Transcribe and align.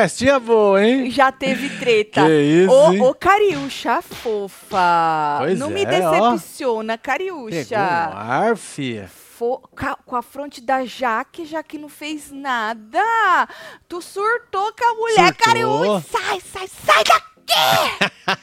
festinha 0.00 0.38
boa, 0.38 0.84
hein? 0.84 1.10
Já 1.10 1.32
teve 1.32 1.70
treta. 1.78 2.26
Que 2.26 2.40
isso? 2.64 2.70
Ô, 2.72 3.08
ô 3.08 3.14
Cariúcha 3.14 4.02
fofa. 4.02 5.38
Pois 5.38 5.58
Não 5.58 5.68
é, 5.68 5.70
me 5.70 5.82
ó. 5.86 5.88
decepciona, 5.88 6.98
Pegou 6.98 7.04
Cariúcha. 7.14 7.78
um 8.12 8.16
ar, 8.18 8.56
fia. 8.56 9.08
Fo- 9.08 9.62
com 10.04 10.16
a 10.16 10.22
fronte 10.22 10.60
da 10.60 10.84
Jaque, 10.84 11.44
Jaque 11.46 11.78
não 11.78 11.88
fez 11.88 12.30
nada. 12.30 13.48
Tu 13.88 14.00
surtou 14.02 14.72
com 14.78 14.84
a 14.90 14.94
mulher, 14.94 15.26
Surtou. 15.28 15.44
Cariúcha. 15.46 16.06
Sai, 16.10 16.40
sai, 16.40 16.68
sai 16.68 17.04
daqui! 17.04 18.36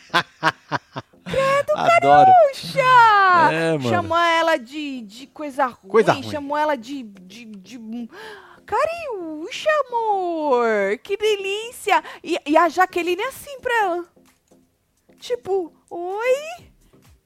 Adoro. 1.76 2.32
Puxa! 2.52 3.50
É. 3.52 3.80
Chamou 3.90 4.18
ela 4.18 4.58
de, 4.58 5.02
de 5.02 5.28
coisa 5.28 5.66
ruim. 5.66 5.90
Coisa 5.90 6.14
ruim. 6.14 6.24
Chamou 6.30 6.58
ela 6.58 6.76
de. 6.76 7.04
de, 7.04 7.46
de... 7.46 7.80
Cariúcha, 8.74 9.70
amor! 9.88 10.98
Que 11.04 11.16
delícia! 11.16 12.04
E, 12.24 12.40
e 12.46 12.58
a 12.58 12.68
Jaqueline 12.70 13.22
assim 13.24 13.60
pra 13.60 13.74
ela. 13.84 14.06
Tipo, 15.20 15.72
oi? 15.90 16.66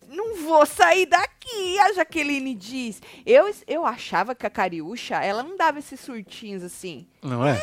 Não 0.09 0.35
vou 0.35 0.65
sair 0.65 1.05
daqui, 1.05 1.79
a 1.79 1.93
Jaqueline 1.93 2.53
diz. 2.53 3.01
Eu, 3.25 3.49
eu 3.65 3.85
achava 3.85 4.35
que 4.35 4.45
a 4.45 4.49
Cariúcha, 4.49 5.23
ela 5.23 5.41
não 5.41 5.55
dava 5.55 5.79
esses 5.79 5.99
surtinhos 5.99 6.63
assim. 6.63 7.07
Não 7.23 7.45
é? 7.45 7.61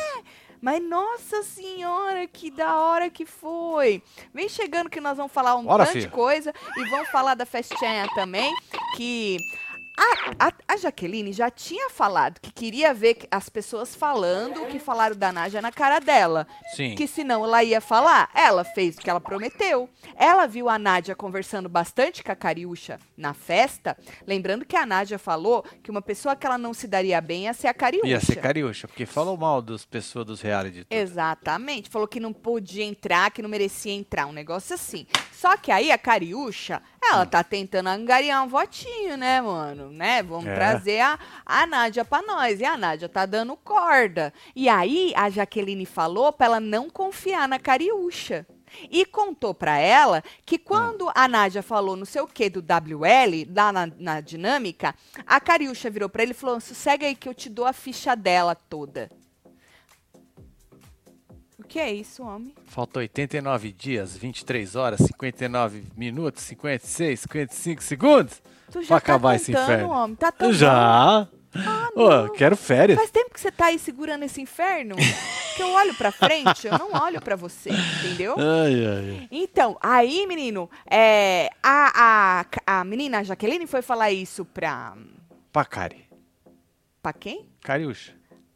Mas 0.61 0.81
nossa 0.81 1.43
senhora, 1.43 2.25
que 2.25 2.49
da 2.49 2.75
hora 2.81 3.07
que 3.07 3.23
foi. 3.23 4.01
Vem 4.33 4.49
chegando 4.49 4.89
que 4.89 4.99
nós 4.99 5.15
vamos 5.15 5.31
falar 5.31 5.55
um 5.55 5.63
Bora, 5.63 5.85
tanto 5.85 5.99
de 5.99 6.07
coisa 6.07 6.51
e 6.75 6.89
vamos 6.89 7.07
falar 7.09 7.35
da 7.35 7.45
festinha 7.45 8.07
também, 8.15 8.51
que 8.95 9.37
a, 9.97 10.47
a, 10.47 10.53
a 10.67 10.77
Jaqueline 10.77 11.31
já 11.31 11.49
tinha 11.49 11.89
falado 11.89 12.39
que 12.39 12.51
queria 12.51 12.93
ver 12.93 13.17
as 13.31 13.49
pessoas 13.49 13.95
falando 13.95 14.63
o 14.63 14.67
que 14.67 14.79
falaram 14.79 15.15
da 15.15 15.31
Nádia 15.31 15.61
na 15.61 15.71
cara 15.71 15.99
dela. 15.99 16.47
Sim. 16.75 16.95
Que 16.95 17.07
senão 17.07 17.43
ela 17.43 17.63
ia 17.63 17.79
falar. 17.79 18.29
Ela 18.33 18.63
fez 18.63 18.95
o 18.95 18.99
que 18.99 19.09
ela 19.09 19.21
prometeu. 19.21 19.89
Ela 20.15 20.45
viu 20.47 20.69
a 20.69 20.77
Nádia 20.77 21.15
conversando 21.15 21.69
bastante 21.69 22.23
com 22.23 22.31
a 22.31 22.35
Cariúcha 22.35 22.99
na 23.17 23.33
festa. 23.33 23.97
Lembrando 24.27 24.65
que 24.65 24.75
a 24.75 24.85
Nádia 24.85 25.17
falou 25.17 25.63
que 25.81 25.91
uma 25.91 26.01
pessoa 26.01 26.35
que 26.35 26.45
ela 26.45 26.57
não 26.57 26.73
se 26.73 26.87
daria 26.87 27.21
bem 27.21 27.43
ia 27.43 27.53
ser 27.53 27.67
a 27.67 27.73
Cariúcha. 27.73 28.07
Ia 28.07 28.19
ser 28.19 28.35
cariúcha, 28.37 28.87
porque 28.87 29.05
falou 29.05 29.37
mal 29.37 29.61
das 29.61 29.85
pessoas 29.85 30.25
dos 30.25 30.41
reality. 30.41 30.83
tudo. 30.83 30.91
Exatamente. 30.91 31.89
Falou 31.89 32.07
que 32.07 32.19
não 32.19 32.33
podia 32.33 32.83
entrar, 32.83 33.31
que 33.31 33.41
não 33.41 33.49
merecia 33.49 33.93
entrar, 33.93 34.25
um 34.27 34.33
negócio 34.33 34.75
assim. 34.75 35.05
Só 35.31 35.57
que 35.57 35.71
aí 35.71 35.91
a 35.91 35.97
Cariúcha, 35.97 36.81
ela 37.11 37.25
tá 37.25 37.43
tentando 37.43 37.87
angariar 37.87 38.43
um 38.43 38.47
votinho, 38.47 39.17
né, 39.17 39.41
mano? 39.41 39.89
Né? 39.91 40.23
Vamos 40.23 40.47
É. 40.47 40.53
trazer 40.55 40.99
a, 41.01 41.19
a 41.45 41.65
Nádia 41.67 42.03
pra 42.05 42.21
nós. 42.21 42.59
E 42.59 42.65
a 42.65 42.77
Nádia 42.77 43.07
tá 43.09 43.25
dando 43.25 43.55
corda. 43.55 44.33
E 44.55 44.67
aí 44.69 45.13
a 45.15 45.29
Jaqueline 45.29 45.85
falou 45.85 46.31
pra 46.33 46.45
ela 46.47 46.59
não 46.59 46.89
confiar 46.89 47.47
na 47.47 47.59
Cariúcha. 47.59 48.45
E 48.91 49.05
contou 49.05 49.53
pra 49.53 49.77
ela 49.77 50.21
que 50.45 50.57
quando 50.57 51.09
a 51.15 51.27
Nádia 51.29 51.63
falou 51.63 51.95
não 51.95 52.03
sei 52.05 52.21
o 52.21 52.27
que 52.27 52.49
do 52.49 52.59
WL, 52.59 53.47
lá 53.55 53.71
na, 53.71 53.89
na 53.97 54.19
dinâmica, 54.21 54.93
a 55.25 55.39
Cariúcha 55.39 55.89
virou 55.89 56.09
pra 56.09 56.23
ele 56.23 56.31
e 56.31 56.35
falou: 56.35 56.59
sossega 56.59 57.05
aí 57.05 57.15
que 57.15 57.29
eu 57.29 57.33
te 57.33 57.49
dou 57.49 57.65
a 57.65 57.71
ficha 57.71 58.15
dela 58.15 58.53
toda. 58.53 59.09
O 61.65 61.67
que 61.67 61.79
é 61.79 61.91
isso, 61.91 62.21
homem? 62.23 62.53
Faltam 62.67 63.01
89 63.01 63.71
dias, 63.71 64.15
23 64.15 64.75
horas, 64.75 64.99
59 65.01 65.83
minutos, 65.97 66.43
56, 66.43 67.19
55 67.21 67.81
segundos. 67.83 68.41
Tu 68.71 68.81
já 68.83 68.87
Pra 68.87 68.99
tá 69.01 69.05
acabar 69.13 69.35
esse 69.35 69.51
inferno. 69.51 69.89
homem. 69.89 70.15
Tá 70.15 70.31
tão. 70.31 70.53
Já. 70.53 71.27
Ô, 71.95 72.09
não. 72.09 72.33
quero 72.33 72.55
férias. 72.55 72.99
Faz 72.99 73.09
tempo 73.09 73.33
que 73.33 73.39
você 73.39 73.51
tá 73.51 73.65
aí 73.67 73.79
segurando 73.79 74.23
esse 74.23 74.39
inferno 74.41 74.95
que 75.55 75.63
eu 75.63 75.69
olho 75.73 75.95
pra 75.95 76.11
frente, 76.11 76.67
eu 76.67 76.77
não 76.77 76.91
olho 77.01 77.19
pra 77.21 77.35
você, 77.35 77.71
entendeu? 77.71 78.35
Ai, 78.37 78.85
ai, 78.85 79.09
ai. 79.21 79.27
Então, 79.31 79.77
aí, 79.81 80.27
menino, 80.27 80.69
é, 80.85 81.49
a, 81.63 82.41
a, 82.67 82.79
a 82.79 82.83
menina 82.83 83.23
Jaqueline 83.23 83.65
foi 83.65 83.81
falar 83.81 84.11
isso 84.11 84.45
pra. 84.45 84.95
Pacari. 85.51 86.05
pra 87.01 87.11
quem? 87.13 87.49
Cariúcha. 87.61 88.13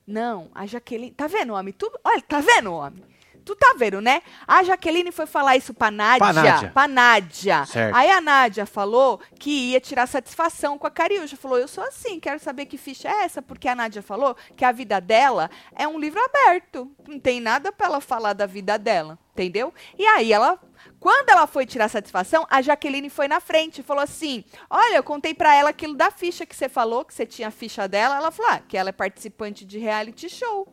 Não, 0.10 0.50
a 0.56 0.66
Jaqueline. 0.66 1.12
Tá 1.12 1.28
vendo, 1.28 1.54
homem? 1.54 1.72
Tu, 1.72 1.90
olha, 2.04 2.22
tá 2.22 2.40
vendo, 2.40 2.74
homem? 2.74 3.04
Tu 3.46 3.56
tá 3.56 3.76
vendo, 3.78 4.02
né? 4.02 4.22
A 4.48 4.64
Jaqueline 4.64 5.12
foi 5.12 5.26
falar 5.26 5.56
isso 5.56 5.74
pra 5.74 5.90
Nádia. 5.90 6.20
Pra 6.20 6.34
Nádia. 6.34 6.72
Pra 6.72 6.88
Nádia. 6.88 7.66
Certo. 7.66 7.96
Aí 7.96 8.10
a 8.10 8.20
Nádia 8.20 8.66
falou 8.66 9.20
que 9.40 9.72
ia 9.72 9.80
tirar 9.80 10.08
satisfação 10.08 10.78
com 10.78 10.88
a 10.88 10.92
Cariúcha. 10.92 11.38
Falou, 11.38 11.58
eu 11.58 11.68
sou 11.68 11.84
assim, 11.84 12.20
quero 12.20 12.40
saber 12.40 12.66
que 12.66 12.78
ficha 12.78 13.08
é 13.08 13.24
essa. 13.24 13.42
Porque 13.42 13.68
a 13.68 13.76
Nádia 13.76 14.02
falou 14.02 14.36
que 14.56 14.66
a 14.66 14.72
vida 14.72 15.00
dela 15.00 15.50
é 15.76 15.88
um 15.88 16.00
livro 16.00 16.20
aberto. 16.24 16.92
Não 17.08 17.20
tem 17.20 17.40
nada 17.40 17.72
pra 17.72 17.88
ela 17.88 18.02
falar 18.02 18.34
da 18.34 18.46
vida 18.46 18.78
dela. 18.78 19.18
Entendeu? 19.34 19.74
E 19.98 20.06
aí 20.06 20.34
ela. 20.34 20.60
Quando 21.00 21.30
ela 21.30 21.48
foi 21.48 21.66
tirar 21.66 21.88
satisfação, 21.88 22.46
a 22.50 22.62
Jaqueline 22.62 23.10
foi 23.10 23.28
na 23.28 23.40
frente 23.40 23.80
e 23.80 23.84
falou 23.84 24.04
assim: 24.04 24.44
Olha, 24.70 24.96
eu 24.96 25.04
contei 25.04 25.34
pra 25.34 25.56
ela 25.56 25.70
aquilo 25.70 25.96
da 25.96 26.12
ficha 26.12 26.46
que 26.46 26.56
você 26.56 26.68
falou, 26.68 27.06
que 27.06 27.14
você 27.14 27.26
tinha 27.26 27.48
a 27.48 27.52
ficha 27.52 27.88
dela. 27.88 28.18
Ela 28.18 28.32
falou: 28.32 28.52
ah, 28.52 28.60
que 28.60 28.78
ela 28.78 28.90
é 28.90 28.94
participante 28.94 29.66
de 29.66 29.80
reality 29.80 30.30
show. 30.30 30.68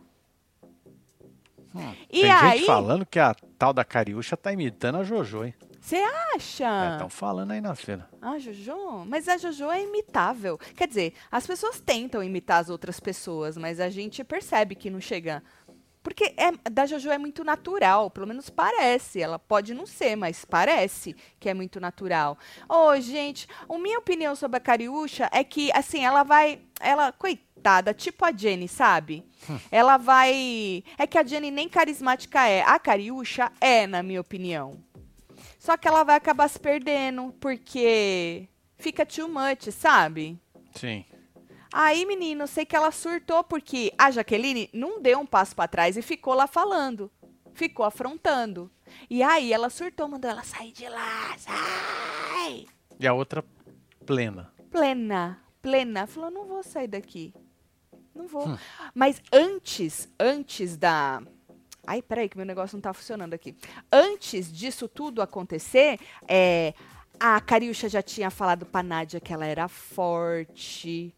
E 2.11 2.23
Tem 2.23 2.31
aí, 2.31 2.59
gente 2.59 2.67
falando 2.67 3.05
que 3.05 3.19
a 3.19 3.35
tal 3.59 3.73
da 3.73 3.85
Cariúcha 3.85 4.37
tá 4.37 4.53
imitando 4.53 4.97
a 4.97 5.05
Jojo, 5.05 5.45
hein? 5.45 5.55
você 5.79 6.03
acha? 6.35 6.93
Estão 6.95 7.09
falando 7.09 7.53
aí 7.53 7.61
na 7.61 7.75
feira. 7.75 8.09
Ah, 8.21 8.39
Jojo? 8.39 9.05
Mas 9.07 9.29
a 9.29 9.37
Jojo 9.37 9.71
é 9.71 9.83
imitável. 9.83 10.59
Quer 10.75 10.89
dizer, 10.89 11.15
as 11.31 11.47
pessoas 11.47 11.81
tentam 11.81 12.25
imitar 12.25 12.61
as 12.61 12.71
outras 12.71 12.99
pessoas, 12.99 13.57
mas 13.57 13.79
a 13.79 13.89
gente 13.89 14.25
percebe 14.25 14.75
que 14.75 14.91
não 14.91 15.01
chega. 15.01 15.43
Porque 16.07 16.35
é, 16.37 16.71
da 16.71 16.87
Jojo 16.87 17.11
é 17.11 17.19
muito 17.19 17.43
natural, 17.43 18.09
pelo 18.13 18.29
menos 18.29 18.49
parece. 18.49 19.21
Ela 19.21 19.41
pode 19.41 19.75
não 19.75 19.85
ser, 19.85 20.15
mas 20.15 20.45
parece 20.45 21.17
que 21.41 21.49
é 21.49 21.53
muito 21.53 21.81
natural. 21.81 22.39
Ô, 22.69 22.95
gente, 23.01 23.49
a 23.69 23.77
minha 23.77 23.99
opinião 23.99 24.37
sobre 24.37 24.59
a 24.59 24.61
Cariúcha 24.61 25.29
é 25.33 25.43
que, 25.43 25.69
assim, 25.73 26.05
ela 26.05 26.23
vai. 26.23 26.61
Ela, 26.79 27.11
coitada, 27.11 27.93
tipo 27.93 28.25
a 28.25 28.31
Jenny, 28.31 28.69
sabe? 28.69 29.25
Ela 29.69 29.97
vai. 29.97 30.85
É 30.97 31.09
que 31.09 31.19
a 31.19 31.25
Jenny 31.25 31.51
nem 31.51 31.69
carismática 31.69 32.47
é. 32.47 32.63
A 32.63 32.79
Cariúcha 32.79 33.51
é, 33.61 33.85
na 33.89 34.01
minha 34.01 34.21
opinião. 34.21 34.79
Só 35.59 35.77
que 35.77 35.89
ela 35.89 36.05
vai 36.05 36.15
acabar 36.15 36.47
se 36.47 36.61
perdendo, 36.61 37.35
porque 37.41 38.49
fica 38.79 39.05
too 39.05 39.29
much, 39.29 39.73
sabe? 39.73 40.39
Sim. 40.73 41.05
Aí, 41.79 42.07
menino, 42.07 42.47
sei 42.47 42.65
que 42.65 42.75
ela 42.75 42.91
surtou 42.91 43.45
porque 43.45 43.93
a 43.99 44.11
Jaqueline 44.11 44.71
não 44.73 44.99
deu 44.99 45.19
um 45.19 45.27
passo 45.27 45.55
pra 45.55 45.69
trás 45.69 45.95
e 45.95 46.01
ficou 46.01 46.33
lá 46.33 46.47
falando. 46.47 47.13
Ficou 47.53 47.85
afrontando. 47.85 48.71
E 49.11 49.23
aí 49.23 49.53
ela 49.53 49.69
surtou, 49.69 50.09
mandou 50.09 50.31
ela 50.31 50.43
sair 50.43 50.73
de 50.73 50.89
lá, 50.89 51.37
sai! 51.37 52.65
E 52.99 53.07
a 53.07 53.13
outra 53.13 53.45
plena. 54.07 54.51
Plena, 54.71 55.39
plena. 55.61 56.07
Falou, 56.07 56.31
não 56.31 56.47
vou 56.47 56.63
sair 56.63 56.89
daqui. 56.89 57.35
Não 58.15 58.27
vou. 58.27 58.59
Mas 58.95 59.21
antes, 59.31 60.09
antes 60.19 60.79
da... 60.79 61.23
Ai, 61.87 62.01
peraí 62.01 62.31
que 62.31 62.39
meu 62.39 62.47
negócio 62.47 62.75
não 62.75 62.81
tá 62.81 62.95
funcionando 62.95 63.35
aqui. 63.35 63.55
Antes 63.93 64.51
disso 64.51 64.89
tudo 64.89 65.21
acontecer, 65.21 66.01
é, 66.27 66.73
a 67.21 67.39
Cariúcha 67.39 67.87
já 67.87 68.01
tinha 68.01 68.31
falado 68.31 68.65
pra 68.65 68.83
Nádia 68.83 69.21
que 69.21 69.31
ela 69.31 69.45
era 69.45 69.69
forte. 69.69 71.15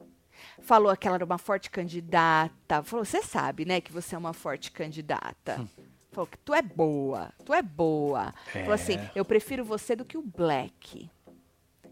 Falou 0.68 0.94
que 0.94 1.08
ela 1.08 1.16
era 1.16 1.24
uma 1.24 1.38
forte 1.38 1.70
candidata. 1.70 2.82
Falou, 2.82 3.02
você 3.02 3.22
sabe, 3.22 3.64
né, 3.64 3.80
que 3.80 3.90
você 3.90 4.14
é 4.14 4.18
uma 4.18 4.34
forte 4.34 4.70
candidata. 4.70 5.66
Falou 6.12 6.26
que 6.26 6.36
tu 6.36 6.52
é 6.52 6.60
boa, 6.60 7.32
tu 7.42 7.54
é 7.54 7.62
boa. 7.62 8.34
Falou 8.52 8.72
assim, 8.74 8.96
É. 8.98 9.10
eu 9.14 9.24
prefiro 9.24 9.64
você 9.64 9.96
do 9.96 10.04
que 10.04 10.18
o 10.18 10.22
Black 10.22 11.10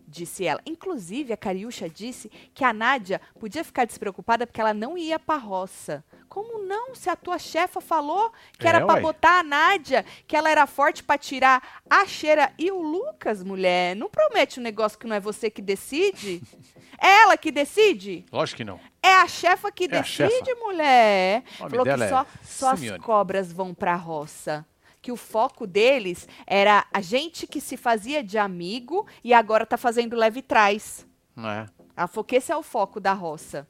disse 0.07 0.45
ela. 0.47 0.61
Inclusive, 0.67 1.33
a 1.33 1.37
Cariúcha 1.39 1.89
disse 1.89 2.31
que 2.55 2.63
a 2.65 2.73
Nádia 2.75 3.19
podia 3.41 3.65
ficar 3.65 3.87
despreocupada 3.87 4.47
porque 4.47 4.61
ela 4.61 4.75
não 4.75 4.97
ia 4.99 5.19
pra 5.19 5.37
roça. 5.37 6.05
Como 6.29 6.63
não? 6.67 6.95
Se 6.95 7.09
a 7.09 7.17
tua 7.17 7.39
chefa 7.39 7.81
falou 7.81 8.31
que 8.59 8.67
É, 8.67 8.69
era 8.71 8.85
pra 8.85 8.95
uai. 8.95 9.01
botar 9.03 9.39
a 9.39 9.43
Nádia, 9.43 10.05
que 10.27 10.37
ela 10.37 10.51
era 10.51 10.67
forte 10.67 11.03
pra 11.03 11.17
tirar 11.17 11.81
a 11.89 12.05
Cheira 12.07 12.53
e 12.59 12.71
o 12.71 12.81
Lucas, 12.83 13.43
mulher. 13.43 13.97
Não 13.97 14.11
promete 14.11 14.61
um 14.61 14.63
negócio 14.63 14.99
que 14.99 15.07
não 15.07 15.17
é 15.17 15.21
você 15.21 15.49
que 15.51 15.63
decide. 15.63 16.43
é 17.01 17.23
ela 17.23 17.37
que 17.37 17.51
decide? 17.51 18.25
Lógico 18.33 18.59
que 18.59 18.65
não. 18.65 18.79
É 19.03 19.15
a 19.15 19.29
chefa 19.29 19.71
que 19.71 19.85
É 19.85 19.99
a 19.99 20.01
decide, 20.03 20.29
chefa. 20.29 20.55
mulher. 20.61 21.43
Falou 21.59 21.85
que 21.85 21.85
dela 21.85 22.05
é 22.05 22.09
só, 22.09 22.27
só 22.43 22.71
as 22.73 22.97
cobras 22.99 23.53
vão 23.53 23.73
pra 23.75 23.95
roça. 23.95 24.65
Que 25.01 25.13
o 25.13 25.17
foco 25.17 25.67
deles 25.67 26.27
era 26.47 26.85
a 26.93 27.01
gente 27.01 27.47
que 27.47 27.61
se 27.61 27.77
fazia 27.77 28.25
de 28.25 28.39
amigo 28.39 29.07
e 29.23 29.33
agora 29.33 29.65
tá 29.65 29.77
fazendo 29.77 30.17
leve 30.17 30.43
trás. 30.43 31.07
Não 31.35 31.49
é? 31.49 31.67
Ela 31.97 32.09
falou 32.09 32.25
que 32.25 32.37
esse 32.37 32.51
é 32.51 32.57
o 32.57 32.63
foco 32.63 32.99
da 32.99 33.13
roça. 33.13 33.69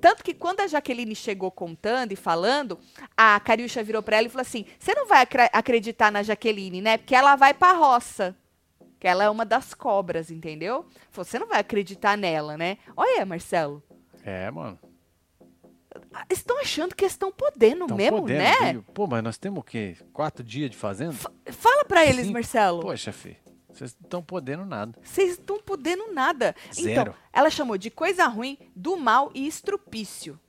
Tanto 0.00 0.22
que 0.22 0.32
quando 0.34 0.60
a 0.60 0.66
Jaqueline 0.66 1.14
chegou 1.14 1.50
contando 1.50 2.12
e 2.12 2.16
falando, 2.16 2.78
a 3.16 3.38
Cariúcha 3.40 3.82
virou 3.82 4.02
pra 4.02 4.16
ela 4.18 4.26
e 4.26 4.30
falou 4.30 4.42
assim: 4.42 4.64
Você 4.78 4.94
não 4.94 5.06
vai 5.06 5.26
acreditar 5.52 6.10
na 6.12 6.22
Jaqueline, 6.22 6.80
né? 6.80 6.98
Porque 6.98 7.14
ela 7.14 7.34
vai 7.36 7.52
pra 7.54 7.72
roça. 7.72 8.36
Que 9.04 9.08
ela 9.08 9.22
é 9.22 9.28
uma 9.28 9.44
das 9.44 9.74
cobras, 9.74 10.30
entendeu? 10.30 10.86
Você 11.12 11.38
não 11.38 11.46
vai 11.46 11.60
acreditar 11.60 12.16
nela, 12.16 12.56
né? 12.56 12.78
Olha, 12.96 13.26
Marcelo. 13.26 13.82
É, 14.24 14.50
mano. 14.50 14.78
Estão 16.30 16.58
achando 16.58 16.94
que 16.94 17.04
estão 17.04 17.30
podendo 17.30 17.86
Tão 17.86 17.98
mesmo, 17.98 18.20
podendo, 18.22 18.38
né? 18.38 18.82
Pô, 18.94 19.06
mas 19.06 19.22
nós 19.22 19.36
temos 19.36 19.60
o 19.60 19.62
quê? 19.62 19.94
Quatro 20.10 20.42
dias 20.42 20.70
de 20.70 20.78
fazenda? 20.78 21.12
Fala 21.52 21.84
pra 21.84 22.06
eles, 22.06 22.28
Sim. 22.28 22.32
Marcelo. 22.32 22.80
Poxa, 22.80 23.12
Fê, 23.12 23.36
vocês 23.70 23.94
não 24.00 24.06
estão 24.06 24.22
podendo 24.22 24.64
nada. 24.64 24.98
Vocês 25.02 25.32
estão 25.32 25.60
podendo 25.60 26.10
nada. 26.10 26.56
Então, 26.70 26.94
Zero. 26.94 27.14
ela 27.30 27.50
chamou 27.50 27.76
de 27.76 27.90
coisa 27.90 28.26
ruim, 28.26 28.56
do 28.74 28.96
mal 28.96 29.30
e 29.34 29.46
estrupício. 29.46 30.40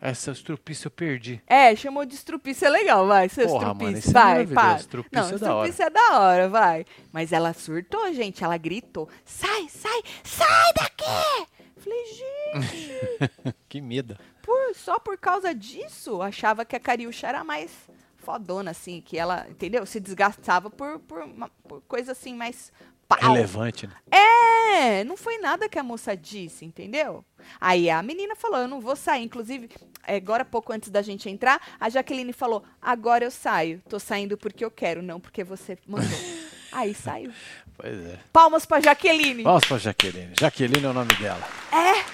Essa 0.00 0.30
estrupício 0.32 0.86
eu 0.86 0.90
perdi. 0.90 1.42
É, 1.46 1.74
chamou 1.74 2.04
de 2.04 2.14
estrupício 2.14 2.66
é 2.66 2.70
legal, 2.70 3.06
vai, 3.06 3.28
seu 3.28 3.46
Porra, 3.46 3.58
estrupício. 3.72 3.86
mano, 3.86 3.98
isso 3.98 4.10
é 4.10 4.12
vai, 4.12 4.24
maravilhoso, 4.24 4.54
para. 4.54 4.76
estrupício 4.78 5.18
Não, 5.20 5.28
é 5.28 5.38
da 5.38 5.54
hora. 5.54 5.68
estrupício 5.68 5.82
é 5.84 5.90
da 5.90 6.20
hora, 6.20 6.48
vai. 6.48 6.84
Mas 7.12 7.32
ela 7.32 7.52
surtou, 7.52 8.12
gente, 8.12 8.44
ela 8.44 8.56
gritou, 8.56 9.08
sai, 9.24 9.68
sai, 9.68 10.02
sai 10.22 10.72
daqui! 10.74 11.46
Falei, 11.76 12.04
gente, 12.06 13.54
Que 13.68 13.80
medo. 13.80 14.18
por- 14.42 14.74
só 14.74 14.98
por 14.98 15.16
causa 15.18 15.54
disso, 15.54 16.20
achava 16.20 16.64
que 16.64 16.74
a 16.76 16.80
Cariúcha 16.80 17.26
era 17.28 17.44
mais 17.44 17.70
fodona, 18.16 18.72
assim, 18.72 19.00
que 19.00 19.16
ela, 19.16 19.46
entendeu? 19.48 19.86
Se 19.86 20.00
desgastava 20.00 20.68
por, 20.68 20.98
por, 21.00 21.20
uma- 21.22 21.48
por 21.68 21.80
coisa 21.82 22.12
assim 22.12 22.34
mais 22.34 22.72
pau. 23.08 23.18
Relevante, 23.20 23.86
né? 23.86 23.94
É, 24.10 25.04
não 25.04 25.16
foi 25.16 25.38
nada 25.38 25.68
que 25.68 25.78
a 25.78 25.82
moça 25.82 26.16
disse, 26.16 26.64
entendeu? 26.64 27.24
Aí 27.60 27.88
a 27.88 28.02
menina 28.02 28.34
falou, 28.36 28.58
eu 28.58 28.68
não 28.68 28.80
vou 28.80 28.96
sair. 28.96 29.24
Inclusive, 29.24 29.70
é, 30.06 30.16
agora 30.16 30.44
pouco 30.44 30.72
antes 30.72 30.90
da 30.90 31.02
gente 31.02 31.28
entrar, 31.28 31.60
a 31.78 31.88
Jaqueline 31.88 32.32
falou, 32.32 32.62
agora 32.80 33.24
eu 33.24 33.30
saio. 33.30 33.82
Tô 33.88 33.98
saindo 33.98 34.36
porque 34.36 34.64
eu 34.64 34.70
quero, 34.70 35.02
não 35.02 35.20
porque 35.20 35.44
você 35.44 35.78
mandou. 35.86 36.08
Aí 36.72 36.94
saiu. 36.94 37.32
Pois 37.76 38.06
é. 38.06 38.18
Palmas 38.32 38.66
pra 38.66 38.80
Jaqueline. 38.80 39.42
Vamos 39.42 39.64
pra 39.64 39.78
Jaqueline. 39.78 40.34
Jaqueline 40.38 40.84
é 40.84 40.88
o 40.88 40.92
nome 40.92 41.14
dela. 41.14 41.46
É? 41.72 42.04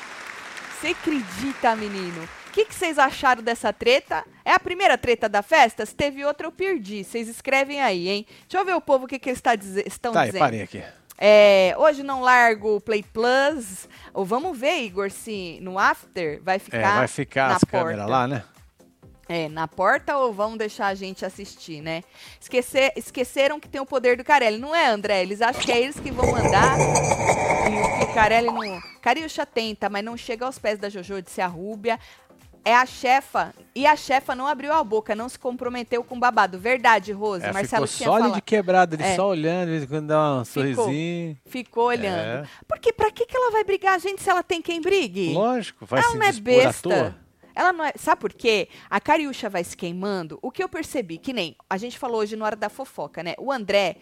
Você 0.80 0.88
acredita, 0.88 1.74
menino? 1.74 2.28
O 2.52 2.54
que 2.54 2.66
que 2.66 2.74
vocês 2.74 2.98
acharam 2.98 3.42
dessa 3.42 3.72
treta? 3.72 4.22
É 4.44 4.52
a 4.52 4.60
primeira 4.60 4.98
treta 4.98 5.26
da 5.26 5.40
festa? 5.42 5.86
Se 5.86 5.94
teve 5.94 6.22
outra, 6.22 6.46
eu 6.46 6.52
perdi. 6.52 7.02
Vocês 7.02 7.26
escrevem 7.26 7.80
aí, 7.80 8.08
hein? 8.10 8.26
Deixa 8.42 8.58
eu 8.58 8.64
ver 8.66 8.74
o 8.74 8.80
povo 8.80 9.06
o 9.06 9.08
que, 9.08 9.18
que 9.18 9.30
eles 9.30 9.40
tá 9.40 9.54
dize- 9.56 9.82
estão 9.86 10.12
Tá 10.12 10.26
dizendo. 10.26 10.38
parei 10.40 10.60
aqui. 10.60 10.82
É, 11.16 11.74
hoje 11.78 12.02
não 12.02 12.20
largo 12.20 12.76
o 12.76 12.80
Play 12.80 13.02
Plus. 13.02 13.88
Ou 14.12 14.22
vamos 14.26 14.58
ver, 14.58 14.82
Igor, 14.82 15.10
se 15.10 15.58
no 15.62 15.78
After 15.78 16.42
vai 16.42 16.58
ficar. 16.58 16.76
É, 16.76 16.98
vai 16.98 17.08
ficar 17.08 17.48
na 17.48 17.56
as 17.56 17.64
câmeras 17.64 18.06
lá, 18.06 18.28
né? 18.28 18.44
É, 19.30 19.48
na 19.48 19.66
porta 19.66 20.18
ou 20.18 20.30
vão 20.30 20.54
deixar 20.54 20.88
a 20.88 20.94
gente 20.94 21.24
assistir, 21.24 21.80
né? 21.80 22.02
Esquecer, 22.38 22.92
esqueceram 22.96 23.58
que 23.58 23.68
tem 23.68 23.80
o 23.80 23.86
poder 23.86 24.14
do 24.18 24.24
Carelli. 24.24 24.58
Não 24.58 24.74
é, 24.76 24.88
André? 24.88 25.22
Eles 25.22 25.40
acham 25.40 25.62
que 25.62 25.72
é 25.72 25.80
eles 25.80 25.98
que 25.98 26.10
vão 26.10 26.30
mandar. 26.30 26.76
E 26.78 27.98
que 28.04 28.10
o 28.10 28.14
Carelli 28.14 28.48
não. 28.48 28.78
Cariúcha 29.00 29.46
tenta, 29.46 29.88
mas 29.88 30.04
não 30.04 30.18
chega 30.18 30.44
aos 30.44 30.58
pés 30.58 30.78
da 30.78 30.90
Jojo, 30.90 31.22
disse 31.22 31.40
a 31.40 31.46
Rúbia. 31.46 31.98
É 32.64 32.74
a 32.74 32.86
chefa. 32.86 33.52
E 33.74 33.86
a 33.86 33.96
chefa 33.96 34.34
não 34.36 34.46
abriu 34.46 34.72
a 34.72 34.84
boca, 34.84 35.14
não 35.16 35.28
se 35.28 35.38
comprometeu 35.38 36.04
com 36.04 36.18
babado. 36.18 36.58
Verdade, 36.58 37.10
Rose. 37.10 37.44
É, 37.44 37.52
Marcelo 37.52 37.86
ficou 37.88 38.06
só 38.06 38.22
ali 38.22 38.32
de 38.32 38.40
quebrada, 38.40 38.94
ele 38.94 39.02
É. 39.02 39.16
só 39.16 39.28
olhando, 39.28 39.64
de 39.66 39.70
vez 39.72 39.82
em 39.82 39.86
quando 39.86 40.06
dá 40.06 40.34
um 40.40 40.44
Ficou. 40.44 40.84
sorrisinho. 40.84 41.36
Ficou 41.44 41.84
olhando. 41.86 42.44
É. 42.44 42.48
Porque 42.68 42.92
pra 42.92 43.10
que, 43.10 43.26
que 43.26 43.36
ela 43.36 43.50
vai 43.50 43.64
brigar, 43.64 43.98
gente, 43.98 44.22
se 44.22 44.30
ela 44.30 44.42
tem 44.44 44.62
quem 44.62 44.80
brigue? 44.80 45.32
Lógico, 45.32 45.84
vai 45.86 46.00
ela 46.02 46.12
se 46.12 46.18
não 46.18 46.24
é 46.26 46.32
besta. 46.32 47.16
Ela 47.54 47.72
não 47.72 47.84
é. 47.84 47.92
Sabe 47.96 48.20
por 48.20 48.32
quê? 48.32 48.68
A 48.88 49.00
Cariúcha 49.00 49.50
vai 49.50 49.64
se 49.64 49.76
queimando. 49.76 50.38
O 50.40 50.50
que 50.50 50.62
eu 50.62 50.68
percebi, 50.68 51.18
que 51.18 51.32
nem 51.32 51.56
a 51.68 51.76
gente 51.76 51.98
falou 51.98 52.20
hoje 52.20 52.36
na 52.36 52.44
hora 52.44 52.56
da 52.56 52.68
fofoca, 52.68 53.22
né? 53.22 53.34
O 53.38 53.50
André, 53.52 53.96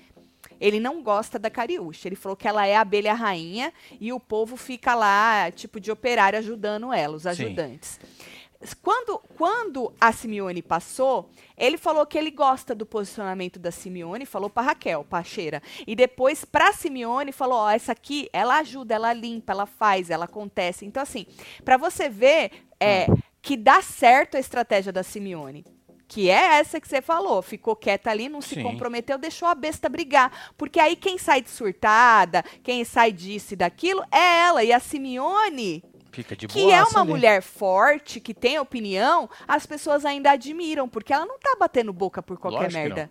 ele 0.60 0.78
não 0.78 1.02
gosta 1.02 1.38
da 1.38 1.50
Cariúcha. 1.50 2.06
Ele 2.08 2.14
falou 2.16 2.36
que 2.36 2.46
ela 2.46 2.66
é 2.66 2.76
a 2.76 2.82
abelha 2.82 3.12
rainha 3.14 3.72
e 4.00 4.12
o 4.12 4.20
povo 4.20 4.56
fica 4.56 4.94
lá, 4.94 5.50
tipo, 5.50 5.80
de 5.80 5.90
operário 5.90 6.38
ajudando 6.38 6.92
ela, 6.92 7.16
os 7.16 7.26
ajudantes. 7.26 7.98
Quando, 8.82 9.18
quando 9.38 9.92
a 9.98 10.12
Simeone 10.12 10.60
passou, 10.60 11.30
ele 11.56 11.78
falou 11.78 12.04
que 12.04 12.18
ele 12.18 12.30
gosta 12.30 12.74
do 12.74 12.84
posicionamento 12.84 13.58
da 13.58 13.70
Simeone, 13.70 14.26
falou 14.26 14.50
pra 14.50 14.62
Raquel, 14.62 15.02
pra 15.02 15.24
Cheira. 15.24 15.62
E 15.86 15.96
depois, 15.96 16.44
pra 16.44 16.70
Simeone, 16.72 17.32
falou: 17.32 17.60
Ó, 17.60 17.70
essa 17.70 17.92
aqui, 17.92 18.28
ela 18.34 18.58
ajuda, 18.58 18.94
ela 18.94 19.14
limpa, 19.14 19.52
ela 19.52 19.64
faz, 19.64 20.10
ela 20.10 20.26
acontece. 20.26 20.84
Então, 20.84 21.02
assim, 21.02 21.26
pra 21.64 21.78
você 21.78 22.10
ver 22.10 22.50
é, 22.78 23.06
que 23.40 23.56
dá 23.56 23.80
certo 23.80 24.36
a 24.36 24.40
estratégia 24.40 24.92
da 24.92 25.02
Simeone. 25.02 25.64
Que 26.06 26.28
é 26.28 26.58
essa 26.58 26.80
que 26.80 26.88
você 26.88 27.00
falou. 27.00 27.40
Ficou 27.40 27.76
quieta 27.76 28.10
ali, 28.10 28.28
não 28.28 28.40
se 28.42 28.56
Sim. 28.56 28.62
comprometeu, 28.64 29.16
deixou 29.16 29.46
a 29.48 29.54
besta 29.54 29.88
brigar. 29.88 30.52
Porque 30.58 30.80
aí 30.80 30.96
quem 30.96 31.16
sai 31.16 31.40
de 31.40 31.48
surtada, 31.48 32.42
quem 32.64 32.84
sai 32.84 33.12
disso 33.12 33.54
e 33.54 33.56
daquilo, 33.56 34.02
é 34.10 34.40
ela. 34.40 34.64
E 34.64 34.72
a 34.72 34.80
Simeone 34.80 35.84
Fica 36.12 36.34
de 36.36 36.46
que 36.48 36.70
é 36.72 36.82
uma 36.82 37.00
ali. 37.02 37.10
mulher 37.10 37.40
forte, 37.42 38.20
que 38.20 38.34
tem 38.34 38.58
opinião, 38.58 39.28
as 39.46 39.64
pessoas 39.64 40.04
ainda 40.04 40.32
admiram, 40.32 40.88
porque 40.88 41.12
ela 41.12 41.24
não 41.26 41.38
tá 41.38 41.56
batendo 41.58 41.92
boca 41.92 42.20
por 42.22 42.36
qualquer 42.38 42.64
Lógico 42.64 42.74
merda. 42.82 43.10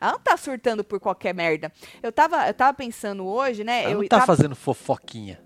Ela 0.00 0.12
não 0.12 0.20
tá 0.20 0.36
surtando 0.36 0.84
por 0.84 1.00
qualquer 1.00 1.32
merda. 1.32 1.72
Eu 2.02 2.12
tava, 2.12 2.46
eu 2.46 2.52
tava 2.54 2.74
pensando 2.74 3.24
hoje, 3.26 3.64
né? 3.64 3.84
Ela 3.84 3.92
eu 3.92 4.00
não 4.00 4.08
tá 4.08 4.20
tava- 4.20 4.26
fazendo 4.36 4.54
fofoquinha. 4.54 5.40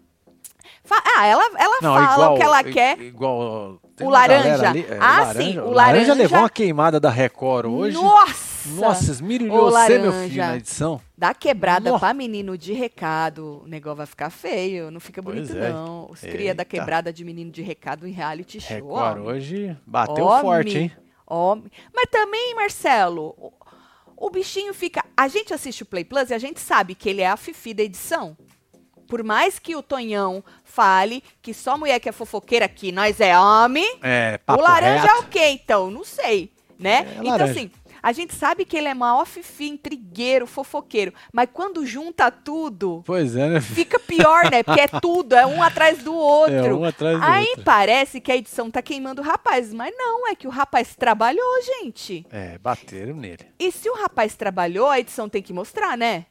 fa- 0.84 1.02
Ah, 1.16 1.26
ela, 1.26 1.44
ela 1.58 1.78
Não, 1.82 1.94
fala 1.94 2.12
igual, 2.14 2.34
o 2.34 2.36
que 2.36 2.42
ela 2.42 2.64
quer. 2.64 2.98
Igual 3.00 3.80
O 4.00 4.08
laranja. 4.10 4.70
ali- 4.70 4.86
é, 4.88 4.98
Ah, 5.00 5.32
sim, 5.34 5.58
o 5.58 5.70
laranja- 5.70 6.14
levou 6.14 6.38
uma 6.40 6.50
queimada 6.50 6.98
da 6.98 7.10
Record 7.10 7.66
hoje. 7.66 7.94
Nossa! 7.96 8.47
Nossa, 8.76 9.10
esmirilhou 9.10 9.70
você, 9.70 9.98
meu 9.98 10.12
filho, 10.12 10.36
na 10.38 10.56
edição. 10.56 11.00
Dá 11.16 11.34
quebrada 11.34 11.90
Nó. 11.90 11.98
pra 11.98 12.12
menino 12.14 12.56
de 12.56 12.72
recado. 12.72 13.62
O 13.64 13.68
negócio 13.68 13.96
vai 13.96 14.06
ficar 14.06 14.30
feio. 14.30 14.90
Não 14.90 15.00
fica 15.00 15.22
Pois 15.22 15.48
bonito, 15.48 15.64
é. 15.64 15.70
não. 15.70 16.08
Os 16.10 16.20
cria 16.20 16.54
da 16.54 16.64
quebrada 16.64 17.12
de 17.12 17.24
menino 17.24 17.50
de 17.50 17.62
recado 17.62 18.06
em 18.06 18.12
reality 18.12 18.60
show. 18.60 18.76
Record 18.76 19.18
homem. 19.18 19.28
hoje 19.28 19.76
bateu 19.86 20.24
Homem, 20.24 20.40
forte, 20.42 20.78
hein? 20.78 20.92
homem. 21.26 21.70
Mas 21.94 22.06
também, 22.10 22.54
Marcelo, 22.54 23.34
o, 23.38 23.52
o 24.16 24.30
bichinho 24.30 24.72
fica. 24.74 25.04
A 25.16 25.28
gente 25.28 25.52
assiste 25.54 25.82
o 25.82 25.86
Play 25.86 26.04
Plus 26.04 26.30
e 26.30 26.34
a 26.34 26.38
gente 26.38 26.60
sabe 26.60 26.94
que 26.94 27.08
ele 27.08 27.20
é 27.22 27.28
a 27.28 27.36
Fifi 27.36 27.74
da 27.74 27.82
edição. 27.82 28.36
Por 29.08 29.24
mais 29.24 29.58
que 29.58 29.74
o 29.74 29.82
Tonhão 29.82 30.44
fale 30.62 31.22
que 31.40 31.54
só 31.54 31.78
mulher 31.78 31.98
que 31.98 32.10
é 32.10 32.12
fofoqueira 32.12 32.66
aqui, 32.66 32.92
nós 32.92 33.20
é 33.20 33.38
homem, 33.40 33.98
É, 34.02 34.38
o 34.46 34.60
laranja 34.60 35.06
é 35.06 35.10
reto. 35.12 35.22
o 35.22 35.26
quê, 35.28 35.46
então? 35.48 35.90
Não 35.90 36.04
sei, 36.04 36.52
né? 36.78 36.98
É, 36.98 37.12
então, 37.14 37.25
laranja. 37.30 37.52
assim, 37.52 37.70
a 38.02 38.12
gente 38.12 38.35
sabe 38.35 38.64
que 38.64 38.76
ele 38.76 38.88
é 38.88 38.95
maior 38.95 39.25
fifi, 39.26 39.69
intrigueiro, 39.69 40.47
fofoqueiro. 40.47 41.12
Mas 41.33 41.49
quando 41.52 41.85
junta 41.87 42.31
tudo, 42.31 43.02
Pois 43.05 43.37
é, 43.37 43.49
né? 43.49 43.61
fica 43.61 43.99
pior, 43.99 44.50
né? 44.50 44.62
Porque 44.62 44.81
é 44.81 44.88
tudo, 44.88 45.35
é 45.35 45.47
um 45.47 45.62
atrás 45.62 46.02
do 46.02 46.14
outro. 46.14 46.49
É 46.69 46.75
um 46.75 46.85
atrás 46.85 47.19
do 47.19 47.25
Aí 47.25 47.49
outro. 47.50 47.64
parece 47.64 48.21
que 48.21 48.31
a 48.33 48.37
edição 48.37 48.71
tá 48.71 48.83
queimando 48.83 49.23
o 49.23 49.25
rapaz, 49.25 49.73
mas 49.73 49.95
não, 49.97 50.26
é 50.28 50.35
que 50.35 50.47
o 50.47 50.50
rapaz 50.50 50.95
trabalhou, 50.95 51.62
gente. 51.62 52.26
É, 52.31 52.59
bateram 52.59 53.14
nele. 53.17 53.47
E 53.59 53.71
se 53.73 53.88
o 53.88 53.95
rapaz 53.95 54.35
trabalhou, 54.35 54.88
a 54.88 54.99
edição 55.00 55.28
tem 55.28 55.43
que 55.43 55.52
mostrar, 55.52 55.97
né? 55.97 56.26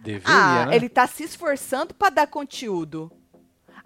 Deveria, 0.00 0.34
ah, 0.34 0.66
né? 0.66 0.76
ele 0.76 0.88
tá 0.88 1.06
se 1.06 1.22
esforçando 1.24 1.94
pra 1.94 2.10
dar 2.10 2.26
conteúdo. 2.26 3.10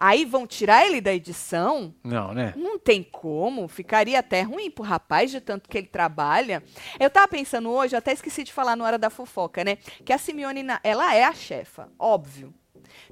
Aí 0.01 0.25
vão 0.25 0.47
tirar 0.47 0.87
ele 0.87 1.01
da 1.01 1.13
edição? 1.13 1.93
Não, 2.05 2.33
né? 2.33 2.55
Não 2.57 2.79
tem 2.79 3.03
como, 3.03 3.67
ficaria 3.67 4.21
até 4.21 4.43
ruim 4.43 4.71
pro 4.71 4.85
rapaz 4.85 5.29
de 5.29 5.41
tanto 5.41 5.69
que 5.69 5.77
ele 5.77 5.89
trabalha. 5.89 6.63
Eu 7.01 7.11
tava 7.11 7.27
pensando 7.27 7.69
hoje, 7.69 7.97
eu 7.97 7.99
até 7.99 8.13
esqueci 8.13 8.45
de 8.45 8.53
falar 8.53 8.77
na 8.77 8.85
hora 8.85 8.97
da 8.97 9.11
fofoca, 9.11 9.65
né? 9.65 9.77
Que 10.05 10.13
a 10.13 10.19
Simeone, 10.19 10.65
ela 10.85 11.13
é 11.17 11.25
a 11.25 11.35
chefa, 11.35 11.91
óbvio. 11.99 12.55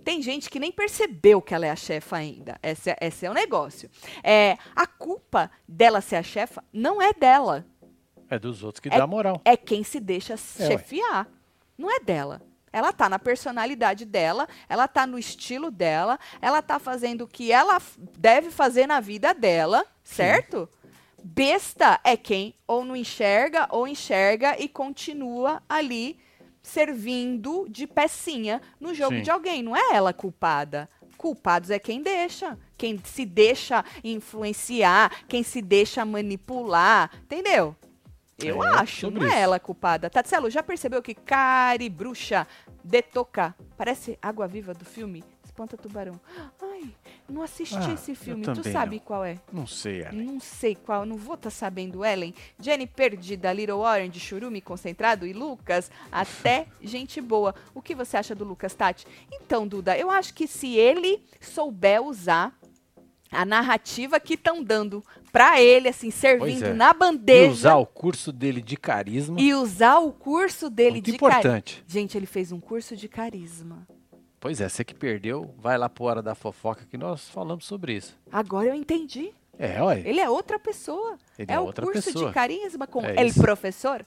Tem 0.05 0.23
gente 0.23 0.49
que 0.49 0.61
nem 0.61 0.71
percebeu 0.71 1.43
que 1.43 1.53
ela 1.55 1.67
é 1.67 1.71
a 1.71 1.77
chefa 1.77 2.17
ainda. 2.17 2.57
Esse, 2.63 2.91
é- 2.91 2.97
esse 3.01 3.27
é 3.27 3.31
o 3.31 3.35
negócio. 3.35 3.91
É, 4.23 4.57
a 4.75 4.87
culpa 4.87 5.51
dela 5.69 6.01
ser 6.01 6.17
a 6.17 6.23
chefa 6.23 6.63
não 6.73 7.03
é 7.03 7.13
dela. 7.13 7.67
É 8.31 8.39
dos 8.39 8.63
outros 8.63 8.81
que 8.81 8.89
dá 8.89 9.07
moral. 9.07 9.41
É 9.45 9.57
quem 9.57 9.83
se 9.83 9.99
deixa 10.01 10.35
ué. 10.35 10.67
chefiar. 10.67 11.29
Não 11.77 11.91
é 11.91 12.01
dela. 12.01 12.41
Ela 12.73 12.93
tá 12.93 13.09
na 13.09 13.19
personalidade 13.19 14.05
dela, 14.05 14.49
ela 14.69 14.87
tá 14.87 15.07
no 15.07 15.19
estilo 15.19 15.71
dela, 15.71 16.19
ela 16.41 16.61
tá 16.61 16.79
fazendo 16.79 17.23
o 17.23 17.29
que 17.29 17.51
ela 17.51 17.81
deve 18.19 18.51
fazer 18.51 18.87
na 18.87 19.01
vida 19.01 19.33
dela, 19.33 19.87
certo? 20.05 20.69
Besta 21.23 21.99
é 22.05 22.17
quem 22.17 22.55
ou 22.67 22.85
não 22.85 22.95
enxerga 22.95 23.67
ou 23.71 23.89
enxerga 23.89 24.57
e 24.61 24.69
continua 24.69 25.63
ali 25.69 26.19
servindo 26.63 27.67
de 27.69 27.87
pecinha 27.87 28.61
no 28.81 28.93
jogo 28.93 29.17
Sim. 29.17 29.23
de 29.23 29.31
alguém. 29.31 29.63
Não 29.63 29.77
é 29.77 29.95
ela 29.95 30.13
culpada. 30.13 30.89
Culpados 31.17 31.71
é 31.71 31.79
quem 31.79 32.03
deixa, 32.03 32.59
quem 32.77 33.01
se 33.03 33.25
deixa 33.25 33.85
influenciar, 34.05 35.25
quem 35.27 35.43
se 35.43 35.63
deixa 35.63 36.05
manipular, 36.05 37.11
entendeu? 37.23 37.75
Eu 38.39 38.63
É, 38.63 38.69
acho, 38.69 39.11
não 39.11 39.23
é 39.23 39.27
isso. 39.29 39.35
ela 39.37 39.57
a 39.57 39.61
culpada. 39.61 40.11
Tatselo, 40.11 40.51
já 40.51 40.63
percebeu 40.63 41.03
que 41.03 41.15
Cari 41.15 41.89
Bruxa 41.89 42.47
de 42.85 43.01
tocar 43.03 43.57
parece 43.77 44.19
água 44.21 44.47
viva 44.47 44.75
do 44.75 44.85
filme 44.85 45.25
Espanta 45.43 45.75
Tubarão? 45.77 46.21
Ai, 46.61 46.93
não 47.27 47.41
assisti 47.41 47.77
Ah, 47.79 47.95
esse 47.95 48.15
filme. 48.15 48.45
Tu 48.45 48.71
sabe 48.71 48.97
não. 48.97 49.03
qual 49.03 49.25
é? 49.25 49.39
Não 49.51 49.67
sei, 49.67 50.03
Ellen. 50.03 50.27
Não 50.27 50.39
sei 50.39 50.75
qual, 50.75 51.07
não 51.07 51.17
vou 51.17 51.35
estar 51.35 51.49
sabendo, 51.49 52.05
Ellen. 52.05 52.35
Jenny 52.61 52.87
perdida, 52.87 53.51
Little 53.55 53.79
Orange, 53.79 54.21
Churume 54.21 54.61
concentrado 54.61 55.27
e 55.27 55.33
Lucas, 55.33 55.91
até 56.13 56.67
gente 56.83 57.23
boa. 57.23 57.55
O 57.75 57.81
que 57.81 57.95
você 57.95 58.19
acha 58.19 58.35
do 58.35 58.45
Lucas, 58.45 58.75
Tati? 58.75 59.07
Então, 59.33 59.67
Duda, 59.67 59.97
eu 59.97 60.11
acho 60.11 60.35
que 60.35 60.47
se 60.47 60.77
ele 60.77 61.25
souber 61.41 62.03
usar 62.03 62.55
A 63.31 63.45
narrativa 63.45 64.21
que 64.21 64.35
estão 64.35 64.63
dando 64.63 65.05
pra 65.33 65.61
ele, 65.61 65.89
assim, 65.89 66.11
servindo 66.11 66.67
é. 66.67 66.73
na 66.73 66.91
E 66.91 66.95
bandeja. 66.95 67.51
usar 67.53 67.77
o 67.77 67.87
curso 67.87 68.33
dele 68.33 68.61
de 68.63 68.77
carisma. 68.77 69.41
e 69.41 69.53
usar 69.53 69.99
o 69.99 70.13
curso 70.13 70.71
dele 70.71 70.93
Muito 70.93 71.05
de 71.13 71.19
carisma. 71.19 71.41
importante. 71.41 71.85
Gente, 71.87 72.17
ele 72.17 72.27
fez 72.27 72.53
um 72.53 72.61
curso 72.61 72.97
de 72.97 73.09
carisma. 73.09 73.87
Pois 74.39 74.61
é, 74.61 74.69
você 74.69 74.85
que 74.85 74.95
perdeu, 74.95 75.53
vai 75.59 75.77
lá 75.77 75.89
pro 75.89 76.05
Hora 76.05 76.23
da 76.23 76.35
Fofoca 76.35 76.85
que 76.89 76.97
nós 76.97 77.29
falamos 77.29 77.65
sobre 77.67 77.95
isso. 77.97 78.17
Agora 78.31 78.69
eu 78.69 78.75
entendi. 78.75 79.31
É, 79.59 79.83
olha. 79.83 80.07
Ele 80.07 80.21
é 80.21 80.29
outra 80.31 80.59
pessoa. 80.59 81.17
Ele 81.39 81.51
é, 81.51 81.55
é 81.55 81.59
o 81.61 81.65
outra 81.65 81.85
curso 81.85 82.03
pessoa. 82.13 82.29
de 82.29 82.35
carisma 82.35 82.87
com 82.87 83.05
É 83.05 83.19
ele 83.21 83.33
professor. 83.33 84.05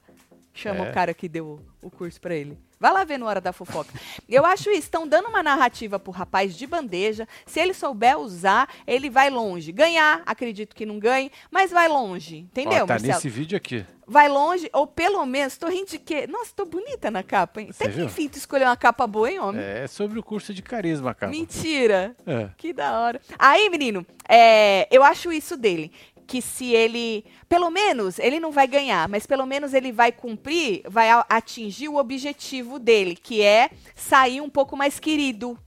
Chama 0.53 0.87
É. 0.87 0.89
o 0.89 0.93
cara 0.93 1.13
que 1.13 1.29
deu 1.29 1.61
o, 1.81 1.89
curso 1.89 2.19
pra 2.19 2.35
ele. 2.35 2.57
Vai 2.79 2.93
lá 2.93 3.03
ver 3.03 3.17
no 3.17 3.25
Hora 3.25 3.41
da 3.41 3.51
Fofoca. 3.53 3.93
Eu 4.27 4.45
acho 4.45 4.69
isso. 4.69 4.79
Estão 4.79 5.05
dando 5.07 5.27
uma 5.27 5.43
narrativa 5.43 5.99
pro 5.99 6.11
rapaz 6.11 6.55
de 6.55 6.65
bandeja. 6.65 7.27
Se 7.45 7.59
ele 7.59 7.73
souber 7.73 8.17
usar, 8.17 8.69
ele 8.87 9.09
vai 9.09 9.29
longe. 9.29 9.71
Ganhar, 9.73 10.21
acredito 10.25 10.73
que 10.75 10.85
não 10.85 10.97
ganhe, 10.97 11.29
mas 11.51 11.71
vai 11.71 11.87
longe. 11.89 12.37
Entendeu, 12.37 12.83
Ó, 12.83 12.87
tá 12.87 12.93
Marcelo? 12.93 13.13
nesse 13.13 13.29
vídeo 13.29 13.57
aqui. 13.57 13.85
Vai 14.07 14.27
longe, 14.27 14.67
ou 14.73 14.87
pelo 14.87 15.23
menos, 15.25 15.55
tô 15.57 15.67
rindo 15.67 15.91
de 15.91 15.99
quê? 15.99 16.25
Nossa, 16.25 16.51
tô 16.55 16.65
bonita 16.65 17.11
na 17.11 17.21
capa, 17.21 17.61
hein? 17.61 17.67
Você 17.71 17.83
Até 17.83 17.91
que 17.91 17.97
viu? 17.97 18.05
enfim 18.07 18.27
tu 18.27 18.37
escolheu 18.37 18.67
uma 18.67 18.75
capa 18.77 19.05
boa, 19.05 19.29
hein, 19.29 19.39
homem? 19.39 19.61
É 19.61 19.85
sobre 19.85 20.17
o 20.17 20.23
curso 20.23 20.51
de 20.51 20.63
carisma, 20.63 21.13
cara. 21.13 21.31
Mentira. 21.31 22.15
É. 22.25 22.49
Que 22.57 22.73
da 22.73 22.99
hora. 23.01 23.21
Aí, 23.37 23.69
menino, 23.69 24.03
é, 24.27 24.87
eu 24.89 25.03
acho 25.03 25.31
isso 25.31 25.55
dele. 25.55 25.91
Que 26.29 26.43
se 26.43 26.74
ele. 26.75 27.25
Pelo 27.50 27.71
menos, 27.71 28.19
ele 28.19 28.39
não 28.39 28.51
vai 28.51 28.67
ganhar, 28.67 29.09
mas 29.09 29.25
pelo 29.25 29.48
menos 29.48 29.74
ele 29.74 29.91
vai 29.91 30.12
cumprir, 30.12 30.83
vai 30.88 31.09
atingir 31.27 31.89
o 31.89 31.95
objetivo 31.95 32.77
dele, 32.77 33.15
que 33.15 33.41
é 33.41 33.71
sair 33.95 34.39
um 34.39 34.50
pouco 34.50 34.77
mais 34.77 35.00
querido. 35.00 35.57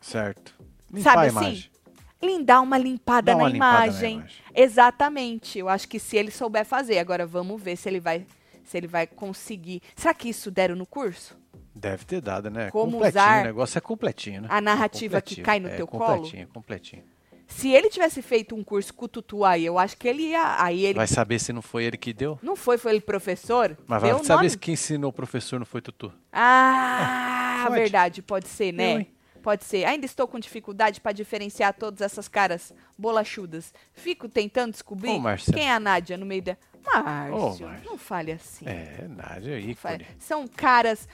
Certo. 0.00 0.54
Limpar 0.92 1.14
Sabe 1.14 1.26
assim? 1.28 1.36
imagem. 1.38 1.70
Lim- 2.22 2.44
Dar 2.44 2.60
uma 2.60 2.76
limpada, 2.78 3.34
uma 3.34 3.44
na, 3.44 3.48
limpada 3.48 3.78
na 3.78 3.86
imagem. 3.86 4.16
imagem. 4.18 4.36
Exatamente. 4.54 5.58
Eu 5.58 5.68
acho 5.68 5.88
que 5.88 5.98
se 5.98 6.16
ele 6.16 6.30
souber 6.30 6.64
fazer. 6.64 6.98
Agora 6.98 7.26
vamos 7.26 7.60
ver 7.62 7.76
se 7.76 7.88
ele 7.88 8.00
vai. 8.00 8.26
Se 8.64 8.76
ele 8.76 8.86
vai 8.86 9.06
conseguir. 9.06 9.80
Será 9.96 10.12
que 10.12 10.28
isso 10.28 10.50
deram 10.50 10.76
no 10.76 10.84
curso? 10.84 11.38
Deve 11.74 12.04
ter 12.04 12.20
dado, 12.20 12.50
né? 12.50 12.70
Como 12.70 12.92
completinho, 12.92 13.22
usar 13.22 13.40
o 13.40 13.44
negócio 13.44 13.78
é 13.78 13.80
completinho, 13.80 14.42
né? 14.42 14.48
a 14.50 14.60
narrativa 14.60 15.22
que 15.22 15.36
Completinho. 15.36 15.44
cai 15.46 15.60
no 15.60 15.68
é, 15.68 15.76
teu 15.76 15.86
colo? 15.86 16.04
completinho, 16.16 16.48
completinho. 16.48 17.04
Se 17.48 17.70
ele 17.70 17.88
tivesse 17.88 18.20
feito 18.20 18.54
um 18.54 18.62
curso 18.62 18.92
com 18.94 19.06
o 19.06 19.08
Tutu 19.08 19.42
aí, 19.44 19.64
eu 19.64 19.78
acho 19.78 19.96
que 19.96 20.06
ele 20.06 20.22
ia. 20.28 20.62
Aí 20.62 20.84
ele 20.84 20.94
Vai 20.94 21.06
saber 21.06 21.38
se 21.38 21.52
não 21.52 21.62
foi 21.62 21.84
ele 21.84 21.96
que 21.96 22.12
deu? 22.12 22.38
Não 22.42 22.54
foi, 22.54 22.76
foi 22.78 22.92
ele 22.92 23.00
professor? 23.00 23.76
Mas 23.86 24.02
vai 24.02 24.10
saber 24.22 24.28
nome? 24.36 24.50
se 24.50 24.58
quem 24.58 24.74
ensinou 24.74 25.08
o 25.10 25.12
professor 25.12 25.58
não 25.58 25.64
foi 25.66 25.80
Tutu. 25.80 26.12
Ah, 26.30 27.64
Pode. 27.66 27.80
verdade, 27.80 28.22
pode 28.22 28.46
ser, 28.48 28.68
Eu, 28.68 28.72
né? 28.74 28.90
hein? 28.92 29.10
Pode 29.42 29.64
ser. 29.64 29.84
Ainda 29.86 30.04
estou 30.04 30.28
com 30.28 30.38
dificuldade 30.38 31.00
para 31.00 31.12
diferenciar 31.12 31.72
todas 31.72 32.00
essas 32.02 32.28
caras 32.28 32.72
bolachudas. 32.98 33.72
Fico 33.94 34.28
tentando 34.28 34.72
descobrir 34.72 35.10
Ô, 35.10 35.22
quem 35.54 35.68
é 35.68 35.72
a 35.72 35.80
Nádia 35.80 36.16
no 36.18 36.26
meio 36.26 36.42
da. 36.42 36.56
Márcio, 36.84 37.34
Ô, 37.36 37.68
Márcio. 37.68 37.90
não 37.90 37.96
fale 37.98 38.32
assim. 38.32 38.66
É, 38.66 39.06
Nádia, 39.08 39.58
Não 39.60 39.74
fale- 39.74 40.02
ícone. 40.04 40.16
São 40.18 40.46
caras 40.46 41.08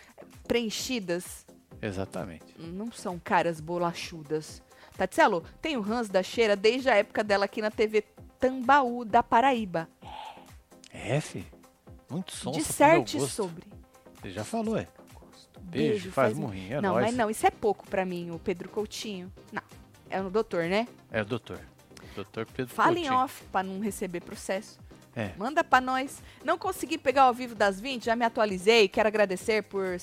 preenchidas, 0.49 1.47
Exatamente. 1.81 2.45
não 2.59 2.91
são 2.93 3.19
caras 3.19 3.61
bolachudas. 3.61 4.63
Tatselo, 4.97 5.43
tem 5.61 5.77
o 5.77 5.83
Hans 5.83 6.09
da 6.09 6.23
Cheira 6.23 6.55
desde 6.57 6.89
a 6.89 6.95
época 6.95 7.25
dela 7.25 7.45
aqui 7.45 7.61
na 7.61 7.71
TV 7.71 8.03
Tambaú, 8.39 9.05
da 9.05 9.23
Paraíba. 9.23 9.89
É, 10.93 11.21
fi. 11.21 11.45
Muito 12.09 12.33
som. 12.33 12.53
Disserte 12.53 13.21
sobre. 13.27 13.65
Você 14.21 14.31
já 14.31 14.45
falou, 14.45 14.77
é. 14.77 14.87
Gosto. 15.13 15.61
Beijo, 15.61 16.13
faz 16.13 16.37
murrinho, 16.37 16.75
é 16.79 16.81
não, 16.81 16.93
nóis. 16.95 17.07
mas 17.07 17.17
não, 17.17 17.29
isso 17.29 17.47
é 17.47 17.51
pouco 17.51 17.89
pra 17.89 18.05
mim, 18.05 18.31
o 18.31 18.39
Pedro 18.39 18.69
Coutinho. 18.69 19.33
Não, 19.53 19.63
é 20.09 20.23
o 20.23 20.31
doutor, 20.31 20.65
né? 20.65 20.87
É 21.11 21.23
o 21.23 21.25
doutor. 21.25 21.59
Doutor 22.15 22.47
Pedro 22.47 22.73
Fala 22.73 22.93
em 22.93 23.03
Coutinho. 23.03 23.15
off 23.15 23.45
pra 23.51 23.63
não 23.63 23.81
receber 23.81 24.21
processo. 24.21 24.79
É. 25.17 25.33
Manda 25.37 25.65
pra 25.65 25.81
nós. 25.81 26.23
Não 26.45 26.57
consegui 26.57 26.99
pegar 26.99 27.25
ao 27.25 27.35
vivo 27.35 27.55
das 27.55 27.81
20, 27.81 28.05
já 28.05 28.15
me 28.15 28.25
atualizei. 28.25 28.89
Quero 28.89 29.09
agradecer 29.09 29.63
por 29.65 29.99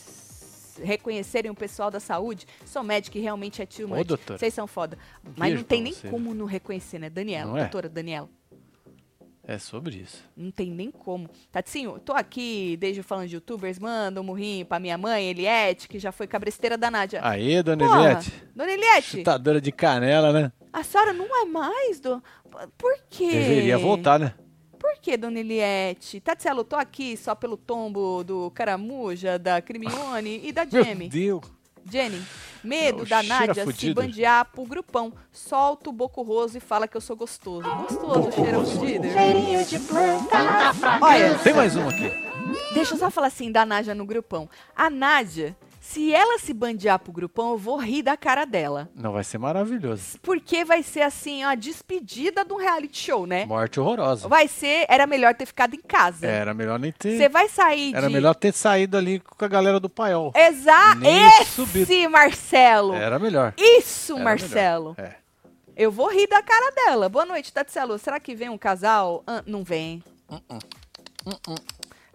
reconhecerem 0.78 1.52
o 1.52 1.56
pessoal 1.56 1.90
da 1.90 2.00
saúde. 2.00 2.46
Sou 2.66 2.84
médico 2.84 3.18
e 3.18 3.22
realmente 3.22 3.62
é 3.62 3.66
Ô, 3.66 4.04
doutora. 4.04 4.38
Vocês 4.40 4.54
são 4.54 4.68
foda. 4.68 4.98
Mas 5.36 5.54
não 5.54 5.64
tem 5.64 5.82
nem 5.82 5.94
você, 5.94 6.10
como 6.10 6.34
não 6.34 6.46
reconhecer, 6.46 7.00
né? 7.00 7.10
Daniela, 7.10 7.52
Não 7.52 7.58
é? 7.58 7.62
doutora 7.62 7.90
Daniela. 7.90 8.30
É 9.44 9.58
sobre 9.58 9.98
isso. 9.98 10.24
Não 10.38 10.52
tem 10.52 10.70
nem 10.70 10.92
como. 10.92 11.28
Tatinho, 11.52 12.00
tô 12.00 12.14
aqui 12.14 12.78
desde 12.78 13.02
falando 13.02 13.28
de 13.28 13.36
youtubers, 13.36 13.80
manda 13.80 14.22
um 14.22 14.24
murrinho 14.24 14.66
pra 14.66 14.80
minha 14.80 14.98
mãe, 14.98 15.30
Eliette, 15.30 15.88
que 15.88 15.98
já 15.98 16.12
foi 16.12 16.28
cabresteira 16.28 16.78
da 16.78 16.92
Nádia. 16.92 17.20
Aê, 17.24 17.64
dona 17.64 17.86
Porra, 17.86 18.00
Eliette. 18.02 18.34
Dona 18.56 18.72
Eliette, 18.72 19.18
Chutadora 19.18 19.60
de 19.60 19.72
canela, 19.72 20.32
né? 20.32 20.52
a 20.72 20.84
senhora 20.84 21.12
não 21.12 21.26
é 21.42 21.46
mais 21.46 22.00
do... 22.00 22.24
Por 22.78 22.94
quê? 23.10 23.32
Deveria 23.32 23.78
voltar, 23.78 24.20
né? 24.20 24.34
Que, 25.02 25.18
dona 25.18 25.40
Eliette? 25.40 26.20
Tatselo, 26.20 26.64
tô 26.64 26.76
aqui 26.76 27.18
só 27.18 27.34
pelo 27.34 27.58
tombo 27.58 28.24
do 28.24 28.52
Caramuja, 28.52 29.40
da 29.40 29.62
Crimione 29.62 30.40
e 30.44 30.52
da 30.52 30.64
Meu 30.72 30.84
Jamie. 30.84 31.10
Deus. 31.10 31.42
Jenny, 31.84 32.22
medo 32.64 33.04
da 33.08 33.24
Nádia 33.24 33.56
se 33.56 33.64
fudido. 33.64 34.00
bandear 34.04 34.46
pro 34.52 34.64
grupão. 34.66 35.12
Solta 35.32 35.90
o 35.90 35.94
boco 35.94 36.22
roso 36.22 36.56
e 36.58 36.62
fala 36.62 36.88
que 36.88 36.96
eu 36.96 37.02
sou 37.02 37.16
gostoso. 37.16 37.68
Gostoso, 37.68 38.32
cheira 38.32 38.64
fudido. 38.64 39.08
Olha, 41.02 41.40
Tem 41.40 41.54
mais 41.54 41.76
um 41.76 41.88
aqui. 41.90 42.12
deixa 42.76 42.94
eu 42.94 43.00
só 43.00 43.10
falar 43.10 43.28
assim 43.28 43.52
da 43.52 43.66
Nádia 43.66 43.96
no 43.96 44.06
grupão. 44.06 44.48
A 44.76 44.92
Nádia, 44.92 45.58
se 45.92 46.14
ela 46.14 46.40
se 46.40 46.54
bandear 46.54 46.98
pro 47.00 47.12
grupão, 47.12 47.52
eu 47.52 47.58
vou 47.58 47.78
rir 47.78 48.02
da 48.02 48.16
cara 48.16 48.46
dela. 48.46 48.90
Não, 48.96 49.12
vai 49.12 49.24
ser 49.24 49.38
maravilhoso. 49.38 50.18
Porque 50.22 50.64
vai 50.64 50.84
ser 50.84 51.02
assim, 51.02 51.44
ó, 51.44 51.50
a 51.50 51.56
despedida 51.56 52.46
de 52.46 52.54
um 52.54 52.58
reality 52.58 52.98
show, 52.98 53.28
né? 53.28 53.46
Morte 53.46 53.80
horrorosa. 53.80 54.28
Vai 54.28 54.48
ser, 54.48 54.86
era 54.88 55.06
melhor 55.06 55.36
ter 55.36 55.46
ficado 55.46 55.74
em 55.76 55.82
casa. 55.82 56.26
Era 56.26 56.54
melhor 56.54 56.80
nem 56.80 56.94
ter. 56.94 57.18
Você 57.18 57.28
vai 57.28 57.50
sair 57.50 57.94
Era 57.94 58.08
de... 58.08 58.14
melhor 58.14 58.34
ter 58.36 58.54
saído 58.54 58.96
ali 58.96 59.20
com 59.20 59.44
a 59.44 59.48
galera 59.50 59.80
do 59.80 59.90
paiol. 59.90 60.32
Exato. 60.34 61.02
Esse, 61.04 61.52
subido. 61.52 62.10
Marcelo. 62.10 62.94
Era 62.94 63.20
melhor. 63.20 63.54
Isso, 63.58 64.14
Era 64.16 64.24
Marcelo. 64.24 64.96
melhor. 64.98 65.12
É. 65.12 65.18
Eu 65.76 65.92
vou 65.92 66.10
rir 66.10 66.28
da 66.28 66.42
cara 66.42 66.72
dela. 66.72 67.10
Boa 67.10 67.26
noite, 67.26 67.52
Tatselo. 67.52 67.98
Será 67.98 68.20
que 68.20 68.34
vem 68.34 68.50
um 68.50 68.58
casal? 68.58 69.24
Ah, 69.28 69.44
não 69.46 69.64
vem. 69.64 70.02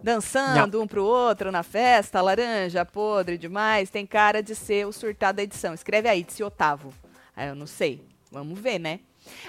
Dançando 0.01 0.81
um 0.81 0.87
pro 0.87 1.03
outro 1.03 1.51
na 1.51 1.63
festa, 1.63 2.21
laranja, 2.21 2.85
podre 2.85 3.37
demais. 3.37 3.89
Tem 3.89 4.05
cara 4.05 4.43
de 4.43 4.55
ser 4.55 4.85
o 4.85 4.91
surtado 4.91 5.37
da 5.37 5.43
edição. 5.43 5.73
Escreve 5.73 6.07
aí, 6.07 6.23
disse 6.23 6.43
Otávio. 6.43 6.93
Ah, 7.35 7.45
eu 7.45 7.55
não 7.55 7.67
sei. 7.67 8.03
Vamos 8.31 8.59
ver, 8.59 8.79
né? 8.79 8.99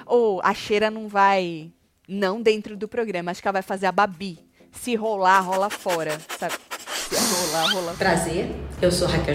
Ou 0.07 0.41
a 0.43 0.55
cheira 0.55 0.91
não 0.91 1.09
vai. 1.09 1.73
Não 2.09 2.41
dentro 2.41 2.77
do 2.77 2.89
programa. 2.89 3.31
Acho 3.31 3.43
que 3.43 3.49
ela 3.49 3.53
vai 3.53 3.63
fazer 3.63 3.87
a 3.87 3.93
Babi. 3.93 4.39
Se 4.73 4.95
rolar, 4.95 5.41
rola 5.41 5.69
fora. 5.69 6.19
Sabe? 6.39 6.55
Se 6.89 7.15
rolar, 7.15 7.73
rola 7.73 7.93
fora. 7.93 7.97
Prazer, 7.97 8.49
eu 8.81 8.91
sou 8.91 9.07
Raquel. 9.07 9.35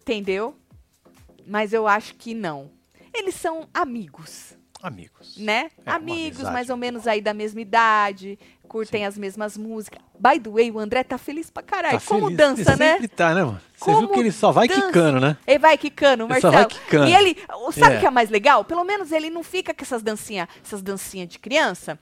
Entendeu? 0.00 0.56
Mas 1.46 1.72
eu 1.72 1.86
acho 1.86 2.14
que 2.14 2.34
não. 2.34 2.70
Eles 3.14 3.34
são 3.34 3.66
amigos, 3.72 4.57
Amigos. 4.82 5.36
né? 5.36 5.70
É, 5.84 5.90
amigos, 5.90 6.42
mais 6.44 6.70
ou 6.70 6.76
menos 6.76 7.06
aí 7.06 7.20
da 7.20 7.34
mesma 7.34 7.60
idade, 7.60 8.38
curtem 8.68 9.04
as 9.04 9.18
mesmas 9.18 9.56
músicas. 9.56 10.00
By 10.18 10.38
the 10.38 10.48
way, 10.50 10.70
o 10.70 10.78
André 10.78 11.02
tá 11.02 11.18
feliz 11.18 11.50
pra 11.50 11.62
caralho. 11.62 11.98
Tá 12.00 12.06
Como 12.06 12.22
feliz. 12.26 12.36
dança, 12.36 12.70
Ele 12.72 12.78
né? 12.78 12.92
Sempre 12.92 13.08
tá, 13.08 13.34
né, 13.34 13.44
mano? 13.44 13.60
Você 13.74 13.84
Como 13.84 13.98
viu 14.00 14.08
que 14.10 14.20
ele 14.20 14.32
só 14.32 14.52
vai 14.52 14.68
dança. 14.68 14.86
quicando, 14.86 15.20
né? 15.20 15.36
Ele 15.46 15.58
vai 15.58 15.76
quicando, 15.78 16.22
Ele 16.24 16.28
Marcelo. 16.30 16.52
só 16.52 16.58
vai 16.60 16.66
quicando. 16.68 17.08
E 17.10 17.14
ele, 17.14 17.36
o- 17.66 17.72
sabe 17.72 17.94
o 17.94 17.98
É. 17.98 18.00
que 18.00 18.06
é 18.06 18.10
mais 18.10 18.30
legal? 18.30 18.64
Pelo 18.64 18.84
menos 18.84 19.10
ele 19.10 19.30
não 19.30 19.42
fica 19.42 19.74
com 19.74 19.82
essas 19.82 20.02
dancinhas, 20.02 20.48
essas 20.64 20.80
dancinhas 20.82 21.28
de 21.28 21.38
criança. 21.38 21.98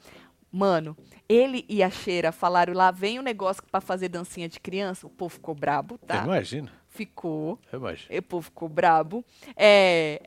Mano, 0.52 0.96
ele 1.28 1.64
e 1.68 1.82
a 1.82 1.90
Cheira 1.90 2.30
falaram 2.32 2.72
lá, 2.74 2.90
vem 2.90 3.18
o 3.18 3.22
negócio 3.22 3.62
pra 3.70 3.80
fazer 3.80 4.08
dancinha 4.08 4.48
de 4.48 4.60
criança. 4.60 5.06
O 5.06 5.10
povo 5.10 5.34
ficou 5.34 5.54
brabo, 5.54 5.98
Eu 6.02 6.06
tá? 6.06 6.24
imagino. 6.24 6.68
Ficou. 6.88 7.58
Eu 7.72 7.78
imagino. 7.78 8.18
O 8.18 8.22
povo 8.22 8.42
ficou 8.44 8.68
brabo. 8.68 9.24
É, 9.54 10.22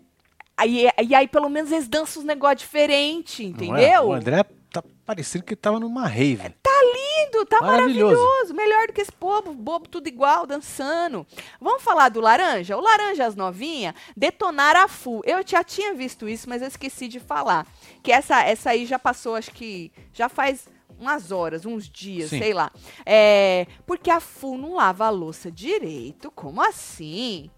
aí, 0.60 0.90
e 1.08 1.16
aí, 1.16 1.28
pelo 1.28 1.50
menos, 1.50 1.72
eles 1.72 1.88
dançam 1.88 2.22
uns 2.22 2.26
negócios 2.26 2.62
diferentes, 2.62 3.40
é? 3.40 3.44
entendeu? 3.44 4.04
O 4.04 4.14
André 4.14 4.44
tá 4.72 4.84
parecendo 5.06 5.44
que 5.44 5.56
tava 5.56 5.80
numa 5.80 6.06
rave. 6.08 6.54
Lindo, 6.82 7.46
tá 7.46 7.62
Maravilhoso. 7.62 8.16
maravilhoso. 8.16 8.54
Melhor 8.54 8.88
do 8.88 8.94
que 8.94 9.02
esse 9.02 9.12
povo, 9.12 9.54
bobo 9.54 9.88
tudo 9.88 10.08
igual, 10.08 10.48
dançando. 10.48 11.26
Vamos 11.60 11.84
falar 11.84 12.10
do 12.10 12.22
Laranja? 12.22 12.78
O 12.78 12.82
Laranja 12.82 13.26
as 13.26 13.36
novinhas 13.36 13.94
detonaram 14.16 14.82
a 14.82 14.88
FU. 14.88 15.22
Eu 15.26 15.46
já 15.46 15.64
tinha 15.64 15.94
visto 15.94 16.28
isso, 16.28 16.50
mas 16.50 16.62
eu 16.62 16.68
esqueci 16.68 17.08
de 17.08 17.20
falar. 17.20 17.68
Que 18.02 18.12
essa, 18.12 18.42
essa 18.44 18.72
aí 18.72 18.86
já 18.86 18.98
passou, 18.98 19.36
acho 19.36 19.52
que 19.52 19.92
já 20.14 20.30
faz 20.30 20.68
umas 21.00 21.32
horas, 21.32 21.66
uns 21.66 21.90
dias, 21.90 22.30
Sim. 22.30 22.40
sei 22.40 22.54
lá. 22.54 22.72
É, 23.06 23.68
porque 23.86 24.10
a 24.10 24.20
FU 24.20 24.58
não 24.58 24.76
lava 24.76 25.06
a 25.06 25.10
louça 25.10 25.52
direito. 25.52 26.32
Como 26.32 26.62
assim? 26.62 27.50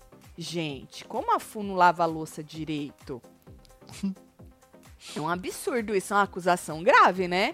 Gente, 0.41 1.05
como 1.05 1.36
a 1.36 1.39
FU 1.39 1.62
não 1.62 1.75
lava 1.75 2.01
a 2.01 2.07
louça 2.07 2.43
direito? 2.43 3.21
É 5.15 5.21
um 5.21 5.29
absurdo 5.29 5.95
isso, 5.95 6.13
é 6.13 6.17
uma 6.17 6.24
acusação 6.24 6.81
grave, 6.81 7.27
né? 7.27 7.53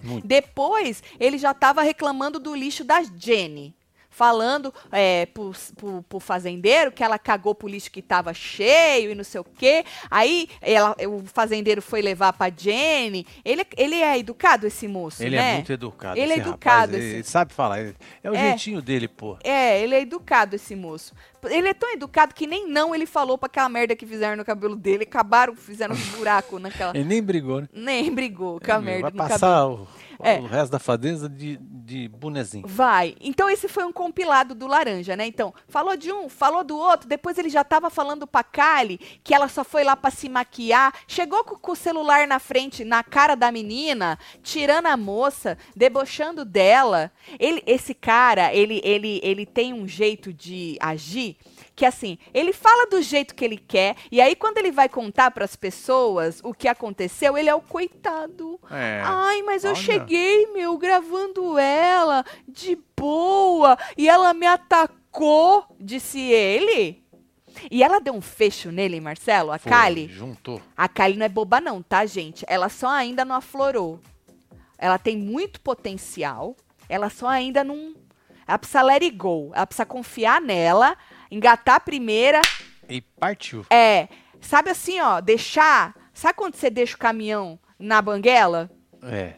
Muito. 0.00 0.26
Depois, 0.26 1.02
ele 1.18 1.38
já 1.38 1.50
estava 1.50 1.82
reclamando 1.82 2.38
do 2.38 2.54
lixo 2.54 2.84
da 2.84 3.02
Jenny. 3.02 3.74
Falando 4.20 4.70
é, 4.92 5.24
pro, 5.24 5.50
pro, 5.74 6.02
pro 6.02 6.20
fazendeiro 6.20 6.92
que 6.92 7.02
ela 7.02 7.18
cagou 7.18 7.54
pro 7.54 7.66
lixo 7.66 7.90
que 7.90 8.02
tava 8.02 8.34
cheio 8.34 9.10
e 9.12 9.14
não 9.14 9.24
sei 9.24 9.40
o 9.40 9.44
quê. 9.44 9.82
Aí 10.10 10.46
ela, 10.60 10.94
o 11.08 11.24
fazendeiro 11.24 11.80
foi 11.80 12.02
levar 12.02 12.34
pra 12.34 12.50
Jenny. 12.54 13.26
Ele, 13.42 13.64
ele 13.78 13.94
é 13.94 14.18
educado, 14.18 14.66
esse 14.66 14.86
moço, 14.86 15.22
Ele 15.22 15.36
né? 15.36 15.52
é 15.52 15.54
muito 15.54 15.72
educado. 15.72 16.20
Ele 16.20 16.34
é 16.34 16.36
educado, 16.36 16.58
rapaz, 16.92 16.92
ele, 16.94 17.02
esse- 17.06 17.14
ele 17.14 17.24
sabe 17.24 17.54
falar. 17.54 17.80
ele- 17.80 17.96
é 18.22 18.30
o 18.30 18.34
É. 18.34 18.48
jeitinho 18.50 18.82
dele, 18.82 19.08
pô. 19.08 19.38
É, 19.42 19.80
ele 19.82 19.94
é 19.94 20.02
educado, 20.02 20.54
esse 20.54 20.76
moço. 20.76 21.14
Ele 21.48 21.68
é 21.68 21.72
tão 21.72 21.90
educado 21.94 22.34
que 22.34 22.46
nem 22.46 22.68
não 22.68 22.94
ele 22.94 23.06
falou 23.06 23.38
pra 23.38 23.46
aquela 23.46 23.70
merda 23.70 23.96
que 23.96 24.04
fizeram 24.04 24.36
no 24.36 24.44
cabelo 24.44 24.76
dele. 24.76 25.04
Acabaram, 25.04 25.56
fizeram 25.56 25.94
um 25.94 26.18
buraco 26.18 26.58
naquela. 26.58 26.94
Ele 26.94 27.04
nem 27.08 27.22
brigou, 27.22 27.62
né? 27.62 27.68
Nem 27.72 28.14
brigou 28.14 28.60
com 28.60 28.70
a 28.70 28.74
É, 28.74 28.78
merda 28.80 29.00
Vai 29.02 29.10
no 29.12 29.16
cabelo. 29.16 29.28
passar 29.40 29.66
o, 29.66 29.88
É. 30.22 30.38
o 30.38 30.46
resto 30.46 30.72
da 30.72 30.78
fadeza 30.78 31.28
de, 31.28 31.56
de 31.56 32.08
bonezinho. 32.08 32.66
Vai. 32.66 33.16
Então 33.20 33.48
esse 33.48 33.68
foi 33.68 33.84
um 33.84 33.92
compilado 33.92 34.54
do 34.54 34.66
Laranja, 34.66 35.16
né? 35.16 35.26
Então, 35.26 35.54
falou 35.68 35.96
de 35.96 36.12
um, 36.12 36.28
falou 36.28 36.62
do 36.64 36.76
outro, 36.76 37.08
depois 37.08 37.38
ele 37.38 37.48
já 37.48 37.64
tava 37.64 37.90
falando 37.90 38.26
pra 38.26 38.42
Kali 38.42 38.98
que 39.22 39.34
ela 39.34 39.48
só 39.48 39.64
foi 39.64 39.84
lá 39.84 39.96
pra 39.96 40.10
se 40.10 40.28
maquiar, 40.28 40.94
chegou 41.06 41.44
com, 41.44 41.56
com 41.56 41.72
o 41.72 41.76
celular 41.76 42.26
na 42.26 42.38
frente, 42.38 42.84
na 42.84 43.02
cara 43.02 43.34
da 43.34 43.50
menina, 43.50 44.18
tirando 44.42 44.86
a 44.86 44.96
moça, 44.96 45.56
debochando 45.74 46.44
dela. 46.44 47.10
Ele, 47.38 47.62
esse 47.66 47.94
cara, 47.94 48.54
ele, 48.54 48.80
ele, 48.84 49.20
ele 49.22 49.46
tem 49.46 49.72
um 49.72 49.86
jeito 49.86 50.32
de 50.32 50.76
agir 50.80 51.36
que 51.80 51.86
assim, 51.86 52.18
ele 52.34 52.52
fala 52.52 52.86
do 52.90 53.00
jeito 53.00 53.34
que 53.34 53.42
ele 53.42 53.56
quer 53.56 53.96
e 54.12 54.20
aí 54.20 54.36
quando 54.36 54.58
ele 54.58 54.70
vai 54.70 54.86
contar 54.86 55.30
pras 55.30 55.56
pessoas 55.56 56.38
o 56.44 56.52
que 56.52 56.68
aconteceu, 56.68 57.38
ele 57.38 57.48
é 57.48 57.54
o 57.54 57.60
coitado. 57.62 58.60
É. 58.70 59.00
Ai, 59.02 59.40
mas 59.40 59.64
eu 59.64 59.70
olha. 59.70 59.80
cheguei, 59.80 60.46
meu, 60.52 60.76
gravando 60.76 61.58
ela 61.58 62.22
de 62.46 62.78
boa 62.94 63.78
e 63.96 64.10
ela 64.10 64.34
me 64.34 64.44
atacou, 64.44 65.64
disse 65.80 66.20
ele. 66.20 67.02
E 67.70 67.82
ela 67.82 67.98
deu 67.98 68.12
um 68.12 68.20
fecho 68.20 68.70
nele, 68.70 69.00
Marcelo, 69.00 69.50
a 69.50 69.58
Foi, 69.58 69.72
Kali. 69.72 70.06
Juntou. 70.06 70.60
A 70.76 70.86
Kali 70.86 71.16
não 71.16 71.24
é 71.24 71.30
boba 71.30 71.62
não, 71.62 71.80
tá, 71.80 72.04
gente? 72.04 72.44
Ela 72.46 72.68
só 72.68 72.88
ainda 72.88 73.24
não 73.24 73.36
aflorou. 73.36 73.98
Ela 74.76 74.98
tem 74.98 75.16
muito 75.16 75.62
potencial. 75.62 76.54
Ela 76.90 77.08
só 77.08 77.26
ainda 77.26 77.64
não... 77.64 77.94
Ela 78.46 78.58
precisa 78.58 78.82
let 78.82 79.02
it 79.02 79.16
go. 79.16 79.50
Ela 79.54 79.66
precisa 79.66 79.86
confiar 79.86 80.42
nela, 80.42 80.94
engatar 81.30 81.76
a 81.76 81.80
primeira. 81.80 82.40
E 82.88 83.00
partiu. 83.00 83.64
É, 83.70 84.08
sabe 84.40 84.70
assim, 84.70 85.00
ó, 85.00 85.20
deixar... 85.20 85.94
Sabe 86.12 86.34
quando 86.34 86.54
você 86.56 86.68
deixa 86.68 86.96
o 86.96 86.98
caminhão 86.98 87.58
na 87.78 88.02
banguela? 88.02 88.70
É. 89.02 89.34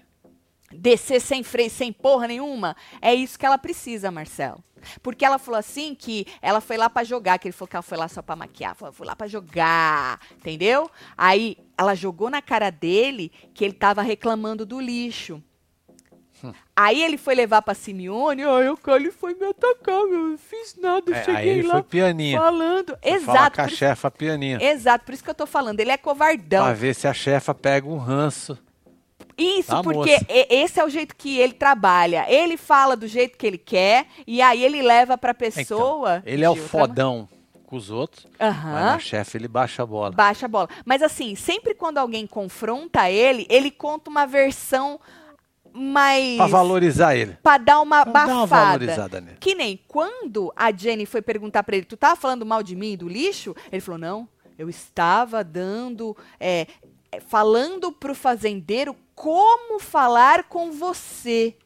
descer 0.72 1.20
sem 1.20 1.42
freio, 1.42 1.70
sem 1.70 1.92
porra 1.92 2.26
nenhuma. 2.26 2.74
É 3.00 3.14
isso 3.14 3.38
que 3.38 3.46
ela 3.46 3.58
precisa, 3.58 4.10
Marcelo. 4.10 4.64
Porque 5.00 5.24
ela 5.24 5.38
falou 5.38 5.60
assim 5.60 5.94
que 5.94 6.26
ela 6.40 6.60
foi 6.60 6.76
lá 6.76 6.90
pra 6.90 7.04
jogar, 7.04 7.38
que 7.38 7.46
ele 7.46 7.52
falou 7.52 7.68
que 7.68 7.76
ela 7.76 7.82
foi 7.82 7.96
lá 7.96 8.08
só 8.08 8.20
pra 8.20 8.34
maquiar, 8.34 8.74
falou, 8.74 8.92
fui 8.92 9.06
lá 9.06 9.14
pra 9.14 9.28
jogar, 9.28 10.18
entendeu? 10.32 10.90
Aí 11.16 11.56
ela 11.78 11.94
jogou 11.94 12.28
na 12.28 12.42
cara 12.42 12.70
dele 12.70 13.30
que 13.54 13.64
ele 13.64 13.74
tava 13.74 14.02
reclamando 14.02 14.66
do 14.66 14.80
lixo. 14.80 15.40
Aí 16.74 17.02
ele 17.02 17.16
foi 17.16 17.34
levar 17.34 17.62
pra 17.62 17.74
Simeone, 17.74 18.42
aí 18.42 18.68
o 18.68 18.76
Cali 18.76 19.10
foi 19.10 19.34
me 19.34 19.46
atacar, 19.46 20.04
meu, 20.06 20.12
eu 20.12 20.28
não 20.30 20.38
fiz 20.38 20.76
nada, 20.80 21.12
É, 21.12 21.18
aí 21.18 21.24
cheguei 21.24 21.48
ele 21.50 21.62
lá 21.68 21.74
foi 21.74 21.82
pianinho. 21.84 22.38
falando. 22.40 22.98
Foi 23.02 23.12
Exato, 23.12 23.56
com 23.56 23.62
a 23.62 23.68
chefa 23.68 24.10
pianinho. 24.10 24.60
exato, 24.62 25.04
por 25.04 25.14
isso 25.14 25.22
que 25.24 25.30
eu 25.30 25.34
tô 25.34 25.46
falando, 25.46 25.78
ele 25.80 25.90
é 25.90 25.96
covardão. 25.96 26.64
Pra 26.64 26.72
ver 26.72 26.94
se 26.94 27.06
a 27.06 27.14
chefa 27.14 27.54
pega 27.54 27.86
um 27.86 27.98
ranço. 27.98 28.58
Isso, 29.38 29.72
porque 29.82 30.12
moça. 30.12 30.26
e- 30.28 30.46
esse 30.62 30.78
é 30.78 30.84
o 30.84 30.88
jeito 30.90 31.16
que 31.16 31.38
ele 31.38 31.54
trabalha. 31.54 32.26
Ele 32.28 32.56
fala 32.56 32.94
do 32.96 33.06
jeito 33.06 33.38
que 33.38 33.46
ele 33.46 33.56
quer 33.58 34.06
e 34.26 34.42
aí 34.42 34.62
ele 34.62 34.82
leva 34.82 35.16
pra 35.16 35.32
pessoa. 35.32 36.18
Então, 36.18 36.22
ele 36.32 36.44
é 36.44 36.50
o 36.50 36.54
fodão 36.56 37.26
com 37.64 37.76
os 37.76 37.90
outros, 37.90 38.26
ma- 38.38 38.50
mas 38.52 38.84
na 38.84 38.98
chefe 38.98 39.38
ele 39.38 39.48
baixa 39.48 39.82
a 39.82 39.86
bola. 39.86 40.10
Baixa 40.12 40.44
a 40.44 40.48
bola. 40.48 40.68
Mas 40.84 41.02
assim, 41.02 41.34
sempre 41.34 41.74
quando 41.74 41.96
alguém 41.96 42.26
confronta 42.26 43.10
ele, 43.10 43.46
ele 43.48 43.70
conta 43.70 44.10
uma 44.10 44.26
versão 44.26 45.00
mais. 45.72 46.36
Pra 46.36 46.46
valorizar 46.46 47.16
ele. 47.16 47.36
pra 47.42 47.58
dar 47.58 47.80
uma 47.80 48.04
Pra 48.04 48.26
dar 48.26 48.32
uma 48.34 48.42
abafada. 48.44 48.66
valorizada 48.78 49.20
nele. 49.20 49.36
Que 49.40 49.54
nem 49.54 49.80
quando 49.88 50.52
a 50.56 50.70
Jenny 50.72 51.06
foi 51.06 51.22
perguntar 51.22 51.62
pra 51.62 51.76
ele, 51.76 51.86
tu 51.86 51.96
tava 51.96 52.16
falando 52.16 52.44
mal 52.46 52.62
de 52.62 52.74
mim, 52.76 52.96
do 52.96 53.08
lixo? 53.08 53.54
Ele 53.70 53.80
falou, 53.80 53.98
não, 53.98 54.28
eu 54.58 54.68
estava 54.68 55.42
dando, 55.42 56.16
é, 56.38 56.66
é, 57.10 57.20
falando 57.20 57.90
pro 57.92 58.14
fazendeiro 58.14 58.94
como 59.14 59.78
falar 59.80 60.44
com 60.44 60.70
você. 60.72 61.56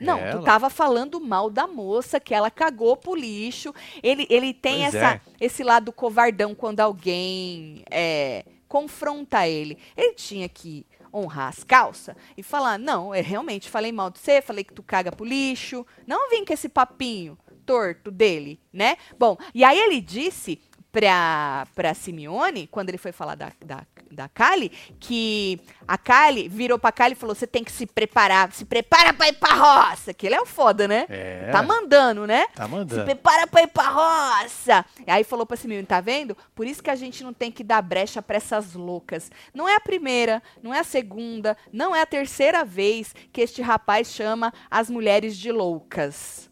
Não, 0.00 0.16
tu 0.16 0.22
Ela? 0.24 0.42
tava 0.42 0.70
falando 0.70 1.20
mal 1.20 1.50
da 1.50 1.66
moça, 1.66 2.18
que 2.18 2.32
ela 2.34 2.50
cagou 2.50 2.96
pro 2.96 3.14
lixo. 3.14 3.74
Ele, 4.02 4.26
ele 4.30 4.54
tem 4.54 4.80
Pois 4.80 4.94
essa, 4.94 5.14
é. 5.16 5.20
esse 5.38 5.62
lado 5.62 5.92
covardão 5.92 6.54
quando 6.54 6.80
alguém 6.80 7.82
é, 7.90 8.46
confronta 8.66 9.46
ele. 9.46 9.76
Ele 9.94 10.14
tinha 10.14 10.48
que 10.48 10.86
honrar 11.12 11.48
as 11.48 11.64
calças 11.64 12.14
e 12.36 12.42
falar: 12.42 12.78
não, 12.78 13.14
eu 13.14 13.22
realmente 13.22 13.68
falei 13.68 13.92
mal 13.92 14.10
de 14.10 14.18
você, 14.18 14.40
falei 14.40 14.64
que 14.64 14.74
tu 14.74 14.82
caga 14.82 15.12
pro 15.12 15.24
lixo. 15.24 15.86
Não 16.06 16.30
vim 16.30 16.44
com 16.44 16.52
esse 16.52 16.68
papinho 16.68 17.38
torto 17.70 18.10
dele, 18.10 18.60
né? 18.72 18.96
Bom, 19.16 19.36
e 19.54 19.62
aí 19.62 19.78
ele 19.78 20.00
disse 20.00 20.60
pra, 20.92 21.66
pra 21.74 21.94
Simeone, 21.94 22.66
quando 22.66 22.88
ele 22.88 22.98
foi 22.98 23.12
falar 23.12 23.34
da, 23.34 23.52
da, 23.64 23.82
da 24.10 24.28
Kali, 24.28 24.68
que 24.98 25.60
a 25.86 25.96
Kali 25.96 26.48
virou 26.48 26.78
pra 26.78 26.92
Kali 26.92 27.12
e 27.12 27.16
falou: 27.16 27.34
você 27.34 27.46
tem 27.46 27.62
que 27.64 27.72
se 27.72 27.86
preparar, 27.86 28.52
se 28.52 28.64
prepara 28.64 29.12
pra 29.12 29.28
ir 29.28 29.34
pra 29.34 29.54
roça. 29.54 30.12
Que 30.12 30.26
ele 30.26 30.34
é 30.34 30.40
o 30.40 30.46
foda, 30.46 30.86
né? 30.88 31.06
É. 31.08 31.50
Tá 31.50 31.62
mandando, 31.62 32.26
né? 32.26 32.46
Tá 32.54 32.64
Se 32.64 32.70
mandando. 32.70 33.04
prepara 33.04 33.46
pra 33.46 33.62
ir 33.62 33.68
pra 33.68 33.88
roça. 33.88 34.84
E 35.06 35.10
aí 35.10 35.24
falou 35.24 35.46
pra 35.46 35.56
Simeone, 35.56 35.86
tá 35.86 36.00
vendo? 36.00 36.36
Por 36.54 36.66
isso 36.66 36.82
que 36.82 36.90
a 36.90 36.96
gente 36.96 37.22
não 37.22 37.32
tem 37.32 37.50
que 37.50 37.62
dar 37.64 37.82
brecha 37.82 38.20
pra 38.20 38.36
essas 38.36 38.74
loucas. 38.74 39.30
Não 39.54 39.68
é 39.68 39.76
a 39.76 39.80
primeira, 39.80 40.42
não 40.62 40.74
é 40.74 40.80
a 40.80 40.84
segunda, 40.84 41.56
não 41.72 41.94
é 41.94 42.00
a 42.02 42.06
terceira 42.06 42.64
vez 42.64 43.14
que 43.32 43.40
este 43.40 43.62
rapaz 43.62 44.08
chama 44.12 44.52
as 44.70 44.90
mulheres 44.90 45.36
de 45.36 45.50
loucas. 45.52 46.50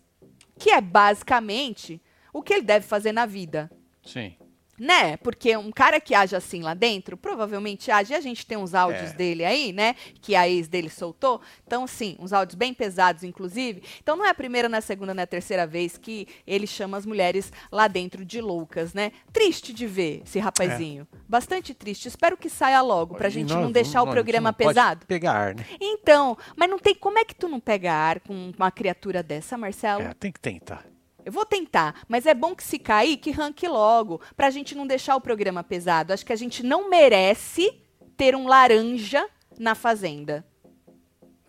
Que 0.58 0.70
é 0.70 0.80
basicamente 0.80 2.00
o 2.32 2.42
que 2.42 2.52
ele 2.52 2.62
deve 2.62 2.86
fazer 2.86 3.12
na 3.12 3.26
vida. 3.26 3.70
Sim. 4.12 4.34
Né? 4.80 5.16
Porque 5.16 5.56
um 5.56 5.72
cara 5.72 6.00
que 6.00 6.14
age 6.14 6.36
assim 6.36 6.62
lá 6.62 6.72
dentro, 6.72 7.16
provavelmente 7.16 7.90
age. 7.90 8.12
E 8.12 8.16
a 8.16 8.20
gente 8.20 8.46
tem 8.46 8.56
uns 8.56 8.74
áudios 8.76 9.10
É. 9.10 9.12
dele 9.12 9.44
aí, 9.44 9.72
né? 9.72 9.96
Que 10.22 10.36
a 10.36 10.48
ex 10.48 10.68
dele 10.68 10.88
soltou. 10.88 11.40
Então, 11.66 11.84
sim, 11.84 12.16
uns 12.20 12.32
áudios 12.32 12.54
bem 12.54 12.72
pesados, 12.72 13.24
inclusive. 13.24 13.82
Então, 14.00 14.16
não 14.16 14.24
é 14.24 14.28
a 14.30 14.34
primeira, 14.34 14.68
não 14.68 14.76
é 14.76 14.78
a 14.78 14.80
segunda, 14.80 15.12
não 15.12 15.20
é 15.20 15.24
a 15.24 15.26
terceira 15.26 15.66
vez 15.66 15.98
que 15.98 16.28
ele 16.46 16.64
chama 16.64 16.96
as 16.96 17.04
mulheres 17.04 17.52
lá 17.72 17.88
dentro 17.88 18.24
de 18.24 18.40
loucas, 18.40 18.94
né? 18.94 19.10
Triste 19.32 19.72
de 19.72 19.84
ver 19.84 20.22
esse 20.24 20.38
rapazinho. 20.38 21.08
Bastante 21.28 21.74
triste. 21.74 22.06
Espero 22.06 22.36
que 22.36 22.48
saia 22.48 22.80
logo, 22.80 23.16
pra 23.16 23.26
É. 23.26 23.30
E 23.30 23.32
gente 23.32 23.52
não 23.52 23.72
deixar 23.72 24.02
o 24.02 24.06
nós- 24.06 24.14
programa 24.14 24.52
pesado. 24.52 25.06
Pegar 25.06 25.32
ar, 25.32 25.54
né? 25.56 25.66
Então, 25.80 26.38
mas 26.54 26.70
não 26.70 26.78
tem. 26.78 26.94
Como 26.94 27.18
é 27.18 27.24
que 27.24 27.34
tu 27.34 27.48
não 27.48 27.58
pega 27.58 27.92
ar 27.92 28.20
com 28.20 28.52
uma 28.56 28.70
criatura 28.70 29.24
dessa, 29.24 29.58
Marcelo? 29.58 30.02
É, 30.02 30.14
tem 30.14 30.30
que 30.30 30.38
tentar. 30.38 30.86
Eu 31.28 31.32
vou 31.32 31.44
tentar, 31.44 31.94
mas 32.08 32.24
é 32.24 32.32
bom 32.32 32.54
que 32.54 32.64
se 32.64 32.78
cair, 32.78 33.18
que 33.18 33.30
ranque 33.30 33.68
logo, 33.68 34.18
pra 34.34 34.48
gente 34.48 34.74
não 34.74 34.86
deixar 34.86 35.14
o 35.14 35.20
programa 35.20 35.62
pesado. 35.62 36.10
Acho 36.10 36.24
que 36.24 36.32
a 36.32 36.36
gente 36.36 36.62
não 36.62 36.88
merece 36.88 37.70
ter 38.16 38.34
um 38.34 38.48
laranja 38.48 39.28
na 39.58 39.74
fazenda. 39.74 40.42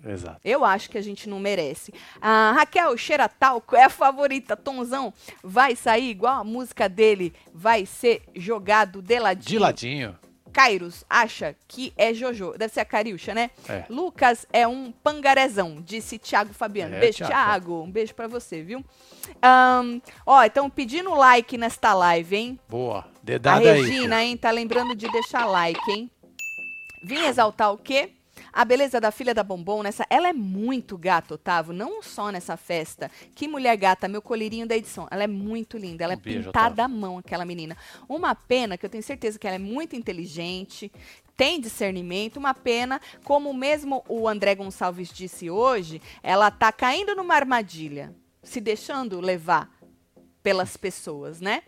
Exato. 0.06 0.42
Eu 0.44 0.66
acho 0.66 0.90
que 0.90 0.98
a 0.98 1.02
gente 1.02 1.30
não 1.30 1.40
merece. 1.40 1.94
A 2.20 2.52
Raquel 2.52 2.98
cheira 2.98 3.30
talco 3.30 3.74
é 3.74 3.86
a 3.86 3.90
favorita. 3.90 4.58
Tomzão 4.58 5.14
vai 5.42 5.78
sair 5.78 6.10
igual 6.10 6.42
a 6.42 6.44
música 6.44 6.90
dele, 6.90 7.34
vai 7.54 7.86
ser 7.86 8.24
jogado 8.36 9.02
de 9.02 9.18
ladinho. 9.18 9.48
De 9.48 9.60
ladinho. 9.60 10.20
Kairos 10.60 11.06
acha 11.10 11.56
que 11.70 11.94
é 11.96 12.14
Jojo. 12.14 12.54
Deve 12.58 12.74
ser 12.74 12.82
a 12.82 12.86
Cariúcha, 12.86 13.34
né? 13.34 13.50
É. 13.70 13.86
Lucas 13.90 14.46
é 14.52 14.68
um 14.68 14.92
pangarezão, 14.92 15.82
disse 15.82 16.20
Thiago 16.20 16.54
Fabiano. 16.54 16.96
É, 16.96 17.00
beijo, 17.00 17.20
Thiago. 17.20 17.32
Thiago. 17.34 17.84
Um 17.84 17.90
beijo 17.90 18.14
pra 18.14 18.28
você, 18.28 18.62
viu? 18.62 18.84
Ahn, 19.42 20.02
ó, 20.26 20.44
então 20.44 20.70
pedindo 20.70 21.16
like 21.16 21.58
nesta 21.58 21.94
live, 21.94 22.36
hein? 22.36 22.60
Boa. 22.68 23.00
A 23.00 23.06
Dedada 23.24 23.72
aí. 23.72 23.84
Regina, 23.84 24.22
hein? 24.22 24.36
Tá 24.36 24.52
lembrando 24.52 24.94
de 24.96 25.10
deixar 25.10 25.46
like, 25.46 25.80
hein? 25.90 26.12
Vim 27.06 27.24
exaltar 27.24 27.72
o 27.72 27.78
quê? 27.78 28.12
A 28.52 28.66
beleza 28.66 29.00
da 29.00 29.12
filha 29.12 29.34
da 29.34 29.44
Bombom 29.44 29.84
nessa. 29.84 30.06
Ela 30.10 30.30
é 30.30 30.34
muito 30.34 30.98
gata, 30.98 31.36
Otávio. 31.36 31.74
Não 31.74 32.02
só 32.02 32.32
nessa 32.32 32.58
festa. 32.58 33.10
Que 33.36 33.48
mulher 33.48 33.76
gata, 33.78 34.08
meu 34.08 34.22
colírio 34.22 34.68
da 34.68 34.76
edição. 34.76 35.08
Ela 35.12 35.24
é 35.24 35.28
muito 35.28 35.78
linda. 35.78 36.04
Ela 36.04 36.14
Um 36.14 36.18
é 36.18 36.22
beijo, 36.22 36.44
pintada 36.46 36.84
à 36.84 36.88
mão, 36.88 37.18
aquela 37.18 37.46
menina. 37.46 37.78
Uma 38.08 38.34
pena, 38.34 38.78
que 38.78 38.86
eu 38.86 38.90
tenho 38.90 39.04
certeza 39.04 39.38
que 39.38 39.48
ela 39.48 39.56
é 39.56 39.60
muito 39.60 39.96
inteligente, 39.96 40.92
tem 41.38 41.60
discernimento. 41.62 42.38
Uma 42.38 42.54
pena, 42.54 43.00
como 43.24 43.54
mesmo 43.54 44.04
o 44.08 44.28
André 44.28 44.56
Gonçalves 44.56 45.10
disse 45.10 45.50
hoje, 45.50 46.02
ela 46.22 46.52
tá 46.52 46.72
caindo 46.72 47.16
numa 47.16 47.36
armadilha, 47.36 48.14
se 48.44 48.60
deixando 48.60 49.22
levar 49.22 49.70
pelas 50.44 50.76
pessoas, 50.76 51.40
né? 51.40 51.64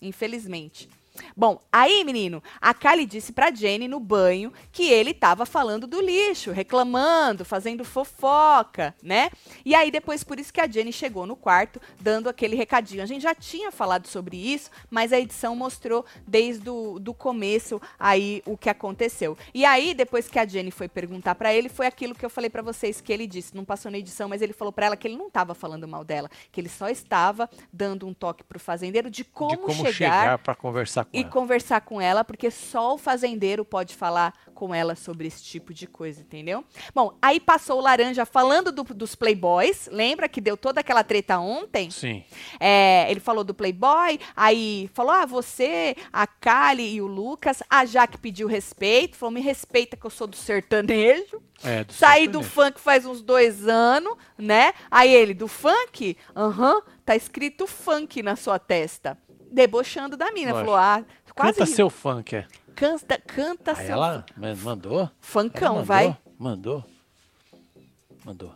Infelizmente. 0.00 0.88
Bom, 1.36 1.60
aí, 1.72 2.04
menino, 2.04 2.42
a 2.60 2.72
Kylie 2.72 3.06
disse 3.06 3.32
pra 3.32 3.50
Jenny 3.50 3.88
no 3.88 4.00
banho 4.00 4.52
que 4.72 4.90
ele 4.90 5.14
tava 5.14 5.46
falando 5.46 5.86
do 5.86 6.00
lixo, 6.00 6.52
reclamando, 6.52 7.44
fazendo 7.44 7.84
fofoca, 7.84 8.94
né? 9.02 9.30
E 9.64 9.74
aí, 9.74 9.90
depois, 9.90 10.22
por 10.22 10.38
isso 10.38 10.52
que 10.52 10.60
a 10.60 10.68
Jenny 10.68 10.92
chegou 10.92 11.26
no 11.26 11.36
quarto, 11.36 11.80
dando 12.00 12.28
aquele 12.28 12.56
recadinho. 12.56 13.02
A 13.02 13.06
gente 13.06 13.22
já 13.22 13.34
tinha 13.34 13.72
falado 13.72 14.06
sobre 14.06 14.36
isso, 14.36 14.70
mas 14.90 15.12
a 15.12 15.18
edição 15.18 15.56
mostrou 15.56 16.04
desde 16.26 16.68
o 16.68 16.98
do 16.98 17.14
começo 17.14 17.80
aí 17.98 18.42
o 18.44 18.56
que 18.56 18.68
aconteceu. 18.68 19.36
E 19.54 19.64
aí, 19.64 19.94
depois 19.94 20.28
que 20.28 20.38
a 20.38 20.46
Jenny 20.46 20.70
foi 20.70 20.88
perguntar 20.88 21.34
para 21.34 21.52
ele, 21.52 21.68
foi 21.68 21.86
aquilo 21.86 22.14
que 22.14 22.24
eu 22.24 22.30
falei 22.30 22.50
para 22.50 22.62
vocês 22.62 23.00
que 23.00 23.12
ele 23.12 23.26
disse. 23.26 23.56
Não 23.56 23.64
passou 23.64 23.90
na 23.90 23.98
edição, 23.98 24.28
mas 24.28 24.42
ele 24.42 24.52
falou 24.52 24.72
para 24.72 24.86
ela 24.86 24.96
que 24.96 25.08
ele 25.08 25.16
não 25.16 25.30
tava 25.30 25.54
falando 25.54 25.88
mal 25.88 26.04
dela, 26.04 26.30
que 26.52 26.60
ele 26.60 26.68
só 26.68 26.88
estava 26.88 27.48
dando 27.72 28.06
um 28.06 28.14
toque 28.14 28.44
pro 28.44 28.58
fazendeiro 28.58 29.10
de 29.10 29.24
como, 29.24 29.50
de 29.50 29.56
como 29.56 29.74
chegar, 29.74 29.92
chegar 29.92 30.38
para 30.38 30.54
conversar 30.54 31.04
com 31.06 31.16
e 31.16 31.22
ela. 31.22 31.30
conversar 31.30 31.80
com 31.80 32.00
ela, 32.00 32.24
porque 32.24 32.50
só 32.50 32.94
o 32.94 32.98
fazendeiro 32.98 33.64
pode 33.64 33.94
falar 33.94 34.32
com 34.54 34.74
ela 34.74 34.94
sobre 34.94 35.26
esse 35.28 35.42
tipo 35.44 35.72
de 35.74 35.86
coisa, 35.86 36.20
entendeu? 36.22 36.64
Bom, 36.94 37.16
aí 37.20 37.38
passou 37.38 37.78
o 37.78 37.82
laranja 37.82 38.24
falando 38.24 38.72
do- 38.72 38.82
dos 38.84 39.14
Playboys. 39.14 39.88
Lembra 39.92 40.28
que 40.28 40.40
deu 40.40 40.56
toda 40.56 40.80
aquela 40.80 41.04
treta 41.04 41.38
ontem? 41.38 41.90
Sim. 41.90 42.24
É, 42.58 43.10
ele 43.10 43.20
falou 43.20 43.44
do 43.44 43.52
Playboy, 43.54 44.18
aí 44.34 44.90
falou: 44.94 45.12
ah, 45.12 45.26
você, 45.26 45.94
a 46.12 46.26
Kali 46.26 46.94
e 46.94 47.02
o 47.02 47.06
Lucas. 47.06 47.62
A 47.68 47.84
Jaque 47.84 48.18
pediu 48.18 48.48
respeito, 48.48 49.16
falou: 49.16 49.32
me 49.32 49.40
respeita 49.40 49.96
que 49.96 50.06
eu 50.06 50.10
sou 50.10 50.26
do 50.26 50.36
sertanejo. 50.36 51.42
É, 51.64 51.84
do 51.84 51.92
Saí 51.92 52.26
do 52.28 52.42
sertanejo. 52.42 52.50
funk 52.50 52.80
faz 52.80 53.06
uns 53.06 53.22
dois 53.22 53.66
anos, 53.68 54.14
né? 54.38 54.72
Aí 54.90 55.12
ele, 55.12 55.34
do 55.34 55.48
funk? 55.48 56.16
Aham, 56.34 56.80
tá 57.04 57.14
escrito 57.16 57.66
funk 57.66 58.22
na 58.22 58.36
sua 58.36 58.58
testa. 58.58 59.18
Debochando 59.50 60.16
da 60.16 60.30
mina. 60.32 60.52
Lógico. 60.52 60.70
Falou: 60.70 60.76
ah, 60.76 61.04
quase. 61.34 61.58
Canta 61.58 61.66
seu 61.66 61.90
funk, 61.90 62.36
é. 62.36 62.46
Canta, 62.74 63.18
canta 63.18 63.70
Aí 63.72 63.86
seu 63.86 63.94
ela 63.94 64.24
ma- 64.36 64.54
mandou? 64.56 65.10
Funkão, 65.20 65.76
mandou? 65.76 65.84
vai. 65.86 66.18
Mandou. 66.38 66.84
Mandou. 68.24 68.54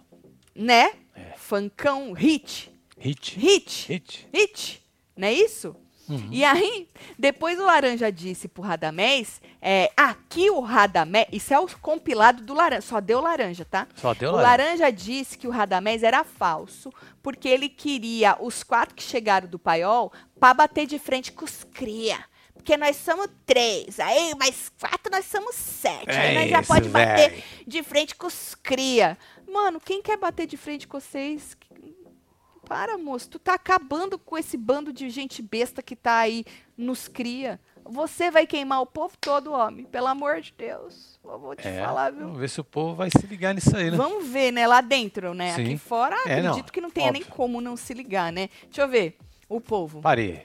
Né? 0.54 0.92
É. 1.14 1.32
Funkão, 1.36 2.12
hit. 2.12 2.70
Hit. 2.98 3.38
Hit. 3.38 3.86
Hit. 3.92 4.28
Hit, 4.32 4.82
não 5.16 5.28
é 5.28 5.32
isso? 5.32 5.74
Uhum. 6.08 6.28
E 6.30 6.44
aí, 6.44 6.88
depois 7.18 7.58
o 7.58 7.64
Laranja 7.64 8.10
disse 8.10 8.48
pro 8.48 8.62
Radamés, 8.62 9.40
é, 9.62 9.90
aqui 9.96 10.50
o 10.50 10.60
Radamés, 10.60 11.26
isso 11.30 11.54
é 11.54 11.58
o 11.58 11.68
compilado 11.78 12.42
do 12.42 12.52
Laranja, 12.52 12.82
só 12.82 13.00
deu 13.00 13.20
Laranja, 13.20 13.64
tá? 13.64 13.86
Só 13.94 14.12
deu 14.12 14.30
o 14.30 14.36
lá. 14.36 14.42
Laranja 14.42 14.90
disse 14.90 15.38
que 15.38 15.46
o 15.46 15.50
Radamés 15.50 16.02
era 16.02 16.24
falso, 16.24 16.92
porque 17.22 17.48
ele 17.48 17.68
queria 17.68 18.36
os 18.40 18.62
quatro 18.62 18.94
que 18.94 19.02
chegaram 19.02 19.48
do 19.48 19.58
paiol 19.58 20.12
pra 20.38 20.52
bater 20.52 20.86
de 20.86 20.98
frente 20.98 21.30
com 21.30 21.44
os 21.44 21.64
cria. 21.72 22.18
Porque 22.52 22.76
nós 22.76 22.96
somos 22.96 23.28
três, 23.46 23.98
aí 23.98 24.34
mais 24.34 24.70
quatro 24.78 25.10
nós 25.10 25.24
somos 25.24 25.54
sete. 25.54 26.10
aí 26.10 26.36
É 26.36 26.40
nós 26.40 26.50
já 26.50 26.60
isso, 26.60 26.68
pode 26.68 26.88
bater 26.90 27.42
de 27.66 27.82
frente 27.82 28.14
com 28.14 28.26
os 28.26 28.54
cria. 28.54 29.16
Mano, 29.50 29.80
quem 29.80 30.02
quer 30.02 30.18
bater 30.18 30.46
de 30.46 30.56
frente 30.56 30.86
com 30.86 31.00
vocês? 31.00 31.56
Para, 32.70 32.96
moço, 32.96 33.28
tu 33.28 33.40
tá 33.40 33.54
acabando 33.54 34.16
com 34.16 34.38
esse 34.38 34.56
bando 34.56 34.92
de 34.92 35.10
gente 35.10 35.42
besta 35.42 35.82
que 35.82 35.96
tá 35.96 36.18
aí 36.18 36.44
nos 36.78 37.08
cria. 37.08 37.58
Você 37.84 38.30
vai 38.30 38.46
queimar 38.46 38.80
o 38.80 38.86
povo 38.86 39.14
todo, 39.20 39.50
homem. 39.52 39.84
Pelo 39.86 40.06
amor 40.06 40.40
de 40.40 40.54
Deus. 40.56 41.18
Eu 41.24 41.36
vou 41.36 41.56
te 41.56 41.66
É, 41.66 41.84
falar, 41.84 42.12
viu? 42.12 42.20
Vamos 42.26 42.38
ver 42.38 42.48
se 42.48 42.60
o 42.60 42.64
povo 42.64 42.94
vai 42.94 43.10
se 43.10 43.26
ligar 43.26 43.52
nisso 43.56 43.76
aí, 43.76 43.90
né? 43.90 43.96
Vamos 43.96 44.24
ver, 44.28 44.52
né? 44.52 44.68
Lá 44.68 44.80
dentro, 44.80 45.34
né? 45.34 45.52
Sim. 45.56 45.64
Aqui 45.64 45.78
fora, 45.78 46.14
É, 46.26 46.40
não, 46.40 46.50
acredito 46.50 46.72
que 46.72 46.80
não 46.80 46.90
tenha 46.90 47.10
nem 47.10 47.22
óbvio. 47.22 47.34
como 47.34 47.60
não 47.60 47.76
se 47.76 47.92
ligar, 47.92 48.32
né? 48.32 48.48
Deixa 48.66 48.82
eu 48.82 48.88
ver. 48.88 49.18
O 49.48 49.60
povo. 49.60 50.00
Parei. 50.00 50.44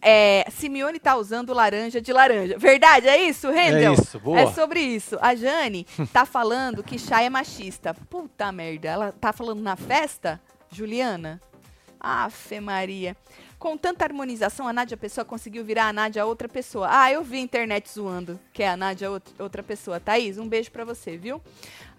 É, 0.00 0.46
Simeone 0.50 0.98
tá 0.98 1.14
usando 1.14 1.52
laranja 1.52 2.00
de 2.00 2.10
laranja. 2.10 2.56
Verdade, 2.56 3.06
é 3.06 3.20
isso, 3.20 3.50
Rendel? 3.50 3.92
É 3.92 3.94
isso, 3.96 4.18
boa. 4.18 4.40
É 4.40 4.46
sobre 4.50 4.80
isso. 4.80 5.18
A 5.20 5.34
Jane 5.34 5.86
tá 6.10 6.24
falando 6.24 6.82
que 6.82 6.98
chá 6.98 7.20
é 7.22 7.28
machista. 7.28 7.92
Puta 7.92 8.50
merda, 8.50 8.88
ela 8.88 9.12
tá 9.12 9.30
falando 9.30 9.60
na 9.60 9.76
festa, 9.76 10.40
Juliana? 10.70 11.38
Afe 12.00 12.60
Maria. 12.60 13.16
Com 13.58 13.76
tanta 13.76 14.04
harmonização, 14.04 14.68
a 14.68 14.72
Nádia 14.72 14.96
Pessoa 14.96 15.24
conseguiu 15.24 15.64
virar 15.64 15.88
a 15.88 15.92
Nádia 15.92 16.26
outra 16.26 16.48
pessoa. 16.48 16.88
Ah, 16.90 17.10
eu 17.10 17.24
vi 17.24 17.36
a 17.38 17.40
internet 17.40 17.90
zoando 17.90 18.38
que 18.52 18.62
é 18.62 18.68
a 18.68 18.76
Nádia 18.76 19.08
out- 19.08 19.34
outra 19.38 19.62
pessoa. 19.62 19.98
Thaís, 19.98 20.36
um 20.38 20.46
beijo 20.46 20.70
pra 20.70 20.84
você, 20.84 21.16
viu? 21.16 21.40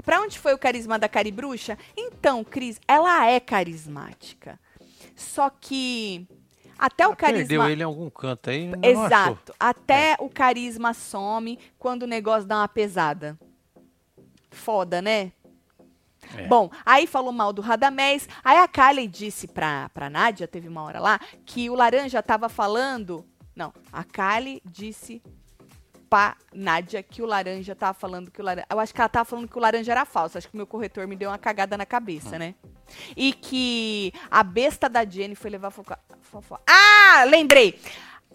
Pra 0.06 0.22
onde 0.22 0.38
foi 0.40 0.54
o 0.54 0.58
carisma 0.58 0.98
da 1.00 1.10
Caribruxa? 1.10 1.78
Então, 1.98 2.44
Cris, 2.44 2.80
ela 2.88 3.26
é 3.26 3.40
carismática. 3.40 4.60
Só 5.16 5.50
que 5.50 6.28
até 6.78 7.08
o 7.08 7.12
Ah, 7.12 7.16
carisma... 7.16 7.48
Perdeu 7.48 7.70
ele 7.70 7.82
em 7.82 7.86
algum 7.86 8.10
canto 8.10 8.50
aí. 8.52 8.72
Exato. 8.84 9.54
Até 9.60 10.16
o 10.20 10.30
carisma 10.30 10.94
some 10.94 11.58
quando 11.80 12.04
o 12.04 12.08
negócio 12.08 12.48
dá 12.48 12.58
uma 12.58 12.68
pesada. 12.68 13.38
Foda, 14.52 15.02
né? 15.02 15.32
É. 16.36 16.48
Bom, 16.48 16.70
aí 16.86 17.06
falou 17.08 17.32
mal 17.32 17.54
do 17.54 17.62
Radamés. 17.62 18.28
Aí 18.44 18.58
a 18.58 18.68
Kali 18.68 19.08
disse 19.08 19.48
pra, 19.48 19.90
pra 19.94 20.10
Nádia, 20.10 20.48
teve 20.48 20.68
uma 20.68 20.84
hora 20.84 21.00
lá, 21.00 21.20
que 21.46 21.70
o 21.70 21.76
Laranja 21.76 22.22
tava 22.24 22.50
falando. 22.50 23.26
Não, 23.56 23.74
a 23.92 24.04
Kali 24.04 24.62
disse 24.66 25.22
pra 26.10 26.36
Nádia 26.54 27.04
que 27.04 27.22
o 27.22 27.26
Laranja 27.26 27.76
tava 27.76 27.94
falando 27.94 28.32
que 28.32 28.42
o 28.42 28.44
Laranja. 28.46 28.66
Eu 28.70 28.80
acho 28.80 28.94
que 28.94 29.02
ela 29.02 29.10
tava 29.10 29.26
falando 29.26 29.48
que 29.48 29.58
o 29.58 29.62
Laranja 29.62 29.92
era 29.92 30.06
falso. 30.06 30.38
Acho 30.38 30.48
que 30.48 30.54
o 30.54 30.58
meu 30.58 30.68
corretor 30.68 31.06
me 31.08 31.16
deu 31.16 31.30
uma 31.30 31.38
cagada 31.38 31.78
na 31.78 31.86
cabeça, 31.86 32.36
Hum. 32.36 32.40
né? 32.40 32.56
E 33.16 33.34
que 33.34 34.14
a 34.32 34.42
besta 34.44 34.88
da 34.88 35.04
Jenny 35.04 35.36
foi 35.36 35.50
levar 35.50 35.72
foca... 35.72 36.00
fofo- 36.22 36.58
Ah, 36.66 37.26
lembrei! 37.28 37.78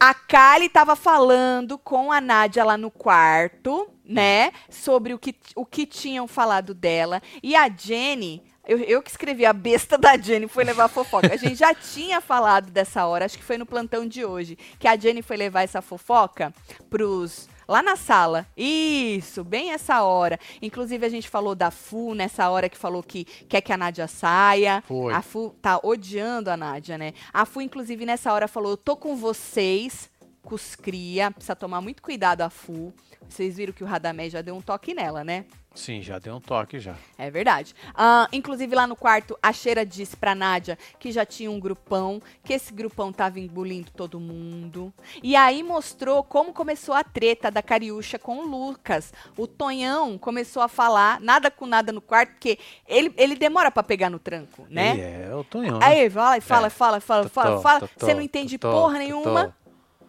A 0.04 0.14
Kali 0.14 0.68
tava 0.68 0.96
falando 0.96 1.78
com 1.78 2.10
a 2.10 2.20
Nádia 2.20 2.64
lá 2.64 2.76
no 2.76 2.90
quarto, 2.90 3.88
né? 4.04 4.50
Sobre 4.68 5.14
o 5.14 5.18
que, 5.18 5.32
o 5.54 5.64
que 5.64 5.86
tinham 5.86 6.26
falado 6.26 6.74
dela. 6.74 7.22
E 7.40 7.54
a 7.54 7.68
Jenny. 7.68 8.42
Eu, 8.66 8.78
eu 8.78 9.00
que 9.00 9.10
escrevi 9.10 9.46
a 9.46 9.52
besta 9.52 9.96
da 9.96 10.16
Jenny 10.16 10.48
foi 10.48 10.64
levar 10.64 10.88
fofoca. 10.88 11.32
A 11.32 11.36
gente 11.36 11.54
já 11.54 11.72
tinha 11.94 12.20
falado 12.20 12.68
dessa 12.72 13.06
hora, 13.06 13.24
acho 13.24 13.38
que 13.38 13.44
foi 13.44 13.56
no 13.56 13.64
plantão 13.64 14.04
de 14.04 14.24
hoje, 14.24 14.58
que 14.76 14.88
a 14.88 14.96
Jenny 14.96 15.22
foi 15.22 15.36
levar 15.36 15.62
essa 15.62 15.80
fofoca 15.80 16.52
pros. 16.90 17.48
Lá 17.72 17.82
na 17.82 17.96
sala. 17.96 18.46
Isso, 18.54 19.42
bem 19.42 19.72
essa 19.72 20.02
hora. 20.02 20.38
Inclusive, 20.60 21.06
a 21.06 21.08
gente 21.08 21.26
falou 21.26 21.54
da 21.54 21.70
Fu 21.70 22.14
nessa 22.14 22.50
hora 22.50 22.68
que 22.68 22.76
falou 22.76 23.02
que 23.02 23.24
quer 23.24 23.62
que 23.62 23.72
a 23.72 23.78
Nádia 23.78 24.06
saia. 24.06 24.84
Foi. 24.86 25.10
A 25.10 25.22
Fu 25.22 25.56
tá 25.62 25.80
odiando 25.82 26.50
a 26.50 26.56
Nádia, 26.56 26.98
né? 26.98 27.14
A 27.32 27.46
Fu, 27.46 27.62
inclusive, 27.62 28.04
nessa 28.04 28.30
hora 28.30 28.46
falou: 28.46 28.72
Eu 28.72 28.76
tô 28.76 28.94
com 28.94 29.16
vocês, 29.16 30.10
com 30.42 30.54
os 30.54 30.76
cria. 30.76 31.30
Precisa 31.30 31.56
tomar 31.56 31.80
muito 31.80 32.02
cuidado 32.02 32.42
a 32.42 32.50
Fu. 32.50 32.92
Vocês 33.26 33.56
viram 33.56 33.72
que 33.72 33.82
o 33.82 33.86
Radamé 33.86 34.28
já 34.28 34.42
deu 34.42 34.54
um 34.54 34.60
toque 34.60 34.92
nela, 34.92 35.24
né? 35.24 35.46
Sim, 35.74 36.02
já 36.02 36.18
deu 36.18 36.34
um 36.34 36.40
toque 36.40 36.78
já. 36.78 36.94
É 37.16 37.30
verdade. 37.30 37.74
Ah, 37.94 38.28
inclusive, 38.32 38.74
lá 38.74 38.86
no 38.86 38.94
quarto, 38.96 39.38
a 39.42 39.52
Cheira 39.52 39.84
disse 39.86 40.16
pra 40.16 40.34
Nádia 40.34 40.78
que 40.98 41.10
já 41.10 41.24
tinha 41.24 41.50
um 41.50 41.58
grupão, 41.58 42.20
que 42.44 42.52
esse 42.52 42.72
grupão 42.72 43.12
tava 43.12 43.40
engolindo 43.40 43.90
todo 43.90 44.20
mundo. 44.20 44.92
E 45.22 45.34
aí 45.34 45.62
mostrou 45.62 46.22
como 46.22 46.52
começou 46.52 46.94
a 46.94 47.02
treta 47.02 47.50
da 47.50 47.62
Cariúcha 47.62 48.18
com 48.18 48.38
o 48.38 48.46
Lucas. 48.46 49.12
O 49.36 49.46
Tonhão 49.46 50.18
começou 50.18 50.62
a 50.62 50.68
falar, 50.68 51.20
nada 51.20 51.50
com 51.50 51.66
nada 51.66 51.90
no 51.92 52.00
quarto, 52.00 52.30
porque 52.32 52.58
ele, 52.86 53.12
ele 53.16 53.34
demora 53.34 53.70
pra 53.70 53.82
pegar 53.82 54.10
no 54.10 54.18
tranco, 54.18 54.66
né? 54.68 54.96
E 54.96 55.00
é 55.00 55.34
o 55.34 55.42
Tonhão? 55.44 55.78
Aí, 55.82 56.08
vai, 56.08 56.40
fala, 56.40 56.66
É. 56.66 56.70
fala, 56.70 57.00
fala, 57.00 57.28
fala, 57.28 57.50
Totó, 57.56 57.62
fala. 57.62 57.90
Você 57.96 58.14
não 58.14 58.20
entende 58.20 58.58
porra 58.58 58.98
nenhuma, 58.98 59.56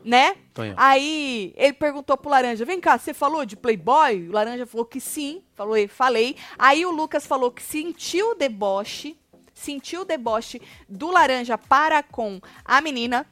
né? 0.03 0.35
Tonhão. 0.53 0.75
Aí 0.77 1.53
ele 1.55 1.73
perguntou 1.73 2.17
pro 2.17 2.29
Laranja: 2.29 2.65
vem 2.65 2.79
cá, 2.79 2.97
você 2.97 3.13
falou 3.13 3.45
de 3.45 3.55
Playboy? 3.55 4.27
O 4.29 4.31
Laranja 4.31 4.65
falou 4.65 4.85
que 4.85 4.99
sim. 4.99 5.41
Falou, 5.55 5.77
"Eu 5.77 5.89
falei. 5.89 6.35
Aí 6.57 6.85
o 6.85 6.91
Lucas 6.91 7.25
falou 7.25 7.51
que 7.51 7.61
sentiu 7.61 8.31
o 8.31 8.35
deboche, 8.35 9.17
sentiu 9.53 10.01
o 10.01 10.05
deboche 10.05 10.61
do 10.87 11.09
Laranja 11.11 11.57
para 11.57 12.03
com 12.03 12.39
a 12.65 12.81
menina 12.81 13.25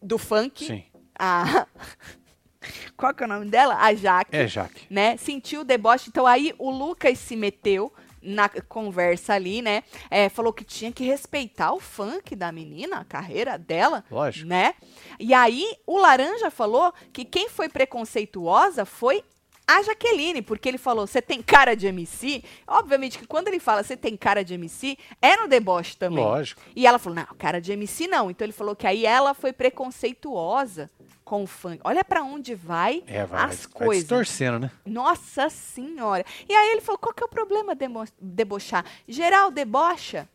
do 0.00 0.18
funk. 0.18 0.66
Sim. 0.66 0.84
A... 1.18 1.66
Qual 2.96 3.12
que 3.12 3.22
é 3.24 3.26
o 3.26 3.28
nome 3.28 3.46
dela? 3.50 3.76
A 3.76 3.92
Jaque 3.92 4.36
É, 4.36 4.46
Jaque. 4.46 4.86
né? 4.88 5.16
Sentiu 5.16 5.62
o 5.62 5.64
deboche. 5.64 6.08
Então 6.08 6.26
aí 6.26 6.54
o 6.58 6.70
Lucas 6.70 7.18
se 7.18 7.34
meteu 7.34 7.92
na 8.22 8.48
conversa 8.48 9.34
ali, 9.34 9.60
né? 9.60 9.82
É, 10.10 10.28
falou 10.28 10.52
que 10.52 10.64
tinha 10.64 10.92
que 10.92 11.04
respeitar 11.04 11.72
o 11.72 11.80
funk 11.80 12.34
da 12.36 12.52
menina, 12.52 12.98
a 13.00 13.04
carreira 13.04 13.58
dela, 13.58 14.04
Lógico. 14.10 14.48
né? 14.48 14.74
E 15.18 15.34
aí 15.34 15.76
o 15.86 15.98
Laranja 15.98 16.50
falou 16.50 16.92
que 17.12 17.24
quem 17.24 17.48
foi 17.48 17.68
preconceituosa 17.68 18.84
foi 18.84 19.22
a 19.66 19.82
Jaqueline, 19.82 20.42
porque 20.42 20.68
ele 20.68 20.78
falou, 20.78 21.06
você 21.06 21.22
tem 21.22 21.40
cara 21.40 21.74
de 21.74 21.86
MC? 21.86 22.42
Obviamente 22.66 23.18
que 23.18 23.26
quando 23.26 23.48
ele 23.48 23.58
fala, 23.60 23.82
você 23.82 23.96
tem 23.96 24.16
cara 24.16 24.44
de 24.44 24.54
MC, 24.54 24.98
é 25.20 25.36
no 25.36 25.48
deboche 25.48 25.96
também. 25.96 26.22
Lógico. 26.24 26.60
E 26.74 26.86
ela 26.86 26.98
falou, 26.98 27.16
não, 27.16 27.36
cara 27.36 27.60
de 27.60 27.72
MC 27.72 28.06
não. 28.06 28.30
Então 28.30 28.44
ele 28.44 28.52
falou 28.52 28.74
que 28.76 28.86
aí 28.86 29.06
ela 29.06 29.34
foi 29.34 29.52
preconceituosa 29.52 30.90
com 31.24 31.44
o 31.44 31.46
funk. 31.46 31.80
Olha 31.84 32.04
pra 32.04 32.22
onde 32.22 32.54
vai 32.54 33.02
É, 33.06 33.24
vai, 33.24 33.44
as 33.44 33.64
vai 33.66 33.72
coisas. 33.86 34.04
distorcendo, 34.04 34.58
né? 34.58 34.70
Nossa 34.84 35.48
senhora. 35.48 36.24
E 36.48 36.52
aí 36.54 36.70
ele 36.72 36.80
falou, 36.80 36.98
qual 36.98 37.14
que 37.14 37.22
é 37.22 37.26
o 37.26 37.28
problema 37.28 37.74
demo- 37.74 38.04
debochar? 38.20 38.84
Geral 39.08 39.50
debocha. 39.50 40.28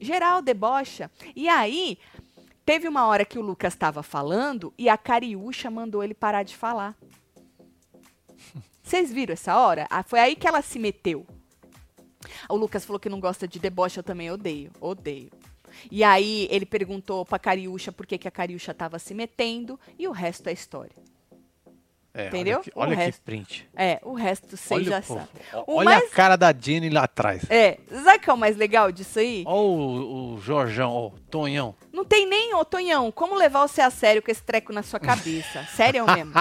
Geral 0.00 0.42
debocha. 0.42 1.10
E 1.34 1.48
aí, 1.48 1.98
Teve 2.66 2.88
uma 2.88 3.06
hora 3.06 3.26
que 3.26 3.38
o 3.38 3.42
Lucas 3.42 3.74
estava 3.74 4.02
falando 4.02 4.72
e 4.78 4.88
a 4.88 4.96
Cariúcha 4.96 5.70
mandou 5.70 6.02
ele 6.02 6.14
parar 6.14 6.42
de 6.44 6.56
falar. 6.56 6.96
Vocês 8.82 9.12
viram 9.12 9.32
essa 9.32 9.56
hora? 9.56 9.86
Ah, 9.90 10.02
foi 10.02 10.20
aí 10.20 10.36
que 10.36 10.46
ela 10.46 10.62
se 10.62 10.78
meteu. 10.78 11.26
O 12.48 12.56
Lucas 12.56 12.84
falou 12.84 13.00
que 13.00 13.08
não 13.08 13.20
gosta 13.20 13.46
de 13.46 13.58
deboche, 13.58 13.98
eu 13.98 14.02
também 14.02 14.30
odeio. 14.30 14.70
Odeio. 14.80 15.30
E 15.90 16.04
aí 16.04 16.46
ele 16.50 16.66
perguntou 16.66 17.24
pra 17.24 17.38
Cariúcha 17.38 17.90
por 17.90 18.06
que, 18.06 18.18
que 18.18 18.28
a 18.28 18.30
Cariúcha 18.30 18.72
estava 18.72 18.98
se 18.98 19.14
metendo 19.14 19.78
e 19.98 20.06
o 20.06 20.12
resto 20.12 20.48
é 20.48 20.52
história. 20.52 20.94
É, 22.16 22.28
Entendeu? 22.28 22.58
Olha, 22.58 22.62
que, 22.62 22.70
O 22.70 22.80
olha 22.80 22.96
que 22.96 23.02
resto. 23.02 23.22
print. 23.22 23.68
É, 23.76 23.98
o 24.04 24.14
resto 24.14 24.56
vocês 24.56 24.86
já 24.86 25.02
sabem. 25.02 25.26
O 25.66 25.78
olha 25.78 25.90
mais- 25.90 26.04
a 26.04 26.14
cara 26.14 26.36
da 26.36 26.54
Jenny 26.56 26.88
lá 26.88 27.02
atrás. 27.04 27.42
É, 27.50 27.76
sabe 27.90 28.18
o 28.18 28.20
que 28.20 28.30
é 28.30 28.32
o 28.32 28.36
mais 28.36 28.56
legal 28.56 28.92
disso 28.92 29.18
aí? 29.18 29.42
Olha 29.44 29.58
o, 29.60 30.34
o 30.34 30.40
Jorjão, 30.40 30.92
ó, 30.92 31.06
o 31.08 31.10
Tonhão. 31.28 31.74
Não 31.92 32.04
tem 32.04 32.24
nem, 32.24 32.54
ô 32.54 32.64
Tonhão, 32.64 33.10
como 33.10 33.34
levar 33.34 33.66
você 33.66 33.80
a 33.80 33.90
sério 33.90 34.22
com 34.22 34.30
esse 34.30 34.42
treco 34.44 34.72
na 34.72 34.84
sua 34.84 35.00
cabeça? 35.00 35.64
Sério 35.74 36.06
mesmo. 36.06 36.32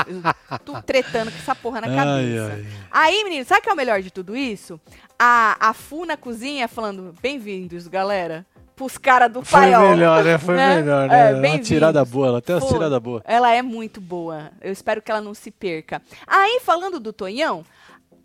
Eu 0.51 0.59
tô 0.59 0.79
tretando 0.83 1.31
com 1.31 1.37
essa 1.39 1.55
porra 1.55 1.81
na 1.81 1.87
Ai, 1.87 1.95
cabeça. 1.95 2.53
ai. 2.53 2.65
Aí, 2.91 3.23
menino, 3.23 3.43
sabe 3.43 3.61
o 3.61 3.63
que 3.63 3.69
é 3.69 3.73
o 3.73 3.75
melhor 3.75 3.99
de 4.03 4.11
tudo 4.11 4.35
isso? 4.37 4.79
A, 5.17 5.57
a 5.69 5.73
Fu 5.73 6.05
na 6.05 6.15
cozinha 6.17 6.67
falando, 6.67 7.15
bem-vindos, 7.19 7.87
galera. 7.87 8.45
Pros 8.75 8.97
caras 8.97 9.31
do 9.31 9.43
Foi 9.43 9.61
paiol. 9.61 9.89
melhor, 9.89 10.23
né? 10.23 10.37
Foi 10.37 10.55
né? 10.55 10.75
melhor, 10.77 11.05
É, 11.05 11.07
né? 11.07 11.33
uma 11.33 11.41
bem-vindos. 11.41 11.67
tirada 11.67 12.03
boa, 12.03 12.27
ela 12.27 12.41
tem 12.41 12.55
uma 12.55 12.61
Foi. 12.61 12.71
tirada 12.71 12.99
boa. 12.99 13.21
Ela 13.25 13.53
é 13.53 13.61
muito 13.61 14.01
boa. 14.01 14.51
Eu 14.61 14.71
espero 14.71 15.01
que 15.01 15.11
ela 15.11 15.21
não 15.21 15.33
se 15.33 15.51
perca. 15.51 16.01
Aí, 16.25 16.59
falando 16.63 16.99
do 16.99 17.13
Tonhão, 17.13 17.63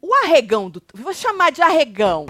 o 0.00 0.14
arregão 0.24 0.70
do. 0.70 0.82
Vou 0.94 1.12
chamar 1.12 1.52
de 1.52 1.60
arregão. 1.60 2.26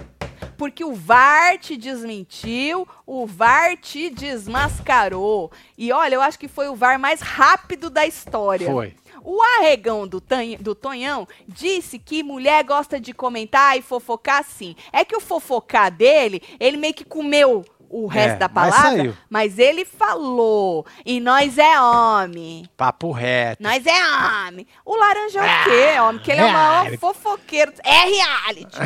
Porque 0.57 0.85
o 0.85 0.93
VAR 0.93 1.57
te 1.59 1.77
desmentiu, 1.77 2.87
o 3.07 3.25
VAR 3.27 3.77
te 3.77 4.11
desmascarou. 4.11 5.53
E 5.77 5.93
olha, 5.93 6.17
eu 6.17 6.21
acho 6.21 6.37
que 6.37 6.49
foi 6.49 6.69
o 6.69 6.75
VAR 6.75 6.99
mais 6.99 7.21
rápido 7.21 7.89
da 7.89 8.05
história. 8.05 8.69
Foi. 8.69 8.95
O 9.23 9.41
arregão 9.59 10.07
do, 10.09 10.21
do 10.61 10.75
Tonhão 10.75 11.29
disse 11.47 11.97
que 11.99 12.25
mulher 12.25 12.65
gosta 12.65 12.99
de 12.99 13.13
comentar 13.13 13.79
e 13.79 13.83
fofocar 13.83 14.43
sim. 14.45 14.75
É 14.93 15.05
que 15.05 15.15
o 15.17 15.21
fofocar 15.21 15.93
dele, 15.93 16.43
ele 16.59 16.77
meio 16.77 16.95
que 16.95 17.05
comeu 17.05 17.65
o 17.91 18.07
resto 18.07 18.35
É, 18.35 18.37
da 18.37 18.49
mas 18.53 18.75
palavra, 18.75 18.99
saiu. 18.99 19.17
mas 19.29 19.59
ele 19.59 19.85
falou. 19.85 20.85
E 21.05 21.21
nós 21.21 21.57
é 21.59 21.81
homem. 21.81 22.69
Papo 22.77 23.11
reto. 23.11 23.63
Nós 23.63 23.85
é 23.87 24.47
homem. 24.47 24.67
O 24.85 24.97
laranja 24.97 25.41
é 25.41 25.43
o 25.61 25.65
quê, 25.65 26.01
homem? 26.01 26.23
Que 26.23 26.33
ele 26.33 26.41
é 26.41 26.45
o 26.47 26.53
maior 26.53 26.99
fofoqueiro. 26.99 27.73
É 27.85 27.99
reality. 28.09 28.79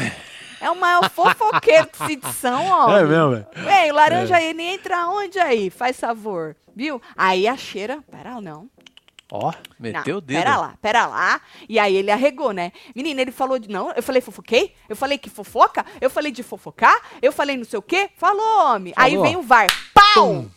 É 0.60 0.70
o 0.70 0.76
maior 0.76 1.10
fofoqueiro 1.10 1.88
de 1.90 2.06
Cidição, 2.06 2.64
homem. 2.70 2.96
É 2.98 3.02
mesmo, 3.04 3.30
velho? 3.30 3.92
O 3.92 3.96
laranja 3.96 4.40
ele 4.40 4.62
entra 4.62 5.06
onde 5.08 5.38
aí? 5.38 5.70
Faz 5.70 5.98
favor. 5.98 6.54
Viu? 6.74 7.02
Aí 7.16 7.48
a 7.48 7.56
cheira. 7.56 7.98
Pera, 8.10 8.40
não. 8.40 8.68
Ó, 9.34 9.46
Não, 9.50 9.54
meteu 9.80 10.18
o 10.18 10.20
dedo. 10.20 10.42
Pera 10.42 10.56
lá, 10.58 10.74
pera 10.82 11.06
lá. 11.06 11.40
E 11.66 11.78
aí 11.78 11.96
ele 11.96 12.10
arregou, 12.10 12.52
né? 12.52 12.70
Menina, 12.94 13.22
ele 13.22 13.32
falou 13.32 13.58
de. 13.58 13.66
Não, 13.70 13.90
eu 13.92 14.02
falei 14.02 14.20
fofoquei? 14.20 14.74
Eu 14.90 14.94
falei 14.94 15.16
que 15.16 15.30
fofoca? 15.30 15.86
Eu 16.02 16.10
falei 16.10 16.30
de 16.30 16.42
fofocar? 16.42 16.94
Eu 17.22 17.32
falei 17.32 17.56
não 17.56 17.64
sei 17.64 17.78
o 17.78 17.82
quê? 17.82 18.10
Falou, 18.18 18.44
homem. 18.66 18.92
Aí 18.94 19.12
Falou. 19.12 19.26
vem 19.26 19.36
o 19.36 19.42
VAR. 19.42 19.68
Pau! 19.94 20.14
Pum, 20.14 20.50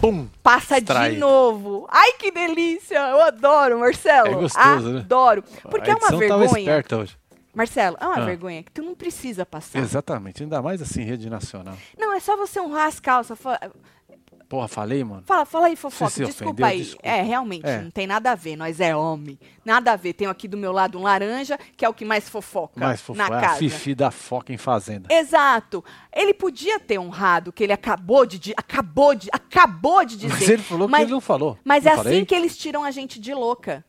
pum. 0.00 0.28
Passa 0.42 0.80
de 0.80 1.16
novo. 1.18 1.86
Ai, 1.88 2.14
que 2.14 2.32
delícia. 2.32 2.98
Eu 2.98 3.22
adoro, 3.22 3.78
Marcelo. 3.78 4.28
É 4.28 4.34
gostoso, 4.34 4.88
né? 4.94 5.00
Adoro. 5.00 5.44
Porque 5.70 5.88
a 5.90 5.92
é 5.92 5.96
uma 5.96 6.08
edição 6.08 6.28
tava 6.28 6.40
vergonha. 6.40 6.58
esperta 6.58 6.96
hoje. 6.96 7.16
Marcelo, 7.54 7.96
é 8.00 8.06
uma 8.06 8.16
Ah. 8.18 8.24
vergonha 8.26 8.62
que 8.62 8.70
tu 8.72 8.82
não 8.82 8.94
precisa 8.94 9.46
passar. 9.46 9.78
Exatamente, 9.78 10.42
ainda 10.42 10.60
mais 10.60 10.82
assim, 10.82 11.02
rede 11.04 11.30
nacional. 11.30 11.74
Não, 11.96 12.12
é 12.12 12.20
só 12.20 12.36
você 12.36 12.60
honrar 12.60 12.86
as 12.88 13.00
calças. 13.00 13.38
Porra, 14.48 14.68
falei, 14.68 15.02
mano. 15.02 15.24
Fala, 15.26 15.44
fala 15.44 15.66
aí, 15.66 15.74
fofoca. 15.74 16.08
se 16.10 16.24
desculpa 16.24 16.50
ofendeu, 16.52 16.66
aí. 16.66 16.78
desculpa. 16.78 17.08
É, 17.08 17.20
realmente, 17.22 17.66
É. 17.66 17.80
não 17.82 17.90
tem 17.90 18.06
nada 18.06 18.30
a 18.30 18.34
ver. 18.36 18.54
Nós 18.54 18.78
é 18.78 18.94
homem. 18.94 19.36
Nada 19.64 19.90
a 19.92 19.96
ver. 19.96 20.12
Tenho 20.12 20.30
aqui 20.30 20.46
do 20.46 20.56
meu 20.56 20.70
lado 20.70 20.96
um 20.98 21.02
laranja, 21.02 21.58
que 21.76 21.84
é 21.84 21.88
o 21.88 21.92
que 21.94 22.04
mais 22.04 22.28
fofoca 22.28 22.78
Mais 22.78 23.00
fofo, 23.00 23.18
na 23.18 23.24
é 23.24 23.32
a 23.38 23.40
casa. 23.40 23.58
Fifi 23.58 23.92
da 23.94 24.12
foca 24.12 24.52
em 24.52 24.56
fazenda. 24.56 25.12
Exato. 25.12 25.84
Ele 26.12 26.32
podia 26.32 26.78
ter 26.78 26.96
honrado 26.98 27.52
que 27.52 27.64
ele 27.64 27.72
acabou 27.72 28.24
de 28.24 28.38
di- 28.38 28.54
acabou 28.56 29.16
de 29.16 29.28
acabou 29.32 30.04
de 30.04 30.16
dizer. 30.16 30.32
Mas 30.32 30.48
ele 30.48 30.62
falou 30.62 30.88
mas, 30.88 31.00
que 31.00 31.04
ele 31.06 31.12
não 31.12 31.20
falou. 31.20 31.58
Mas 31.64 31.82
Não 31.84 31.92
é 31.92 31.96
falei? 31.96 32.14
assim 32.18 32.24
que 32.24 32.34
eles 32.34 32.56
tiram 32.56 32.84
a 32.84 32.90
gente 32.92 33.18
de 33.20 33.34
louca. 33.34 33.84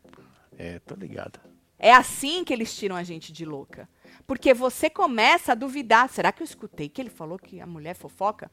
É, 0.57 0.79
tô 0.79 0.95
ligado. 0.95 1.39
É 1.77 1.93
assim 1.93 2.43
que 2.43 2.51
eles 2.51 2.75
tiram 2.75 2.95
a 2.95 3.03
gente 3.03 3.31
de 3.31 3.45
louca. 3.45 3.87
Porque 4.25 4.55
você 4.55 4.89
começa 4.89 5.51
a 5.51 5.55
duvidar. 5.55 6.09
Será 6.09 6.31
que 6.31 6.41
eu 6.41 6.45
escutei 6.45 6.89
que 6.89 6.99
ele 6.99 7.11
falou 7.11 7.37
que 7.37 7.61
a 7.61 7.67
mulher 7.67 7.93
fofoca? 7.95 8.49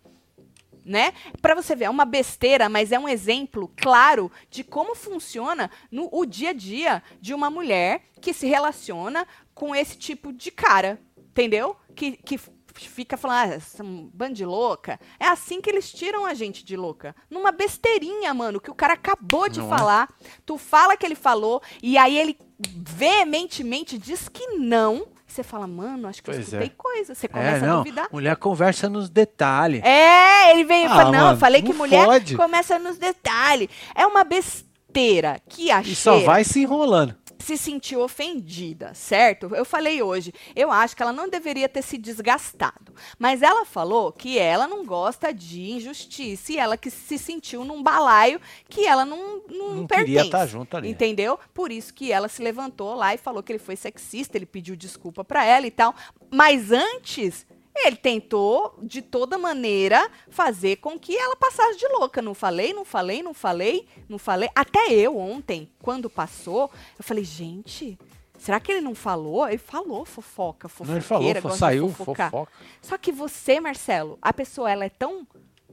Né? 0.85 1.13
Pra 1.41 1.55
você 1.55 1.75
ver, 1.75 1.87
é 1.87 1.91
uma 1.91 2.05
besteira, 2.05 2.69
mas 2.69 2.93
é 2.93 2.99
um 2.99 3.09
exemplo 3.09 3.73
claro 3.77 4.31
de 4.51 4.63
como 4.63 4.95
funciona 4.95 5.71
no 5.91 6.11
o 6.13 6.27
dia 6.27 6.51
a 6.51 6.53
dia 6.53 7.03
de 7.21 7.33
uma 7.33 7.49
mulher 7.49 8.03
que 8.21 8.35
se 8.35 8.47
relaciona 8.47 9.27
com 9.55 9.75
esse 9.75 9.97
tipo 9.97 10.33
de 10.33 10.51
cara. 10.51 11.01
Entendeu? 11.17 11.77
Que, 11.97 12.13
que 12.19 12.39
fica 12.75 13.17
falando, 13.17 13.53
ah, 13.53 13.55
essa 13.55 13.85
bando 13.85 14.35
de 14.35 14.45
louca. 14.45 14.99
É 15.19 15.27
assim 15.27 15.61
que 15.61 15.71
eles 15.71 15.93
tiram 15.93 16.25
a 16.25 16.35
gente 16.35 16.65
de 16.65 16.77
louca. 16.77 17.15
Numa 17.31 17.53
besteirinha, 17.53 18.35
mano, 18.35 18.61
que 18.61 18.71
o 18.71 18.75
cara 18.75 18.95
acabou 18.95 19.49
de 19.49 19.61
Não 19.61 19.67
é? 19.73 19.77
falar. 19.79 20.15
Tu 20.45 20.59
fala 20.59 20.97
que 20.97 21.07
ele 21.07 21.15
falou, 21.15 21.63
e 21.83 21.97
aí 21.97 22.19
ele 22.19 22.37
veementemente 22.59 23.97
diz 23.97 24.29
que 24.29 24.47
não. 24.57 25.07
Você 25.35 25.43
fala, 25.43 25.67
mano, 25.67 26.07
acho 26.07 26.23
que 26.23 26.31
eu 26.31 26.35
Pois 26.35 26.47
escutei 26.47 26.69
é. 26.69 26.73
coisa. 26.77 27.13
Você 27.13 27.27
É, 27.27 27.29
começa 27.29 27.65
a 27.65 27.69
não. 27.69 27.77
duvidar. 27.79 28.07
Mulher 28.13 28.37
conversa 28.37 28.89
nos 28.89 29.11
detalhes. 29.11 29.83
É, 29.83 30.53
ele 30.53 30.63
vem 30.63 30.85
e 30.85 30.87
Ah, 30.87 30.91
fala, 30.91 31.11
não, 31.11 31.19
eu 31.19 31.25
mano, 31.27 31.39
falei 31.39 31.61
que 31.61 31.71
não 31.71 31.77
mulher 31.79 32.05
fode. 32.05 32.37
começa 32.37 32.79
nos 32.79 32.97
detalhes. 32.99 33.69
É 33.97 34.07
uma 34.07 34.23
besteira 34.23 35.41
que 35.49 35.73
a 35.73 35.81
E 35.83 35.95
só 35.97 36.21
vai 36.21 36.45
se 36.45 36.61
enrolando. 36.63 37.17
Se 37.45 37.59
sentiu 37.59 38.01
ofendida, 38.01 38.95
certo? 38.95 39.55
Eu 39.55 39.65
falei 39.65 40.03
hoje, 40.03 40.33
eu 40.57 40.71
acho 40.71 40.97
que 40.97 41.03
ela 41.03 41.13
não 41.13 41.29
deveria 41.29 41.69
ter 41.69 41.83
se 41.83 41.99
desgastado. 41.99 42.95
Mas 43.19 43.43
ela 43.43 43.65
falou 43.65 44.11
que 44.13 44.39
ela 44.39 44.67
não 44.67 44.85
gosta 44.85 45.33
de 45.33 45.71
injustiça 45.73 46.53
e 46.53 46.57
ela 46.59 46.77
que 46.77 46.91
se 46.91 47.19
sentiu 47.19 47.65
num 47.65 47.83
balaio 47.83 48.41
que 48.69 48.87
ela 48.87 49.05
não, 49.05 49.43
não, 49.49 49.75
Não 49.75 49.87
pertence. 49.87 50.07
queria 50.07 50.23
estar 50.25 50.47
junto 50.47 50.77
ali. 50.77 50.89
Entendeu? 50.89 51.39
Por 51.53 51.71
isso 51.71 51.93
que 51.93 52.11
ela 52.11 52.29
se 52.29 52.43
levantou 52.43 52.95
lá 52.95 53.15
e 53.15 53.19
falou 53.19 53.43
que 53.43 53.53
ele 53.53 53.59
foi 53.59 53.77
sexista, 53.77 54.39
ele 54.39 54.47
pediu 54.47 54.75
desculpa 54.75 55.23
pra 55.23 55.45
ela 55.45 55.67
e 55.67 55.71
tal. 55.71 55.95
Mas 56.31 56.73
antes, 56.73 57.47
ele 57.77 57.97
tentou, 57.97 58.79
de 58.83 59.03
toda 59.03 59.37
maneira, 59.37 60.09
fazer 60.29 60.77
com 60.77 60.99
que 60.99 61.17
ela 61.17 61.37
passasse 61.37 61.79
de 61.79 61.87
louca. 61.89 62.23
Não 62.23 62.35
falei, 62.35 62.73
não 62.73 62.85
falei, 62.85 63.23
não 63.23 63.35
falei, 63.35 63.87
não 64.09 64.19
falei. 64.19 64.49
Até 64.55 64.93
eu 64.93 65.19
ontem, 65.19 65.71
quando 65.83 66.09
passou, 66.09 66.71
eu 66.99 67.05
falei, 67.05 67.25
gente. 67.25 67.99
Será 68.39 68.61
que 68.61 68.71
ele 68.73 68.81
não 68.81 68.95
falou? 68.95 69.49
Ele 69.49 69.59
falou 69.59 70.05
fofoca, 70.05 70.69
fofoqueira, 70.69 71.01
Não, 71.15 71.23
ele 71.31 71.41
falou, 71.41 71.57
fo- 71.57 71.59
saiu 71.59 71.89
fofoca. 71.93 72.53
Só 72.83 72.99
que 72.99 73.11
você, 73.13 73.59
Marcelo, 73.61 74.19
a 74.21 74.33
pessoa 74.33 74.71
ela 74.71 74.85
é 74.85 74.89
tão 74.91 75.27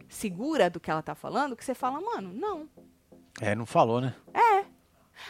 segura 0.08 0.70
do 0.70 0.80
que 0.80 0.90
ela 0.90 1.02
tá 1.02 1.16
falando 1.16 1.56
que 1.56 1.66
você 1.66 1.74
fala, 1.74 2.00
mano, 2.00 2.32
não. 2.34 2.68
É, 3.42 3.56
não 3.56 3.66
falou, 3.66 4.00
né? 4.00 4.14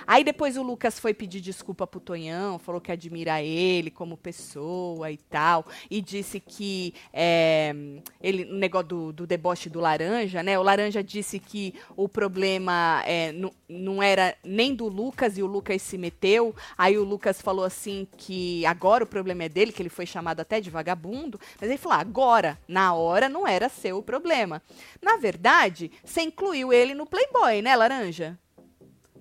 Aí 0.05 0.23
depois 0.23 0.57
o 0.57 0.63
Lucas 0.63 0.99
foi 0.99 1.13
pedir 1.13 1.41
desculpa 1.41 1.87
pro 1.87 1.99
Tonhão, 1.99 2.59
falou 2.59 2.81
que 2.81 2.91
admira 2.91 3.41
ele 3.41 3.89
como 3.89 4.17
pessoa 4.17 5.11
e 5.11 5.17
tal, 5.17 5.65
e 5.89 6.01
disse 6.01 6.39
que 6.39 6.93
é, 7.13 7.73
ele, 8.21 8.45
o 8.45 8.55
negócio 8.55 8.87
do, 8.87 9.13
do 9.13 9.27
deboche 9.27 9.69
do 9.69 9.79
laranja, 9.79 10.43
né? 10.43 10.57
O 10.57 10.63
laranja 10.63 11.03
disse 11.03 11.39
que 11.39 11.73
o 11.95 12.07
problema 12.07 13.03
é, 13.05 13.33
não, 13.69 14.01
era 14.01 14.35
nem 14.43 14.73
do 14.73 14.87
Lucas 14.87 15.37
e 15.37 15.43
o 15.43 15.47
Lucas 15.47 15.81
se 15.81 15.97
meteu. 15.97 16.55
Aí 16.77 16.97
o 16.97 17.03
Lucas 17.03 17.41
falou 17.41 17.63
assim 17.63 18.07
que 18.17 18.65
agora 18.65 19.03
o 19.03 19.07
problema 19.07 19.43
é 19.43 19.49
dele, 19.49 19.71
que 19.71 19.81
ele 19.81 19.89
foi 19.89 20.05
chamado 20.05 20.39
até 20.39 20.59
de 20.59 20.69
vagabundo. 20.69 21.39
Mas 21.59 21.69
ele 21.69 21.77
falou: 21.77 21.97
"Ah, 21.97 22.01
agora, 22.01 22.59
na 22.67 22.93
hora, 22.93 23.29
não 23.29 23.47
era 23.47 23.69
seu 23.69 23.97
o 23.97 24.03
problema. 24.03 24.61
Na 25.01 25.17
verdade, 25.17 25.91
você 26.03 26.21
incluiu 26.21 26.73
ele 26.73 26.93
no 26.93 27.05
Playboy, 27.05 27.61
né, 27.61 27.75
laranja? 27.75 28.37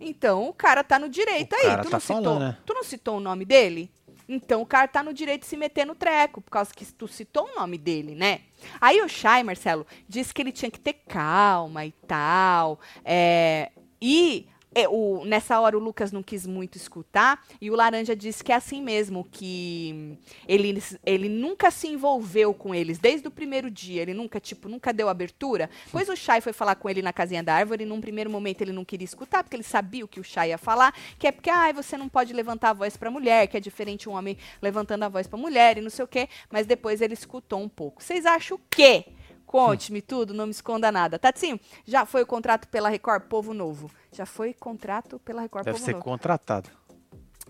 Então 0.00 0.48
o 0.48 0.52
cara 0.52 0.82
tá 0.82 0.98
no 0.98 1.08
direito 1.08 1.52
O 1.52 1.56
aí. 1.56 1.62
Tu 1.62 1.66
tá 1.68 1.76
não, 1.76 2.00
citou, 2.00 2.00
falando, 2.00 2.38
né? 2.40 2.56
tu 2.64 2.74
não 2.74 2.82
citou 2.82 3.16
o 3.18 3.20
nome 3.20 3.44
dele? 3.44 3.90
Então 4.28 4.62
o 4.62 4.66
cara 4.66 4.86
tá 4.86 5.02
no 5.02 5.12
direito 5.12 5.42
de 5.42 5.48
se 5.48 5.56
meter 5.56 5.84
no 5.84 5.94
treco, 5.94 6.40
por 6.40 6.50
causa 6.50 6.72
que 6.72 6.84
tu 6.86 7.08
citou 7.08 7.48
o 7.52 7.54
nome 7.58 7.76
dele, 7.76 8.14
né? 8.14 8.42
Aí 8.80 9.02
o 9.02 9.08
Chay, 9.08 9.42
Marcelo, 9.42 9.84
disse 10.08 10.32
que 10.32 10.40
ele 10.40 10.52
tinha 10.52 10.70
que 10.70 10.78
ter 10.78 10.92
calma 11.08 11.84
e 11.84 11.90
tal. 12.06 12.78
é, 13.04 13.72
e 14.00 14.46
é, 14.74 14.88
o- 14.88 15.24
nessa 15.24 15.58
hora 15.60 15.76
o 15.76 15.80
Lucas 15.80 16.12
não 16.12 16.22
quis 16.22 16.46
muito 16.46 16.76
escutar, 16.76 17.44
e 17.60 17.70
o 17.70 17.74
Laranja 17.74 18.14
disse 18.14 18.42
que 18.44 18.52
é 18.52 18.54
assim 18.54 18.82
mesmo, 18.82 19.26
que 19.30 20.18
ele, 20.46 20.82
ele 21.04 21.28
nunca 21.28 21.70
se 21.70 21.88
envolveu 21.88 22.54
com 22.54 22.74
eles 22.74 22.98
desde 22.98 23.26
o 23.28 23.30
primeiro 23.30 23.70
dia, 23.70 24.02
ele 24.02 24.14
nunca, 24.14 24.38
tipo, 24.38 24.68
nunca 24.68 24.92
deu 24.92 25.08
abertura. 25.08 25.68
Pois 25.90 26.08
o 26.08 26.16
Chay 26.16 26.40
foi 26.40 26.52
falar 26.52 26.74
com 26.76 26.88
ele 26.88 27.02
na 27.02 27.12
casinha 27.12 27.42
da 27.42 27.54
árvore, 27.54 27.84
e 27.84 27.86
num 27.86 28.00
primeiro 28.00 28.30
momento 28.30 28.62
ele 28.62 28.72
não 28.72 28.84
queria 28.84 29.04
escutar, 29.04 29.42
porque 29.42 29.56
ele 29.56 29.62
sabia 29.62 30.04
o 30.04 30.08
que 30.08 30.20
o 30.20 30.24
Chay 30.24 30.50
ia 30.50 30.58
falar, 30.58 30.94
que 31.18 31.26
é 31.26 31.32
porque, 31.32 31.50
ai, 31.50 31.72
você 31.72 31.96
não 31.96 32.08
pode 32.08 32.32
levantar 32.32 32.70
a 32.70 32.74
voz 32.74 32.96
pra 32.96 33.10
mulher, 33.10 33.46
que 33.48 33.56
é 33.56 33.60
diferente 33.60 34.08
um 34.08 34.12
homem 34.12 34.36
levantando 34.62 35.02
a 35.04 35.08
voz 35.08 35.26
pra 35.26 35.38
mulher 35.38 35.78
e 35.78 35.80
não 35.80 35.90
sei 35.90 36.04
o 36.04 36.08
quê, 36.08 36.28
mas 36.50 36.66
depois 36.66 37.00
ele 37.00 37.14
escutou 37.14 37.60
um 37.60 37.68
pouco. 37.68 38.02
Vocês 38.02 38.24
acham 38.26 38.56
o 38.56 38.60
quê? 38.70 39.04
Conte-me 39.50 40.00
tudo, 40.00 40.32
não 40.32 40.44
me 40.46 40.52
esconda 40.52 40.92
nada. 40.92 41.18
Tatinho, 41.18 41.58
já 41.84 42.06
foi 42.06 42.22
o 42.22 42.26
contrato 42.26 42.68
pela 42.68 42.88
Record 42.88 43.24
Povo 43.24 43.52
Novo. 43.52 43.90
Já 44.12 44.24
foi 44.24 44.54
contrato 44.54 45.18
pela 45.18 45.42
Record 45.42 45.64
Deve 45.64 45.74
Povo 45.76 45.84
ser 45.84 45.92
Novo. 45.94 46.04
contratado. 46.04 46.70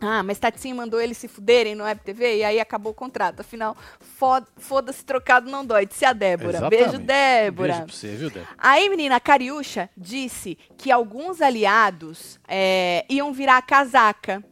Ah, 0.01 0.23
mas 0.23 0.39
Tatinho 0.39 0.75
mandou 0.77 0.99
eles 0.99 1.19
se 1.19 1.29
fuderem 1.29 1.75
no 1.75 1.85
Web 1.85 2.01
TV 2.01 2.39
e 2.39 2.45
aí 2.45 2.59
acabou 2.59 2.93
o 2.93 2.95
contrato. 2.95 3.41
Afinal, 3.41 3.77
fo- 4.01 4.47
foda-se 4.57 5.05
trocado 5.05 5.51
não 5.51 5.63
dói. 5.63 5.85
Disse 5.85 6.07
a 6.07 6.15
Débora. 6.15 6.57
Exatamente. 6.57 6.85
Beijo, 6.85 6.99
Débora. 7.05 7.73
Beijo 7.75 7.85
pra 7.87 7.95
você, 7.95 8.09
viu, 8.17 8.31
Débora? 8.31 8.49
Aí, 8.57 8.89
menina, 8.89 9.17
a 9.17 9.21
Cariúcha 9.21 9.91
disse 9.95 10.57
que 10.79 10.91
alguns 10.91 11.43
aliados 11.43 12.41
é, 12.49 13.05
iam 13.11 13.31
virar 13.31 13.59
a 13.59 13.63
casaca. 13.63 14.43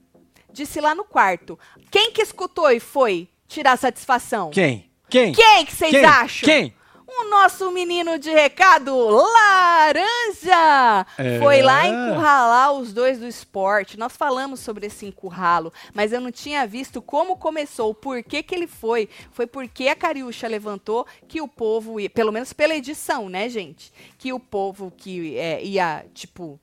Disse 0.52 0.82
lá 0.82 0.94
no 0.94 1.04
quarto. 1.04 1.58
Quem 1.90 2.12
que 2.12 2.20
escutou 2.20 2.70
e 2.70 2.78
foi 2.78 3.30
tirar 3.46 3.78
satisfação? 3.78 4.50
Quem? 4.50 4.90
Quem? 5.08 5.32
Quem 5.32 5.64
que 5.64 5.74
vocês 5.74 6.04
acham? 6.04 6.46
Quem? 6.46 6.74
O 7.10 7.30
nosso 7.30 7.70
menino 7.70 8.18
de 8.18 8.30
recado, 8.30 8.94
Laranja! 9.08 11.06
É. 11.16 11.38
Foi 11.38 11.62
lá 11.62 11.86
encurralar 11.86 12.72
os 12.74 12.92
dois 12.92 13.18
do 13.18 13.26
esporte. 13.26 13.98
Nós 13.98 14.14
falamos 14.14 14.60
sobre 14.60 14.88
esse 14.88 15.06
encurralo, 15.06 15.72
mas 15.94 16.12
eu 16.12 16.20
não 16.20 16.30
tinha 16.30 16.66
visto 16.66 17.00
como 17.00 17.38
começou, 17.38 17.94
por 17.94 18.22
que 18.22 18.42
que 18.42 18.54
ele 18.54 18.66
foi. 18.66 19.08
Foi 19.32 19.46
porque 19.46 19.88
a 19.88 19.96
Cariúcha 19.96 20.46
levantou 20.46 21.06
que 21.26 21.40
o 21.40 21.48
povo, 21.48 21.98
ia, 21.98 22.10
pelo 22.10 22.30
menos 22.30 22.52
pela 22.52 22.74
edição, 22.74 23.30
né, 23.30 23.48
gente? 23.48 23.90
Que 24.18 24.30
o 24.34 24.38
povo 24.38 24.92
que 24.94 25.34
é, 25.38 25.64
ia, 25.64 26.04
tipo, 26.12 26.60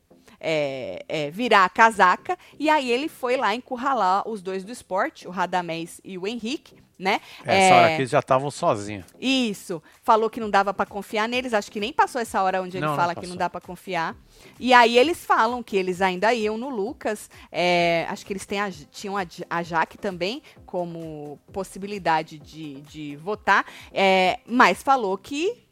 é, 0.47 1.03
é, 1.09 1.31
virar 1.31 1.65
a 1.65 1.69
casaca, 1.69 2.37
e 2.59 2.69
aí 2.69 2.91
ele 2.91 3.09
foi 3.09 3.35
lá 3.35 3.55
encurralar 3.55 4.27
os 4.29 4.41
dois 4.43 4.63
do 4.63 4.71
esporte, 4.71 5.27
o 5.27 5.31
Radamés 5.31 5.99
e 6.03 6.17
o 6.19 6.27
Henrique, 6.27 6.75
né? 6.97 7.19
Essa 7.43 7.51
É, 7.51 7.73
hora 7.73 7.87
que 7.89 8.01
eles 8.01 8.09
já 8.11 8.19
estavam 8.19 8.49
sozinhos. 8.51 9.05
isso. 9.19 9.81
Falou 10.03 10.29
que 10.29 10.39
não 10.39 10.49
dava 10.49 10.73
pra 10.73 10.85
confiar 10.85 11.27
neles. 11.27 11.53
Acho 11.53 11.69
que 11.69 11.79
nem 11.79 11.91
passou 11.91 12.21
essa 12.21 12.41
hora 12.41 12.61
onde 12.61 12.77
ele 12.77 12.85
Não, 12.85 12.91
não 12.93 12.95
fala 12.95 13.13
que 13.13 13.21
passou. 13.21 13.29
não 13.31 13.37
dá 13.37 13.49
pra 13.49 13.59
confiar. 13.59 14.15
E 14.59 14.73
aí 14.73 14.97
eles 14.97 15.25
falam 15.25 15.61
que 15.61 15.75
eles 15.75 15.99
ainda 16.01 16.33
iam 16.33 16.57
no 16.57 16.69
Lucas. 16.69 17.29
é, 17.51 18.05
acho 18.09 18.25
que 18.25 18.31
eles 18.31 18.45
têm 18.45 18.61
a- 18.61 18.71
tinham 18.71 19.17
a, 19.17 19.25
a 19.49 19.61
Jaque 19.63 19.97
também 19.97 20.41
como 20.65 21.37
possibilidade 21.51 22.37
de, 22.39 22.79
de 22.81 23.15
votar. 23.17 23.65
é, 23.91 24.39
mas 24.45 24.81
falou 24.81 25.17
que 25.17 25.65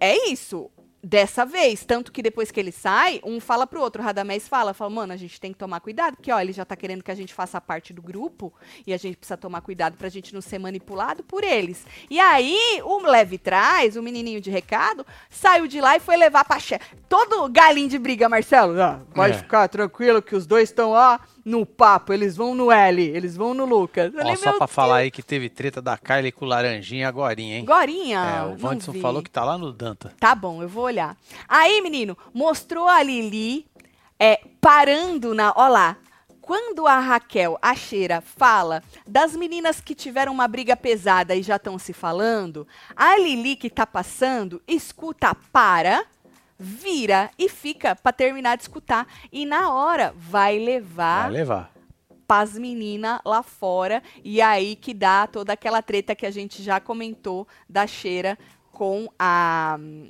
é 0.00 0.30
isso. 0.30 0.68
Dessa 1.00 1.44
vez, 1.44 1.84
tanto 1.84 2.10
que 2.10 2.20
depois 2.20 2.50
que 2.50 2.58
ele 2.58 2.72
sai, 2.72 3.20
um 3.24 3.38
fala 3.38 3.68
pro 3.68 3.80
outro, 3.80 4.02
o 4.02 4.04
Radamés 4.04 4.48
fala, 4.48 4.74
fala, 4.74 4.90
mano, 4.90 5.12
a 5.12 5.16
gente 5.16 5.40
tem 5.40 5.52
que 5.52 5.58
tomar 5.58 5.78
cuidado, 5.78 6.16
porque 6.16 6.32
ó, 6.32 6.40
ele 6.40 6.52
já 6.52 6.64
tá 6.64 6.74
querendo 6.74 7.04
que 7.04 7.10
a 7.10 7.14
gente 7.14 7.32
faça 7.32 7.60
parte 7.60 7.92
do 7.92 8.02
grupo, 8.02 8.52
e 8.84 8.92
a 8.92 8.96
gente 8.96 9.16
precisa 9.16 9.36
tomar 9.36 9.60
cuidado 9.60 9.96
pra 9.96 10.08
gente 10.08 10.34
não 10.34 10.40
ser 10.40 10.58
manipulado 10.58 11.22
por 11.22 11.44
eles. 11.44 11.86
E 12.10 12.18
aí, 12.18 12.58
o 12.82 12.98
leve 12.98 13.38
trás, 13.38 13.94
o 13.96 14.02
menininho 14.02 14.40
de 14.40 14.50
recado, 14.50 15.06
saiu 15.30 15.68
de 15.68 15.80
lá 15.80 15.96
e 15.96 16.00
foi 16.00 16.16
levar 16.16 16.44
pra 16.44 16.58
chefe. 16.58 16.96
Todo 17.08 17.48
galinho 17.48 17.88
de 17.88 17.98
briga, 17.98 18.28
Marcelo, 18.28 18.80
ah, 18.82 19.00
pode 19.14 19.34
É. 19.34 19.38
ficar 19.38 19.68
tranquilo 19.68 20.20
que 20.20 20.34
os 20.34 20.48
dois 20.48 20.68
estão, 20.68 20.90
ó, 20.90 21.16
no 21.48 21.64
papo, 21.64 22.12
eles 22.12 22.36
vão 22.36 22.54
no 22.54 22.70
L, 22.70 23.02
eles 23.02 23.34
vão 23.34 23.54
no 23.54 23.64
Lucas. 23.64 24.12
Ó, 24.14 24.18
falei, 24.18 24.36
só 24.36 24.52
pra 24.58 24.66
falar 24.66 24.96
aí 24.98 25.10
que 25.10 25.22
teve 25.22 25.48
treta 25.48 25.80
da 25.80 25.96
Kylie 25.96 26.30
com 26.30 26.44
o 26.44 26.48
Laranjinha 26.48 27.08
agorinha, 27.08 27.56
hein? 27.56 27.64
Gorinha, 27.64 28.20
é, 28.20 28.64
o 28.66 28.92
vi. 28.92 29.00
falou 29.00 29.22
que 29.22 29.30
tá 29.30 29.42
lá 29.44 29.56
no 29.56 29.72
Danta. 29.72 30.12
Tá 30.20 30.34
bom, 30.34 30.62
eu 30.62 30.68
vou 30.68 30.84
olhar. 30.84 31.16
Aí, 31.48 31.80
menino, 31.80 32.16
mostrou 32.34 32.86
a 32.86 33.02
Lili 33.02 33.66
é, 34.18 34.40
parando 34.60 35.34
na. 35.34 35.52
Ó 35.56 35.68
lá. 35.68 35.96
Quando 36.40 36.86
a 36.86 36.98
Raquel, 36.98 37.58
a 37.60 37.74
Cheira, 37.74 38.22
fala 38.22 38.82
das 39.06 39.36
meninas 39.36 39.82
que 39.82 39.94
tiveram 39.94 40.32
uma 40.32 40.48
briga 40.48 40.74
pesada 40.74 41.34
e 41.34 41.42
já 41.42 41.56
estão 41.56 41.78
se 41.78 41.92
falando, 41.92 42.66
a 42.96 43.18
Lili 43.18 43.54
que 43.54 43.68
tá 43.68 43.86
passando, 43.86 44.62
escuta, 44.66 45.34
para, 45.52 46.06
vira 46.58 47.30
e 47.38 47.48
fica 47.48 47.94
pra 47.94 48.12
terminar 48.12 48.56
de 48.56 48.62
escutar. 48.64 49.06
E 49.32 49.46
na 49.46 49.72
hora 49.72 50.12
vai 50.16 50.58
levar 50.58 51.22
Vai 51.24 51.32
levar. 51.32 51.72
pras 52.26 52.58
meninas 52.58 53.20
lá 53.24 53.42
fora. 53.42 54.02
E 54.24 54.40
aí 54.42 54.74
que 54.76 54.92
dá 54.92 55.26
toda 55.26 55.52
aquela 55.52 55.80
treta 55.82 56.14
que 56.16 56.26
a 56.26 56.30
gente 56.30 56.62
já 56.62 56.80
comentou 56.80 57.46
da 57.68 57.86
Cheira 57.86 58.36
com 58.72 59.08
a 59.18 59.76
hum, 59.80 60.08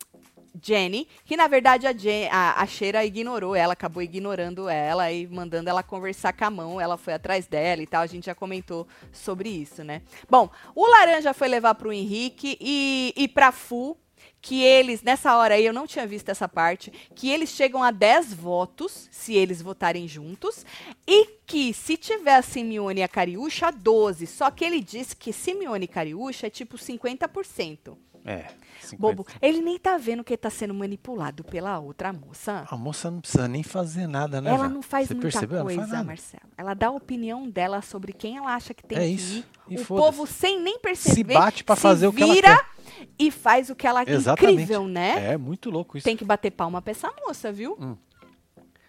Jenny, 0.60 1.06
que 1.24 1.36
na 1.36 1.46
verdade 1.46 1.86
a, 1.86 1.92
Jen, 1.92 2.28
a, 2.32 2.60
a 2.60 2.66
Cheira 2.66 3.04
ignorou 3.04 3.54
ela, 3.54 3.74
acabou 3.74 4.02
ignorando 4.02 4.68
ela 4.68 5.10
e 5.12 5.26
mandando 5.28 5.70
ela 5.70 5.82
conversar 5.84 6.32
com 6.32 6.44
a 6.44 6.50
mão. 6.50 6.80
Ela 6.80 6.96
foi 6.96 7.12
atrás 7.14 7.46
dela 7.46 7.80
e 7.82 7.86
tal. 7.86 8.02
A 8.02 8.06
gente 8.06 8.26
já 8.26 8.34
comentou 8.34 8.86
sobre 9.12 9.48
isso, 9.50 9.84
né? 9.84 10.02
Bom, 10.28 10.50
o 10.74 10.86
Laranja 10.86 11.32
foi 11.32 11.46
levar 11.48 11.74
pro 11.76 11.92
Henrique 11.92 12.56
e, 12.60 13.12
e 13.16 13.28
pra 13.28 13.52
Fu. 13.52 13.96
Que 14.40 14.62
eles, 14.62 15.02
nessa 15.02 15.36
hora 15.36 15.54
aí, 15.54 15.64
eu 15.64 15.72
não 15.72 15.86
tinha 15.86 16.06
visto 16.06 16.28
essa 16.28 16.48
parte, 16.48 16.92
que 17.14 17.30
eles 17.30 17.50
chegam 17.50 17.82
a 17.82 17.90
10 17.90 18.34
votos, 18.34 19.08
se 19.10 19.34
eles 19.34 19.60
votarem 19.60 20.06
juntos, 20.06 20.64
e 21.06 21.26
que 21.46 21.72
se 21.74 21.96
tiver 21.96 22.36
a 22.36 22.42
Simeone 22.42 23.00
e 23.00 23.02
a 23.02 23.08
Cariúcha, 23.08 23.70
12. 23.70 24.26
Só 24.26 24.50
que 24.50 24.64
ele 24.64 24.80
disse 24.80 25.16
que 25.16 25.32
Simeone 25.32 25.84
e 25.84 25.88
Cariúcha 25.88 26.46
é 26.46 26.50
tipo 26.50 26.76
50%. 26.76 27.96
É. 28.24 28.46
50. 28.80 28.96
Bobo, 29.16 29.26
ele 29.42 29.60
nem 29.60 29.78
tá 29.78 29.98
vendo 29.98 30.24
que 30.24 30.32
ele 30.32 30.38
tá 30.38 30.48
sendo 30.48 30.72
manipulado 30.72 31.44
pela 31.44 31.78
outra 31.78 32.12
moça. 32.12 32.64
A 32.70 32.76
moça 32.76 33.10
não 33.10 33.20
precisa 33.20 33.46
nem 33.46 33.62
fazer 33.62 34.06
nada, 34.06 34.40
né? 34.40 34.48
ela 34.50 34.62
velho? 34.64 34.74
não 34.74 34.82
faz 34.82 35.08
Você 35.08 35.14
muita 35.14 35.28
percebeu? 35.30 35.58
Ela 35.58 35.64
coisa, 35.66 35.86
nada. 35.86 36.04
Marcelo. 36.04 36.42
Ela 36.56 36.74
dá 36.74 36.86
a 36.86 36.90
opinião 36.92 37.48
dela 37.50 37.82
sobre 37.82 38.12
quem 38.12 38.36
ela 38.38 38.54
acha 38.54 38.72
que 38.72 38.82
tem 38.82 38.96
É 38.96 39.00
que 39.02 39.06
isso. 39.08 39.38
ir. 39.38 39.46
E 39.68 39.78
o 39.80 39.84
povo, 39.84 40.26
sem 40.26 40.60
nem 40.60 40.78
perceber, 40.78 41.14
Se 41.14 41.24
bate 41.38 41.64
se 41.68 41.80
fazer 41.80 42.06
o 42.06 42.12
que 42.12 42.22
ela 42.22 42.32
vira 42.32 42.56
quer. 42.56 43.08
e 43.18 43.30
faz 43.30 43.68
o 43.68 43.76
que 43.76 43.86
ela 43.86 44.02
Exatamente. 44.08 44.54
incrível, 44.54 44.86
né? 44.88 45.32
É 45.32 45.36
muito 45.36 45.68
louco 45.70 45.98
isso. 45.98 46.04
Tem 46.04 46.16
que 46.16 46.24
bater 46.24 46.50
palma 46.50 46.80
pra 46.80 46.92
essa 46.92 47.12
moça, 47.26 47.52
viu? 47.52 47.76
Hum. 47.78 47.96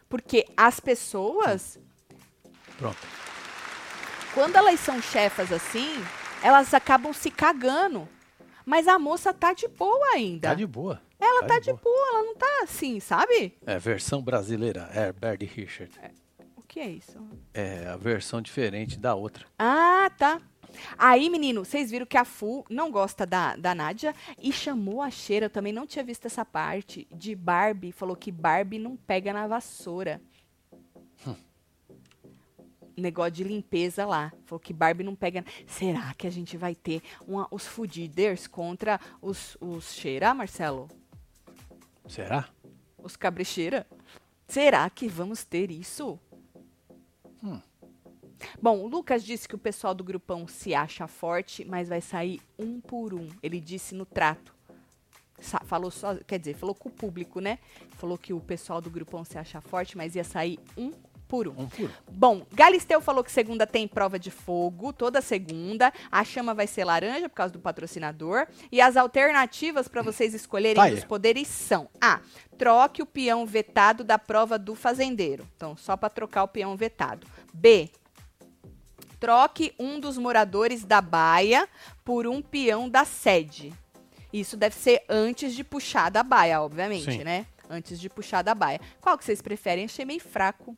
Porque 0.07 0.45
as 0.55 0.79
pessoas, 0.79 1.77
Pronto. 2.77 2.97
quando 4.33 4.55
elas 4.55 4.79
são 4.79 5.01
chefas 5.01 5.51
assim, 5.51 5.89
elas 6.41 6.73
acabam 6.73 7.11
se 7.11 7.29
cagando. 7.29 8.07
Mas 8.69 8.87
a 8.87 8.99
moça 8.99 9.33
tá 9.33 9.51
de 9.51 9.67
boa 9.67 10.13
ainda. 10.13 10.49
Tá 10.49 10.53
de 10.53 10.67
boa. 10.67 11.01
ela 11.19 11.43
tá, 11.47 11.57
de 11.57 11.73
boa. 11.73 11.81
boa, 11.83 12.07
ela 12.09 12.23
não 12.23 12.35
tá 12.35 12.59
assim, 12.61 12.99
sabe? 12.99 13.57
É, 13.65 13.79
versão 13.79 14.21
brasileira. 14.21 14.87
É, 14.93 15.07
Herbert 15.07 15.39
Richard. 15.41 15.91
O 16.55 16.61
que 16.61 16.79
é 16.79 16.87
isso? 16.87 17.17
É 17.51 17.87
a 17.87 17.97
versão 17.97 18.39
diferente 18.39 18.99
da 18.99 19.15
outra. 19.15 19.43
Ah, 19.57 20.11
tá. 20.15 20.39
Aí, 20.99 21.31
menino, 21.31 21.65
vocês 21.65 21.89
viram 21.89 22.05
que 22.05 22.15
a 22.15 22.23
Fu 22.23 22.63
não 22.69 22.91
gosta 22.91 23.25
da, 23.25 23.55
da 23.55 23.73
Nádia 23.73 24.13
e 24.39 24.53
chamou 24.53 25.01
a 25.01 25.09
Cheira, 25.09 25.47
eu 25.47 25.49
também 25.49 25.73
não 25.73 25.87
tinha 25.87 26.05
visto 26.05 26.27
essa 26.27 26.45
parte, 26.45 27.07
de 27.11 27.33
Barbie. 27.33 27.91
Falou 27.91 28.15
que 28.15 28.31
Barbie 28.31 28.77
não 28.77 28.95
pega 28.95 29.33
na 29.33 29.47
vassoura. 29.47 30.21
Negócio 32.99 33.31
de 33.31 33.43
limpeza 33.43 34.05
lá. 34.05 34.31
Falou 34.45 34.59
que 34.59 34.73
Barbie 34.73 35.03
não 35.03 35.15
pega. 35.15 35.43
Será 35.67 36.13
que 36.13 36.27
a 36.27 36.29
gente 36.29 36.57
vai 36.57 36.75
ter 36.75 37.01
uma- 37.27 37.47
os 37.51 37.65
fudiders 37.65 38.47
contra 38.47 38.99
os, 39.21 39.57
os 39.61 39.93
Cheira, 39.93 40.33
Marcelo? 40.33 40.87
Será? 42.07 42.49
Os 42.97 43.15
cabricheira? 43.15 43.85
Será 44.47 44.89
que 44.89 45.07
vamos 45.07 45.43
ter 45.43 45.69
isso? 45.71 46.19
Hum. 47.43 47.61
Bom, 48.61 48.79
o 48.79 48.87
Lucas 48.87 49.23
disse 49.23 49.47
que 49.47 49.55
o 49.55 49.59
pessoal 49.59 49.93
do 49.93 50.03
grupão 50.03 50.47
se 50.47 50.73
acha 50.73 51.07
forte, 51.07 51.65
mas 51.65 51.89
vai 51.89 52.01
sair 52.01 52.41
um 52.57 52.79
por 52.79 53.13
um. 53.13 53.27
Ele 53.43 53.59
disse 53.59 53.93
no 53.93 54.05
trato. 54.05 54.55
Sa- 55.39 55.61
falou 55.65 55.91
só, 55.91 56.15
quer 56.15 56.39
dizer, 56.39 56.55
falou 56.55 56.73
com 56.75 56.89
o 56.89 56.91
público, 56.91 57.39
né? 57.39 57.59
Falou 57.91 58.17
que 58.17 58.33
o 58.33 58.39
pessoal 58.41 58.81
do 58.81 58.89
grupão 58.89 59.23
se 59.23 59.37
acha 59.37 59.61
forte, 59.61 59.95
mas 59.97 60.15
ia 60.15 60.23
sair 60.23 60.59
um 60.77 60.91
por 61.29 61.47
um. 61.47 61.67
Por. 61.67 61.91
Bom, 62.11 62.45
Galisteu 62.51 62.99
falou 62.99 63.23
que 63.23 63.31
segunda 63.31 63.67
tem 63.67 63.87
prova 63.87 64.17
de 64.17 64.31
fogo, 64.31 64.91
toda 64.91 65.21
segunda. 65.21 65.93
A 66.11 66.23
chama 66.23 66.55
vai 66.55 66.65
ser 66.65 66.83
laranja 66.83 67.29
por 67.29 67.35
causa 67.35 67.53
do 67.53 67.59
patrocinador. 67.59 68.47
E 68.71 68.81
as 68.81 68.97
alternativas 68.97 69.87
para 69.87 70.01
vocês 70.01 70.33
escolherem 70.33 70.93
os 70.93 71.05
poderes 71.05 71.47
são: 71.47 71.87
A. 72.01 72.19
Troque 72.57 73.01
o 73.01 73.05
peão 73.05 73.45
vetado 73.45 74.03
da 74.03 74.17
prova 74.17 74.57
do 74.57 74.75
fazendeiro. 74.75 75.47
Então, 75.55 75.77
só 75.77 75.95
para 75.95 76.09
trocar 76.09 76.43
o 76.43 76.47
peão 76.47 76.75
vetado. 76.75 77.25
B. 77.53 77.89
Troque 79.19 79.73
um 79.77 79.99
dos 79.99 80.17
moradores 80.17 80.83
da 80.83 80.99
baia 80.99 81.69
por 82.03 82.25
um 82.25 82.41
peão 82.41 82.89
da 82.89 83.05
sede. 83.05 83.71
Isso 84.33 84.57
deve 84.57 84.75
ser 84.75 85.03
antes 85.07 85.53
de 85.53 85.63
puxar 85.63 86.09
da 86.09 86.23
baia, 86.23 86.61
obviamente, 86.61 87.11
Sim. 87.11 87.23
né? 87.23 87.45
Antes 87.69 87.99
de 87.99 88.09
puxar 88.09 88.41
da 88.41 88.55
baia. 88.55 88.79
Qual 88.99 89.17
que 89.17 89.23
vocês 89.23 89.41
preferem? 89.41 89.85
Achei 89.85 90.05
meio 90.05 90.21
fraco. 90.21 90.75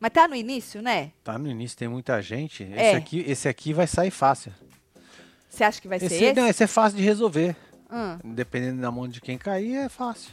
Mas 0.00 0.10
tá 0.12 0.26
no 0.26 0.34
início, 0.34 0.80
né? 0.80 1.12
Tá 1.22 1.38
no 1.38 1.48
início, 1.48 1.76
tem 1.76 1.86
muita 1.88 2.20
gente. 2.22 2.62
Esse, 2.64 2.72
É. 2.74 2.94
aqui, 2.96 3.20
esse 3.26 3.48
aqui 3.48 3.72
vai 3.74 3.86
sair 3.86 4.10
fácil. 4.10 4.52
Você 5.48 5.62
acha 5.62 5.80
que 5.80 5.86
vai 5.88 5.98
Esse, 5.98 6.08
ser 6.08 6.24
esse? 6.24 6.40
Não, 6.40 6.46
esse 6.48 6.64
é 6.64 6.66
fácil 6.66 6.96
de 6.98 7.04
resolver. 7.04 7.54
Hum, 7.90 8.18
Dependendo 8.34 8.80
da 8.80 8.90
mão 8.90 9.06
de 9.06 9.20
quem 9.20 9.36
cair, 9.36 9.74
é 9.76 9.88
fácil. 9.88 10.32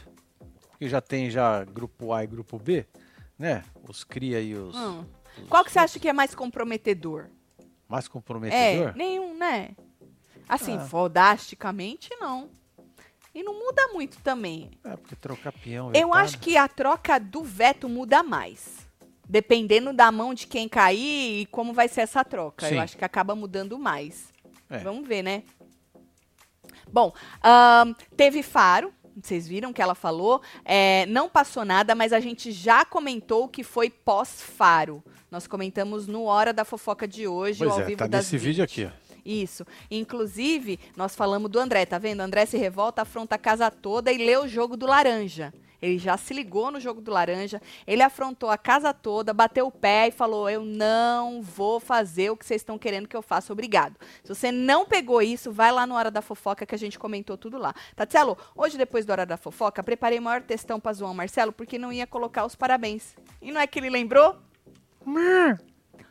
Porque 0.70 0.88
já 0.88 1.00
tem 1.00 1.28
já 1.28 1.64
grupo 1.64 2.12
A 2.12 2.22
e 2.24 2.26
grupo 2.26 2.58
B, 2.58 2.86
né? 3.38 3.62
Os 3.86 4.04
cria 4.04 4.40
e 4.40 4.54
os, 4.54 4.74
hum. 4.76 5.04
os 5.42 5.48
Qual 5.48 5.64
que 5.64 5.70
você 5.72 5.80
acha 5.80 5.98
que 5.98 6.08
é 6.08 6.12
mais 6.12 6.34
comprometedor? 6.34 7.26
mais 7.88 8.06
É, 8.06 8.08
comprometedor. 8.08 8.94
nenhum, 8.96 9.36
né? 9.36 9.70
Assim, 10.48 10.76
Ah. 10.76 10.80
fodasticamente, 10.86 12.10
não. 12.20 12.48
E 13.34 13.42
não 13.42 13.52
muda 13.58 13.88
muito 13.88 14.18
também. 14.22 14.70
É, 14.84 14.96
porque 14.96 15.14
trocar 15.16 15.52
peão. 15.52 15.88
Eu 15.88 15.92
vetado. 16.08 16.14
acho 16.14 16.38
que 16.38 16.56
a 16.56 16.66
troca 16.68 17.18
do 17.18 17.42
veto 17.42 17.88
muda 17.88 18.22
mais. 18.22 18.86
Dependendo 19.28 19.92
da 19.92 20.10
mão 20.10 20.32
de 20.32 20.46
quem 20.46 20.68
cair 20.68 21.42
e 21.42 21.46
como 21.46 21.72
vai 21.72 21.86
ser 21.88 22.02
essa 22.02 22.24
troca. 22.24 22.66
Sim. 22.66 22.76
Eu 22.76 22.80
acho 22.80 22.96
que 22.96 23.04
acaba 23.04 23.34
mudando 23.34 23.78
mais. 23.78 24.32
É. 24.70 24.78
Vamos 24.78 25.06
ver, 25.06 25.22
né? 25.22 25.42
Bom, 26.90 27.12
ahn, 27.42 27.94
teve 28.16 28.42
Faro. 28.42 28.92
Vocês 29.20 29.48
viram 29.48 29.72
que 29.72 29.82
ela 29.82 29.94
falou. 29.96 30.40
É, 30.64 31.04
não 31.06 31.28
passou 31.28 31.64
nada, 31.64 31.94
mas 31.94 32.12
a 32.12 32.20
gente 32.20 32.52
já 32.52 32.84
comentou 32.84 33.48
que 33.48 33.64
foi 33.64 33.90
pós-Faro. 33.90 35.02
Nós 35.30 35.46
comentamos 35.46 36.06
no 36.06 36.24
Hora 36.24 36.52
da 36.52 36.64
Fofoca 36.64 37.06
de 37.06 37.26
hoje, 37.26 37.58
Pois 37.58 37.72
ao 37.72 37.80
é, 37.80 37.84
vivo 37.84 37.98
tá 37.98 38.06
das 38.06 38.26
nesse 38.26 38.38
vídeo 38.38 38.62
20. 38.62 38.64
aqui, 38.64 38.84
ó. 38.84 39.08
Isso. 39.24 39.66
Inclusive, 39.90 40.78
nós 40.96 41.14
falamos 41.14 41.50
do 41.50 41.58
André, 41.58 41.84
tá 41.84 41.98
vendo? 41.98 42.20
André 42.20 42.46
se 42.46 42.56
revolta, 42.56 43.02
afronta 43.02 43.34
a 43.34 43.38
casa 43.38 43.70
toda 43.70 44.10
e 44.12 44.16
lê 44.16 44.36
o 44.38 44.48
jogo 44.48 44.76
do 44.76 44.86
laranja. 44.86 45.52
Ele 45.80 45.98
já 45.98 46.16
se 46.16 46.34
ligou 46.34 46.70
no 46.70 46.80
jogo 46.80 47.00
do 47.00 47.10
laranja, 47.10 47.62
ele 47.86 48.02
afrontou 48.02 48.50
a 48.50 48.58
casa 48.58 48.92
toda, 48.92 49.32
bateu 49.32 49.66
o 49.66 49.70
pé 49.70 50.08
e 50.08 50.10
falou: 50.10 50.50
Eu 50.50 50.64
não 50.64 51.40
vou 51.40 51.78
fazer 51.78 52.30
o 52.30 52.36
que 52.36 52.44
vocês 52.44 52.60
estão 52.60 52.76
querendo 52.78 53.06
que 53.06 53.16
eu 53.16 53.22
faça, 53.22 53.52
obrigado. 53.52 53.94
Se 54.24 54.28
você 54.34 54.50
não 54.50 54.86
pegou 54.86 55.22
isso, 55.22 55.52
vai 55.52 55.70
lá 55.70 55.86
no 55.86 55.94
Hora 55.94 56.10
da 56.10 56.20
Fofoca 56.20 56.66
que 56.66 56.74
a 56.74 56.78
gente 56.78 56.98
comentou 56.98 57.36
tudo 57.36 57.58
lá. 57.58 57.74
Tatielo, 57.94 58.36
hoje 58.56 58.76
depois 58.76 59.06
do 59.06 59.10
Hora 59.12 59.24
da 59.24 59.36
Fofoca, 59.36 59.82
preparei 59.82 60.18
o 60.18 60.22
maior 60.22 60.42
textão 60.42 60.80
pra 60.80 60.92
zoar 60.92 61.10
o 61.10 61.14
Marcelo 61.14 61.52
porque 61.52 61.78
não 61.78 61.92
ia 61.92 62.06
colocar 62.06 62.44
os 62.44 62.56
parabéns. 62.56 63.14
E 63.40 63.52
não 63.52 63.60
é 63.60 63.66
que 63.66 63.78
ele 63.78 63.90
lembrou? 63.90 64.36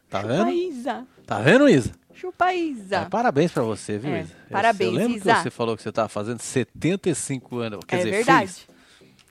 Tá 0.10 0.22
Chupa 0.22 0.34
vendo? 0.34 0.50
Isa. 0.52 1.08
Tá 1.26 1.40
vendo, 1.40 1.70
Isa? 1.70 1.92
Chupa 2.14 2.54
Isa. 2.54 2.96
É, 2.96 3.06
parabéns 3.06 3.52
pra 3.52 3.62
você, 3.64 3.98
viu, 3.98 4.14
É, 4.14 4.22
Isa? 4.22 4.36
Parabéns, 4.50 4.92
Eu 4.92 4.98
lembro 4.98 5.18
Isa. 5.18 5.36
que 5.36 5.42
você 5.44 5.50
falou 5.52 5.76
que 5.76 5.84
você 5.84 5.92
tava 5.92 6.08
fazendo 6.10 6.40
75 6.40 7.58
anos. 7.58 7.80
Quer 7.86 7.96
é 7.96 8.00
dizer, 8.00 8.12
verdade. 8.12 8.48
fez. 8.54 8.77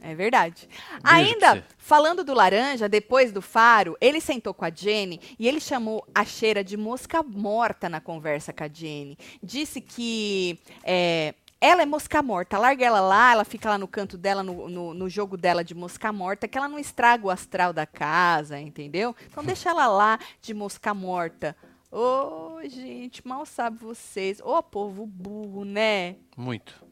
É 0.07 0.15
verdade. 0.15 0.69
Beijo 0.69 1.01
Ainda, 1.03 1.67
falando 1.77 2.23
do 2.23 2.33
laranja, 2.33 2.89
depois 2.89 3.33
do 3.33 3.43
faro, 3.43 3.97
ele 4.01 4.21
sentou 4.21 4.55
com 4.55 4.65
a 4.65 4.71
Jenny 4.71 5.21
e 5.37 5.49
ele 5.49 5.59
chamou 5.59 6.07
a 6.15 6.25
cheira 6.25 6.63
de 6.63 6.77
mosca 6.77 7.25
morta 7.25 7.89
na 7.89 8.01
conversa 8.01 8.53
com 8.53 8.63
a 8.63 8.69
Jenny. 8.69 9.19
Disse 9.43 9.81
que 9.81 10.61
é, 10.85 11.35
ela 11.61 11.83
é 11.83 11.87
mosca 11.87 12.23
morta, 12.23 12.57
larga 12.57 12.87
ela 12.87 13.01
lá, 13.01 13.33
ela 13.33 13.45
fica 13.45 13.69
lá 13.69 13.77
no 13.77 13.89
canto 13.89 14.17
dela, 14.17 14.45
no, 14.45 14.69
no, 14.69 14.95
no 14.95 15.09
jogo 15.09 15.37
dela 15.37 15.65
de 15.65 15.75
mosca 15.75 16.13
morta, 16.13 16.47
que 16.47 16.57
ela 16.57 16.69
não 16.69 16.79
estraga 16.79 17.27
o 17.27 17.31
astral 17.31 17.73
da 17.73 17.85
casa, 17.85 18.61
entendeu? 18.61 19.13
Então 19.29 19.43
deixa 19.45 19.71
ela 19.71 19.89
lá 19.89 20.21
de 20.41 20.55
mosca 20.55 20.95
morta. 20.95 21.57
Ô, 21.91 22.61
gente, 22.69 23.27
mal 23.27 23.45
sabe 23.45 23.79
vocês. 23.79 24.41
Ô, 24.41 24.63
povo 24.63 25.05
burro, 25.05 25.65
né? 25.65 26.15
Muito. 26.37 26.86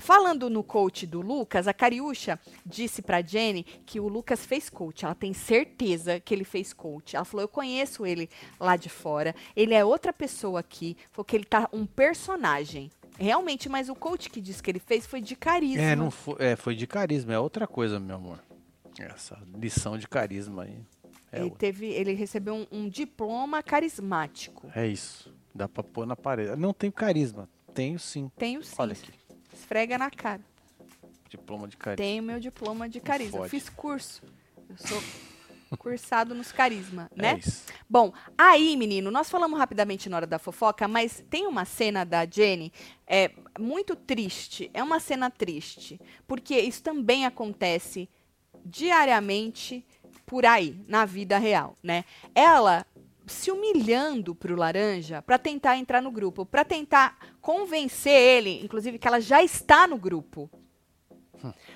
Falando 0.00 0.48
no 0.50 0.62
coach 0.62 1.06
do 1.06 1.20
Lucas, 1.20 1.66
a 1.66 1.74
Cariúcha 1.74 2.38
disse 2.64 3.02
pra 3.02 3.22
Jenny 3.22 3.64
que 3.84 4.00
o 4.00 4.08
Lucas 4.08 4.44
fez 4.44 4.68
coach. 4.70 5.04
Ela 5.04 5.14
tem 5.14 5.32
certeza 5.32 6.20
que 6.20 6.34
ele 6.34 6.44
fez 6.44 6.72
coach. 6.72 7.16
Ela 7.16 7.24
falou: 7.24 7.42
Eu 7.42 7.48
conheço 7.48 8.06
ele 8.06 8.28
lá 8.58 8.76
de 8.76 8.88
fora. 8.88 9.34
Ele 9.54 9.74
é 9.74 9.84
outra 9.84 10.12
pessoa 10.12 10.60
aqui. 10.60 10.96
Falou 11.10 11.24
que 11.24 11.36
ele 11.36 11.44
tá 11.44 11.68
um 11.72 11.86
personagem. 11.86 12.90
Realmente, 13.18 13.68
mas 13.68 13.88
o 13.88 13.94
coach 13.94 14.28
que 14.28 14.40
disse 14.40 14.62
que 14.62 14.70
ele 14.70 14.80
fez 14.80 15.06
foi 15.06 15.20
de 15.20 15.36
carisma. 15.36 15.82
É, 15.82 15.94
não 15.94 16.10
foi, 16.10 16.36
é, 16.38 16.56
foi 16.56 16.74
de 16.74 16.86
carisma, 16.86 17.32
é 17.32 17.38
outra 17.38 17.66
coisa, 17.66 18.00
meu 18.00 18.16
amor. 18.16 18.42
Essa 18.98 19.40
lição 19.56 19.96
de 19.96 20.08
carisma 20.08 20.64
aí. 20.64 20.78
É, 21.30 21.40
ele, 21.40 21.50
teve, 21.50 21.86
ele 21.86 22.12
recebeu 22.12 22.54
um, 22.54 22.66
um 22.70 22.88
diploma 22.88 23.62
carismático. 23.62 24.68
é 24.74 24.86
isso. 24.86 25.32
Dá 25.54 25.68
pra 25.68 25.84
pôr 25.84 26.04
na 26.04 26.16
parede. 26.16 26.56
Não 26.56 26.72
tenho 26.72 26.92
carisma. 26.92 27.48
Tenho 27.72 27.98
sim. 27.98 28.30
Tenho 28.36 28.62
sim. 28.62 28.74
Olha 28.78 28.92
aqui. 28.92 29.12
Esfrega 29.54 29.96
na 29.96 30.10
cara. 30.10 30.42
Diploma 31.28 31.66
de 31.66 31.76
carisma. 31.76 31.96
Tenho 31.96 32.22
meu 32.22 32.40
diploma 32.40 32.88
de 32.88 33.00
carisma. 33.00 33.38
fode. 33.38 33.50
Fiz 33.50 33.68
curso. 33.68 34.22
Eu 34.68 34.76
sou 34.76 35.02
cursado 35.76 36.34
nos 36.34 36.52
carisma, 36.52 37.10
né? 37.14 37.32
É 37.32 37.38
isso. 37.38 37.64
Bom, 37.88 38.12
aí, 38.36 38.76
menino, 38.76 39.10
nós 39.10 39.30
falamos 39.30 39.58
rapidamente 39.58 40.08
na 40.08 40.16
hora 40.16 40.26
da 40.26 40.38
fofoca, 40.38 40.86
mas 40.86 41.24
tem 41.30 41.46
uma 41.46 41.64
cena 41.64 42.04
da 42.04 42.26
Jenny 42.26 42.72
é, 43.06 43.30
muito 43.58 43.96
triste. 43.96 44.70
É 44.74 44.82
uma 44.82 45.00
cena 45.00 45.30
triste. 45.30 46.00
Porque 46.26 46.58
isso 46.58 46.82
também 46.82 47.24
acontece 47.24 48.08
diariamente 48.64 49.84
por 50.26 50.46
aí, 50.46 50.80
na 50.88 51.04
vida 51.04 51.38
real, 51.38 51.76
né? 51.82 52.04
Ela 52.34 52.86
se 53.26 53.50
humilhando 53.50 54.34
pro 54.34 54.56
laranja 54.56 55.22
para 55.22 55.38
tentar 55.38 55.76
entrar 55.76 56.00
no 56.00 56.10
grupo, 56.10 56.44
para 56.44 56.64
tentar 56.64 57.16
convencer 57.40 58.12
ele, 58.12 58.62
inclusive 58.62 58.98
que 58.98 59.08
ela 59.08 59.20
já 59.20 59.42
está 59.42 59.86
no 59.86 59.98
grupo. 59.98 60.50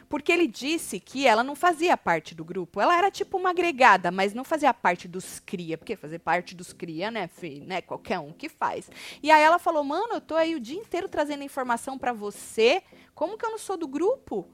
Porque 0.08 0.32
ele 0.32 0.46
disse 0.46 0.98
que 1.00 1.26
ela 1.26 1.42
não 1.42 1.54
fazia 1.54 1.96
parte 1.96 2.34
do 2.34 2.44
grupo. 2.44 2.80
Ela 2.80 2.96
era 2.96 3.10
tipo 3.10 3.36
uma 3.36 3.50
agregada, 3.50 4.10
mas 4.10 4.32
não 4.32 4.44
fazia 4.44 4.72
parte 4.72 5.06
dos 5.06 5.38
cria. 5.40 5.76
Porque 5.76 5.96
fazer 5.96 6.20
parte 6.20 6.54
dos 6.54 6.72
cria, 6.72 7.10
né, 7.10 7.28
filho? 7.28 7.66
Né? 7.66 7.82
Qualquer 7.82 8.18
um 8.18 8.32
que 8.32 8.48
faz. 8.48 8.90
E 9.22 9.30
aí 9.30 9.42
ela 9.42 9.58
falou: 9.58 9.84
"Mano, 9.84 10.14
eu 10.14 10.20
tô 10.20 10.34
aí 10.34 10.54
o 10.54 10.60
dia 10.60 10.78
inteiro 10.78 11.08
trazendo 11.08 11.44
informação 11.44 11.98
pra 11.98 12.12
você. 12.12 12.82
Como 13.14 13.36
que 13.36 13.44
eu 13.44 13.50
não 13.50 13.58
sou 13.58 13.76
do 13.76 13.86
grupo?" 13.86 14.48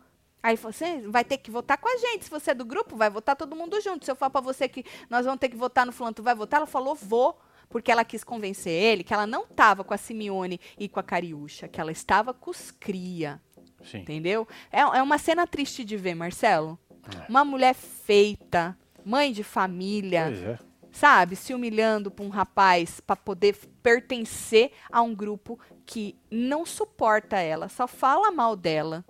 Aí 0.44 0.56
você 0.56 1.00
vai 1.08 1.24
ter 1.24 1.38
que 1.38 1.50
votar 1.50 1.78
com 1.78 1.88
a 1.88 1.96
gente. 1.96 2.26
Se 2.26 2.30
você 2.30 2.50
é 2.50 2.54
do 2.54 2.66
grupo, 2.66 2.96
vai 2.96 3.08
votar 3.08 3.34
todo 3.34 3.56
mundo 3.56 3.80
junto. 3.80 4.04
Se 4.04 4.10
eu 4.10 4.14
falar 4.14 4.28
pra 4.28 4.42
você 4.42 4.68
que 4.68 4.84
nós 5.08 5.24
vamos 5.24 5.40
ter 5.40 5.48
que 5.48 5.56
votar 5.56 5.86
no 5.86 5.90
fulano, 5.90 6.12
tu 6.12 6.22
vai 6.22 6.34
votar? 6.34 6.58
Ela 6.58 6.66
falou: 6.66 6.94
"Vou." 6.94 7.40
Porque 7.66 7.90
ela 7.90 8.04
quis 8.04 8.22
convencer 8.22 8.70
ele 8.70 9.02
que 9.02 9.14
ela 9.14 9.26
não 9.26 9.46
tava 9.46 9.82
com 9.82 9.94
a 9.94 9.96
Simeone 9.96 10.60
e 10.78 10.86
com 10.86 11.00
a 11.00 11.02
Cariúcha, 11.02 11.66
que 11.66 11.80
ela 11.80 11.90
estava 11.90 12.34
com 12.34 12.50
os 12.50 12.70
cria. 12.70 13.40
Sim. 13.82 14.00
Entendeu? 14.00 14.46
É, 14.70 14.80
é 14.80 15.02
uma 15.02 15.16
cena 15.16 15.46
triste 15.46 15.82
de 15.82 15.96
ver, 15.96 16.14
Marcelo. 16.14 16.78
É. 16.90 17.26
Uma 17.26 17.42
mulher 17.42 17.74
feita, 17.74 18.76
mãe 19.02 19.32
de 19.32 19.42
família, 19.42 20.30
é. 20.30 20.58
sabe? 20.92 21.36
Se 21.36 21.54
humilhando 21.54 22.10
pra 22.10 22.22
um 22.22 22.28
rapaz 22.28 23.00
pra 23.00 23.16
poder 23.16 23.56
pertencer 23.82 24.72
a 24.92 25.00
um 25.00 25.14
grupo 25.14 25.58
que 25.86 26.18
não 26.30 26.66
suporta 26.66 27.38
ela, 27.38 27.70
só 27.70 27.88
fala 27.88 28.30
mal 28.30 28.54
dela. 28.54 29.06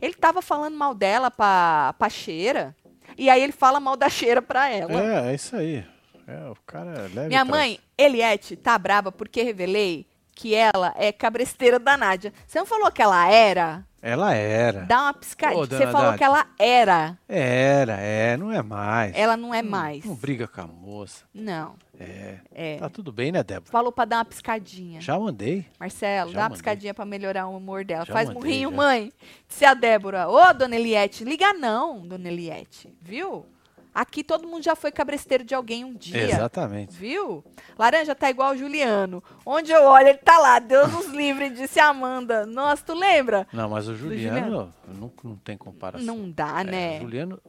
Ele 0.00 0.14
tava 0.14 0.42
falando 0.42 0.76
mal 0.76 0.94
dela 0.94 1.30
pra, 1.30 1.94
pra 1.98 2.08
cheira, 2.08 2.74
e 3.16 3.28
aí 3.28 3.42
ele 3.42 3.52
fala 3.52 3.80
mal 3.80 3.96
da 3.96 4.08
cheira 4.08 4.40
pra 4.40 4.68
ela. 4.68 4.92
É, 4.92 5.30
é 5.30 5.34
isso 5.34 5.56
aí. 5.56 5.84
É, 6.26 6.50
o 6.50 6.56
cara 6.66 6.90
é 6.90 7.02
leve. 7.14 7.28
Minha 7.28 7.44
mãe, 7.44 7.78
Eliette, 7.98 8.56
tá 8.56 8.78
brava 8.78 9.10
porque 9.10 9.42
revelei 9.42 10.06
que 10.34 10.54
ela 10.54 10.94
é 10.96 11.12
cabresteira 11.12 11.78
da 11.78 11.96
Nádia. 11.96 12.32
Você 12.46 12.58
não 12.58 12.66
falou 12.66 12.90
que 12.90 13.02
ela 13.02 13.28
era? 13.28 13.84
Ela 14.04 14.34
era. 14.34 14.80
Dá 14.84 15.02
uma 15.02 15.14
piscadinha. 15.14 15.62
Ô, 15.62 15.64
Você 15.66 15.86
falou 15.86 16.14
que 16.18 16.24
ela 16.24 16.44
era. 16.58 17.16
Era, 17.28 17.94
é, 18.00 18.36
não 18.36 18.50
é 18.50 18.60
mais. 18.60 19.12
Ela 19.14 19.36
não 19.36 19.54
é 19.54 19.62
Não- 19.62 19.70
mais. 19.70 20.04
Não 20.04 20.16
briga 20.16 20.48
com 20.48 20.60
a 20.60 20.66
moça. 20.66 21.24
Não, 21.32 21.76
É. 22.00 22.38
é. 22.52 22.76
Tá 22.78 22.88
tudo 22.88 23.12
bem, 23.12 23.30
né, 23.30 23.44
Débora? 23.44 23.70
Falou 23.70 23.92
pra 23.92 24.04
dar 24.04 24.16
uma 24.16 24.24
piscadinha. 24.24 25.00
Já 25.00 25.16
mandei. 25.16 25.64
Marcelo, 25.78 26.30
Já 26.30 26.34
dá 26.34 26.40
uma 26.40 26.48
mandei. 26.48 26.54
piscadinha 26.56 26.92
pra 26.92 27.04
melhorar 27.04 27.46
o 27.46 27.56
humor 27.56 27.84
dela. 27.84 28.04
Já 28.04 28.12
Faz 28.12 28.28
mandei, 28.28 28.42
murrinho, 28.42 28.70
já. 28.70 28.76
mãe. 28.76 29.12
Disse 29.48 29.64
a 29.64 29.72
Débora. 29.72 30.28
Ô, 30.28 30.52
dona 30.52 30.74
Eliette, 30.74 31.22
liga 31.24 31.52
não, 31.54 32.00
dona 32.04 32.26
Eliette. 32.28 32.92
Viu? 33.00 33.46
Aqui 33.94 34.24
todo 34.24 34.48
mundo 34.48 34.62
já 34.62 34.74
foi 34.74 34.90
cabresteiro 34.90 35.44
de 35.44 35.54
alguém 35.54 35.84
um 35.84 35.92
dia. 35.94 36.22
Exatamente. 36.22 36.94
Viu? 36.96 37.44
Laranja 37.78 38.14
tá 38.14 38.30
igual 38.30 38.52
o 38.52 38.56
Juliano. 38.56 39.22
Onde 39.44 39.70
eu 39.70 39.82
olho, 39.82 40.08
ele 40.08 40.18
tá 40.18 40.38
lá. 40.38 40.58
Deus 40.58 40.90
nos 40.92 41.06
livre, 41.08 41.50
disse 41.50 41.78
a 41.78 41.88
Amanda. 41.88 42.46
Nossa, 42.46 42.82
tu 42.84 42.94
lembra? 42.94 43.46
Não, 43.52 43.68
mas 43.68 43.88
o 43.88 43.94
Juliano, 43.94 44.38
Juliano? 44.38 44.74
Não, 44.88 45.12
não 45.22 45.36
tem 45.36 45.56
comparação. 45.58 46.06
Não 46.06 46.30
dá, 46.30 46.60
É, 46.60 46.64
né? 46.64 46.98
O 46.98 47.02
Juliano 47.02 47.40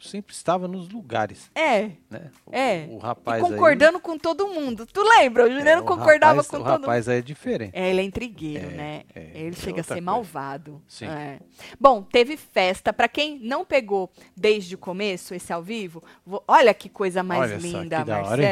sempre 0.00 0.34
estava 0.34 0.66
nos 0.68 0.88
lugares, 0.88 1.50
É, 1.54 1.90
né? 2.10 2.30
O, 2.46 2.54
É. 2.54 2.86
O 2.90 2.96
e 2.96 2.98
rapaz 3.00 3.42
concordando 3.42 3.98
com 4.00 4.18
todo 4.18 4.48
mundo. 4.48 4.86
Tu 4.86 5.02
lembra? 5.02 5.42
O 5.44 5.46
aí, 5.46 5.52
Juliano 5.54 5.80
é, 5.80 5.84
o 5.84 5.86
concordava 5.86 6.32
rapaz- 6.42 6.48
com 6.48 6.56
o 6.56 6.60
todo 6.60 6.72
mundo. 6.72 6.80
rapaz 6.82 7.08
aí 7.08 7.18
é 7.18 7.22
diferente. 7.22 7.72
É, 7.74 7.90
ele 7.90 8.00
é 8.00 8.04
intrigueiro, 8.04 8.66
É, 8.66 8.70
né? 8.74 9.02
é, 9.14 9.30
ele 9.34 9.48
é 9.50 9.52
chega 9.52 9.80
a 9.80 9.84
ser 9.84 9.94
coisa. 9.94 10.02
malvado. 10.04 10.82
Sim. 10.86 11.06
É. 11.06 11.38
Bom, 11.78 12.02
teve 12.02 12.36
festa. 12.36 12.92
Pra 12.92 13.08
quem 13.08 13.38
não 13.40 13.64
pegou 13.64 14.10
desde 14.36 14.74
o 14.74 14.78
começo 14.78 15.34
esse 15.34 15.52
ao 15.52 15.62
vivo, 15.62 16.02
vou- 16.24 16.42
olha 16.46 16.72
que 16.74 16.88
coisa 16.88 17.22
mais 17.22 17.42
Olha 17.50 17.60
só, 17.60 17.66
linda, 17.66 17.98
que 17.98 18.04
da 18.04 18.22
hora, 18.22 18.42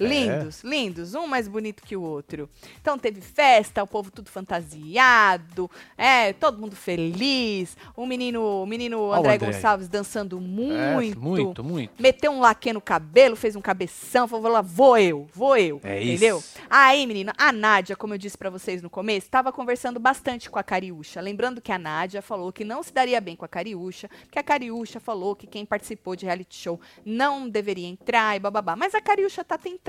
hein? 0.00 0.24
Marcelo. 0.24 0.34
É. 0.34 0.38
Lindos, 0.38 0.64
lindos, 0.64 1.14
um 1.14 1.26
mais 1.26 1.48
bonito 1.48 1.82
que 1.82 1.96
o 1.96 2.02
outro. 2.02 2.48
Então 2.80 2.98
teve 2.98 3.20
festa, 3.20 3.82
o 3.82 3.86
povo 3.86 4.10
tudo 4.10 4.30
fantasiado, 4.30 5.70
é, 5.96 6.32
todo 6.32 6.58
mundo 6.58 6.76
feliz. 6.76 7.76
O 7.96 8.06
menino, 8.06 8.62
o 8.62 8.66
menino 8.66 8.98
o 8.98 9.12
André, 9.12 9.34
André 9.34 9.46
aí. 9.46 9.52
Gonçalves 9.52 9.88
dançando 9.88 10.40
muito. 10.40 10.74
É, 10.74 11.14
muito, 11.16 11.64
muito. 11.64 12.02
Meteu 12.02 12.32
um 12.32 12.40
laque 12.40 12.72
no 12.72 12.80
cabelo, 12.80 13.36
fez 13.36 13.56
um 13.56 13.60
cabeção, 13.60 14.26
falou 14.26 14.50
lá, 14.50 14.60
vou 14.60 14.98
eu, 14.98 15.28
vou 15.32 15.56
eu. 15.56 15.80
É 15.84 16.02
entendeu? 16.02 16.38
isso. 16.38 16.58
Aí, 16.68 17.06
menina, 17.06 17.32
a 17.36 17.52
Nádia, 17.52 17.96
como 17.96 18.14
eu 18.14 18.18
disse 18.18 18.36
pra 18.36 18.50
vocês 18.50 18.82
no 18.82 18.90
começo, 18.90 19.26
estava 19.26 19.52
conversando 19.52 20.00
bastante 20.00 20.50
com 20.50 20.58
a 20.58 20.62
Cariúcha. 20.62 21.20
Lembrando 21.20 21.60
que 21.60 21.72
a 21.72 21.78
Nádia 21.78 22.22
falou 22.22 22.52
que 22.52 22.64
não 22.64 22.82
se 22.82 22.92
daria 22.92 23.20
bem 23.20 23.36
com 23.36 23.44
a 23.44 23.48
Cariúcha, 23.48 24.08
que 24.30 24.38
a 24.38 24.42
Cariúcha 24.42 24.98
falou 24.98 25.36
que 25.36 25.46
quem 25.46 25.64
participou 25.64 26.16
de 26.16 26.26
reality 26.26 26.56
show 26.56 26.80
não 27.04 27.48
deveria 27.48 27.88
entrar 27.88 28.36
e 28.36 28.40
bababá. 28.40 28.76
Mas 28.76 28.94
a 28.94 29.00
Cariúcha 29.00 29.44
tá 29.44 29.58
tentando. 29.58 29.83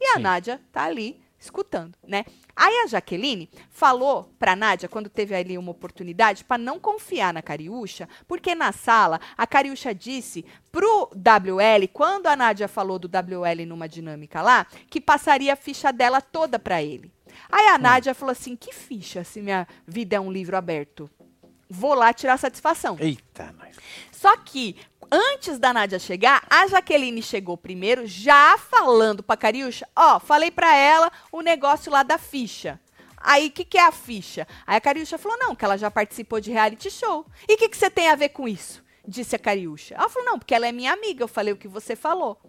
E 0.00 0.04
a 0.06 0.14
Sim. 0.14 0.22
Nádia 0.22 0.60
tá 0.72 0.84
ali 0.84 1.20
escutando, 1.40 1.96
né? 2.06 2.24
Aí 2.54 2.82
a 2.84 2.86
Jaqueline 2.86 3.48
falou 3.70 4.30
pra 4.38 4.54
Nádia, 4.54 4.88
quando 4.88 5.08
teve 5.08 5.34
ali 5.34 5.56
uma 5.56 5.70
oportunidade, 5.70 6.44
pra 6.44 6.58
não 6.58 6.78
confiar 6.78 7.32
na 7.32 7.40
Cariúcha, 7.40 8.06
porque 8.28 8.54
na 8.54 8.72
sala 8.72 9.18
a 9.36 9.46
Cariúcha 9.46 9.94
disse 9.94 10.44
pro 10.70 11.10
WL, 11.14 11.88
quando 11.90 12.26
a 12.26 12.36
Nádia 12.36 12.68
falou 12.68 12.98
do 12.98 13.08
WL 13.08 13.64
numa 13.66 13.88
dinâmica 13.88 14.42
lá, 14.42 14.66
que 14.90 15.00
passaria 15.00 15.54
a 15.54 15.56
ficha 15.56 15.90
dela 15.90 16.20
toda 16.20 16.58
pra 16.58 16.82
ele. 16.82 17.10
Aí 17.50 17.66
a 17.68 17.78
Nádia 17.78 18.14
falou 18.14 18.32
assim: 18.32 18.54
que 18.54 18.72
ficha 18.72 19.24
se 19.24 19.40
minha 19.40 19.66
vida 19.86 20.16
é 20.16 20.20
um 20.20 20.30
livro 20.30 20.56
aberto? 20.56 21.08
Vou 21.68 21.94
lá 21.94 22.12
tirar 22.12 22.36
satisfação. 22.36 22.96
Eita, 22.98 23.54
nós. 23.56 23.76
Só 24.10 24.36
que 24.36 24.76
antes 25.10 25.58
da 25.58 25.72
Nádia 25.72 25.98
chegar, 25.98 26.42
a 26.48 26.66
Jaqueline 26.66 27.22
chegou 27.22 27.56
primeiro, 27.56 28.06
já 28.06 28.56
falando 28.58 29.22
pra 29.22 29.36
Cariúcha, 29.36 29.86
ó, 29.94 30.18
falei 30.20 30.50
pra 30.50 30.74
ela 30.74 31.10
o 31.32 31.40
negócio 31.40 31.90
lá 31.90 32.02
da 32.02 32.18
ficha. 32.18 32.80
Aí, 33.22 33.48
o 33.48 33.50
que, 33.50 33.64
que 33.64 33.76
é 33.76 33.86
a 33.86 33.92
ficha? 33.92 34.46
Aí 34.66 34.76
a 34.76 34.80
Cariúcha 34.80 35.18
falou, 35.18 35.36
não, 35.38 35.54
que 35.54 35.62
ela 35.64 35.76
já 35.76 35.90
participou 35.90 36.40
de 36.40 36.50
reality 36.50 36.90
show. 36.90 37.26
E 37.46 37.54
o 37.54 37.56
que, 37.58 37.68
que 37.68 37.76
você 37.76 37.90
tem 37.90 38.08
a 38.08 38.14
ver 38.14 38.30
com 38.30 38.48
isso? 38.48 38.82
Disse 39.06 39.36
a 39.36 39.38
Cariúcha. 39.38 39.94
Ela 39.94 40.08
falou, 40.08 40.30
não, 40.30 40.38
porque 40.38 40.54
ela 40.54 40.66
é 40.66 40.72
minha 40.72 40.92
amiga, 40.92 41.22
eu 41.22 41.28
falei 41.28 41.52
o 41.52 41.56
que 41.56 41.68
você 41.68 41.94
falou. 41.94 42.40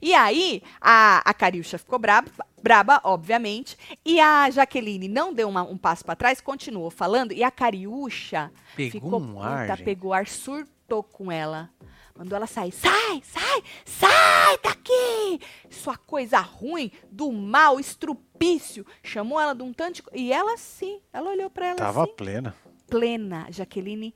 E 0.00 0.14
aí, 0.14 0.62
a, 0.80 1.28
a 1.28 1.34
Cariúcha 1.34 1.76
ficou 1.76 1.98
braba, 1.98 2.30
braba, 2.62 3.00
obviamente, 3.02 3.76
e 4.04 4.20
a 4.20 4.48
Jaqueline 4.50 5.08
não 5.08 5.32
deu 5.34 5.48
uma- 5.48 5.62
um 5.64 5.76
passo 5.78 6.04
pra 6.04 6.14
trás, 6.14 6.40
continuou 6.40 6.90
falando, 6.90 7.32
e 7.32 7.42
a 7.42 7.50
Cariúcha 7.50 8.52
Pegou 8.76 8.90
ficou 8.92 9.20
um 9.20 9.42
ar, 9.42 9.62
puta, 9.62 9.76
gente. 9.76 9.84
pegou 9.84 10.12
ar, 10.12 10.26
surtou 10.28 11.02
com 11.02 11.32
ela. 11.32 11.68
Mandou 12.16 12.36
ela 12.36 12.46
sair. 12.46 12.72
Sai, 12.72 13.22
sai, 13.24 13.62
sai 13.84 14.58
daqui! 14.62 15.40
Sua 15.70 15.96
coisa 15.96 16.38
ruim, 16.40 16.90
do 17.10 17.32
mal, 17.32 17.80
estrupício. 17.80 18.84
Chamou 19.02 19.40
ela 19.40 19.54
de 19.54 19.62
um 19.62 19.72
tanto 19.72 20.02
de... 20.02 20.02
E 20.14 20.32
ela 20.32 20.56
sim, 20.56 21.00
ela 21.12 21.30
olhou 21.30 21.48
pra 21.50 21.66
ela 21.68 21.78
Tava 21.78 22.04
assim, 22.04 22.12
plena. 22.14 22.54
plena. 22.88 23.46
Jaqueline 23.50 24.14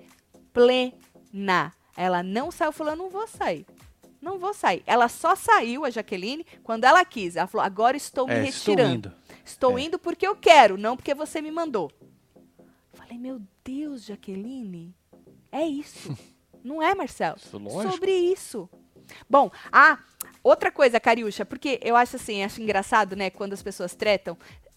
plena. 0.52 1.72
Ela 1.96 2.22
não 2.22 2.50
saiu, 2.50 2.72
falou, 2.72 2.94
não 2.94 3.08
vou 3.08 3.26
sair. 3.26 3.66
Não 4.20 4.38
vou 4.38 4.52
sair. 4.52 4.82
Ela 4.86 5.08
só 5.08 5.34
saiu, 5.34 5.84
a 5.84 5.90
Jaqueline, 5.90 6.44
quando 6.62 6.84
ela 6.84 7.04
quis. 7.04 7.36
Ela 7.36 7.46
falou, 7.46 7.64
agora 7.64 7.96
estou 7.96 8.26
me 8.26 8.34
É, 8.34 8.48
estou 8.48 8.74
retirando. 8.74 8.94
indo. 9.08 9.12
Estou 9.44 9.78
É. 9.78 9.82
indo 9.82 9.98
porque 9.98 10.26
eu 10.26 10.34
quero, 10.36 10.76
não 10.76 10.96
porque 10.96 11.14
você 11.14 11.40
me 11.40 11.50
mandou. 11.50 11.90
Falei, 12.92 13.16
meu 13.18 13.40
Deus, 13.64 14.04
Jaqueline, 14.04 14.94
é 15.52 15.64
isso. 15.66 16.16
não 16.66 16.82
é, 16.82 16.94
Marcelo? 16.94 17.36
Isso, 17.36 17.58
lógico. 17.58 17.92
Sobre 17.94 18.12
isso. 18.12 18.68
Bom, 19.30 19.50
ah, 19.70 19.98
outra 20.42 20.70
coisa, 20.70 20.98
Cariúcha, 20.98 21.44
porque 21.44 21.78
eu 21.82 21.96
acho 21.96 22.16
assim, 22.16 22.42
acho 22.42 22.60
engraçado, 22.60 23.14
né, 23.14 23.30
quando 23.30 23.52
as 23.52 23.62
pessoas 23.62 23.94
tretam, 23.94 24.36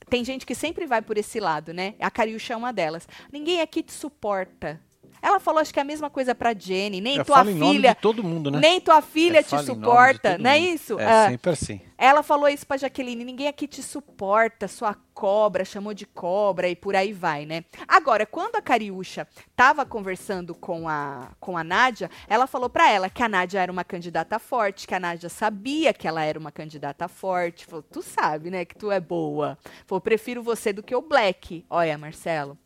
tem 0.10 0.24
gente 0.24 0.46
que 0.46 0.56
sempre 0.56 0.86
vai 0.86 1.02
por 1.02 1.18
esse 1.18 1.40
lado, 1.40 1.74
né? 1.74 1.94
A 2.00 2.10
Cariúcha 2.10 2.54
é 2.54 2.58
uma 2.58 2.74
delas. 2.74 3.08
Ninguém 3.32 3.62
aqui 3.62 3.84
te 3.84 3.94
suporta. 3.94 4.82
Ela 5.22 5.40
falou, 5.40 5.60
acho 5.62 5.74
que 5.74 5.80
é 5.80 5.82
a 5.82 5.86
mesma 5.86 6.10
coisa 6.10 6.34
pra 6.34 6.54
Jenny. 6.54 7.02
Nem 7.02 7.18
Eu 7.18 7.26
tua 7.26 7.44
filha, 7.46 7.96
todo 7.96 8.24
mundo, 8.24 8.52
né? 8.52 8.60
nem 8.60 8.80
tua 8.82 9.02
filha 9.02 9.40
Eu 9.40 9.44
te 9.44 9.64
suporta, 9.64 10.38
não 10.38 10.50
é 10.50 10.58
isso? 10.60 11.00
É 11.00 11.06
Ah, 11.06 11.30
sempre 11.30 11.52
assim. 11.52 11.82
ela 11.98 12.24
falou 12.24 12.48
isso 12.48 12.66
pra 12.66 12.78
Jaqueline, 12.78 13.24
ninguém 13.26 13.48
aqui 13.48 13.68
te 13.68 13.82
suporta, 13.84 14.68
sua 14.68 14.96
cobra, 15.14 15.66
chamou 15.66 15.94
de 15.94 16.06
cobra 16.06 16.70
e 16.70 16.76
por 16.78 16.96
aí 16.96 17.12
vai, 17.12 17.46
né? 17.46 17.66
Agora, 17.86 18.26
quando 18.26 18.56
a 18.56 18.62
Cariúcha 18.62 19.28
tava 19.54 19.86
conversando 19.86 20.56
com 20.56 20.88
a, 20.88 21.28
com 21.42 21.58
a 21.58 21.64
Nádia, 21.64 22.10
ela 22.28 22.48
falou 22.48 22.70
pra 22.70 22.90
ela 22.90 23.10
que 23.10 23.22
a 23.22 23.28
Nádia 23.28 23.60
era 23.60 23.70
uma 23.72 23.84
candidata 23.84 24.40
forte, 24.40 24.88
que 24.88 24.96
a 24.96 25.00
Nádia 25.00 25.28
sabia 25.28 25.94
que 25.94 26.08
ela 26.08 26.24
era 26.24 26.40
uma 26.40 26.54
candidata 26.54 27.08
forte. 27.10 27.66
Falou, 27.66 27.84
tu 27.84 28.02
sabe, 28.02 28.50
né, 28.50 28.64
que 28.64 28.76
tu 28.76 28.90
é 28.90 29.00
boa. 29.02 29.58
Falou, 29.86 30.00
prefiro 30.00 30.42
você 30.42 30.72
do 30.72 30.82
que 30.82 30.96
o 30.96 31.02
Black. 31.02 31.66
Olha, 31.70 31.98
Marcelo. 31.98 32.58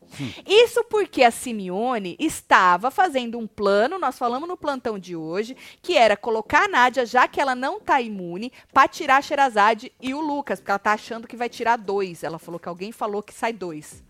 Isso 0.46 0.84
porque 0.86 1.24
a 1.24 1.32
Simeone 1.32 2.16
estava 2.20 2.92
fazendo 2.92 3.38
um 3.38 3.48
plano, 3.48 3.98
nós 3.98 4.18
falamos 4.18 4.48
no 4.48 4.58
plantão 4.58 5.00
de 5.00 5.16
hoje, 5.16 5.56
que 5.82 5.98
era 5.98 6.16
colocar 6.16 6.66
a 6.66 6.68
Nádia, 6.68 7.06
já 7.06 7.28
que 7.28 7.42
ela 7.42 7.56
não 7.56 7.80
tá 7.80 8.02
imune, 8.02 8.52
pra 8.72 8.88
tirar 8.88 9.18
a 9.18 9.22
Sherazade 9.22 9.92
e 10.02 10.14
o 10.14 10.22
Lucas, 10.22 10.60
porque 10.60 10.72
ela 10.72 10.80
tá 10.80 10.94
achando 10.94 11.28
que 11.28 11.36
vai 11.36 11.50
tirar 11.50 11.78
dois. 11.78 12.24
Ela 12.24 12.40
falou 12.40 12.60
que 12.60 12.70
alguém 12.70 12.92
falou 12.92 13.24
que 13.24 13.34
sai 13.34 13.54
dois. 13.54 14.04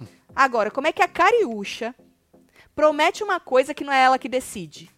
Agora, 0.34 0.70
como 0.70 0.86
é 0.86 0.92
que 0.92 1.02
a 1.02 1.08
Cariúcha 1.08 1.94
promete 2.74 3.24
uma 3.24 3.40
coisa 3.40 3.74
que 3.74 3.84
não 3.84 3.92
é 3.92 4.04
ela 4.04 4.18
que 4.18 4.28
decide? 4.28 4.90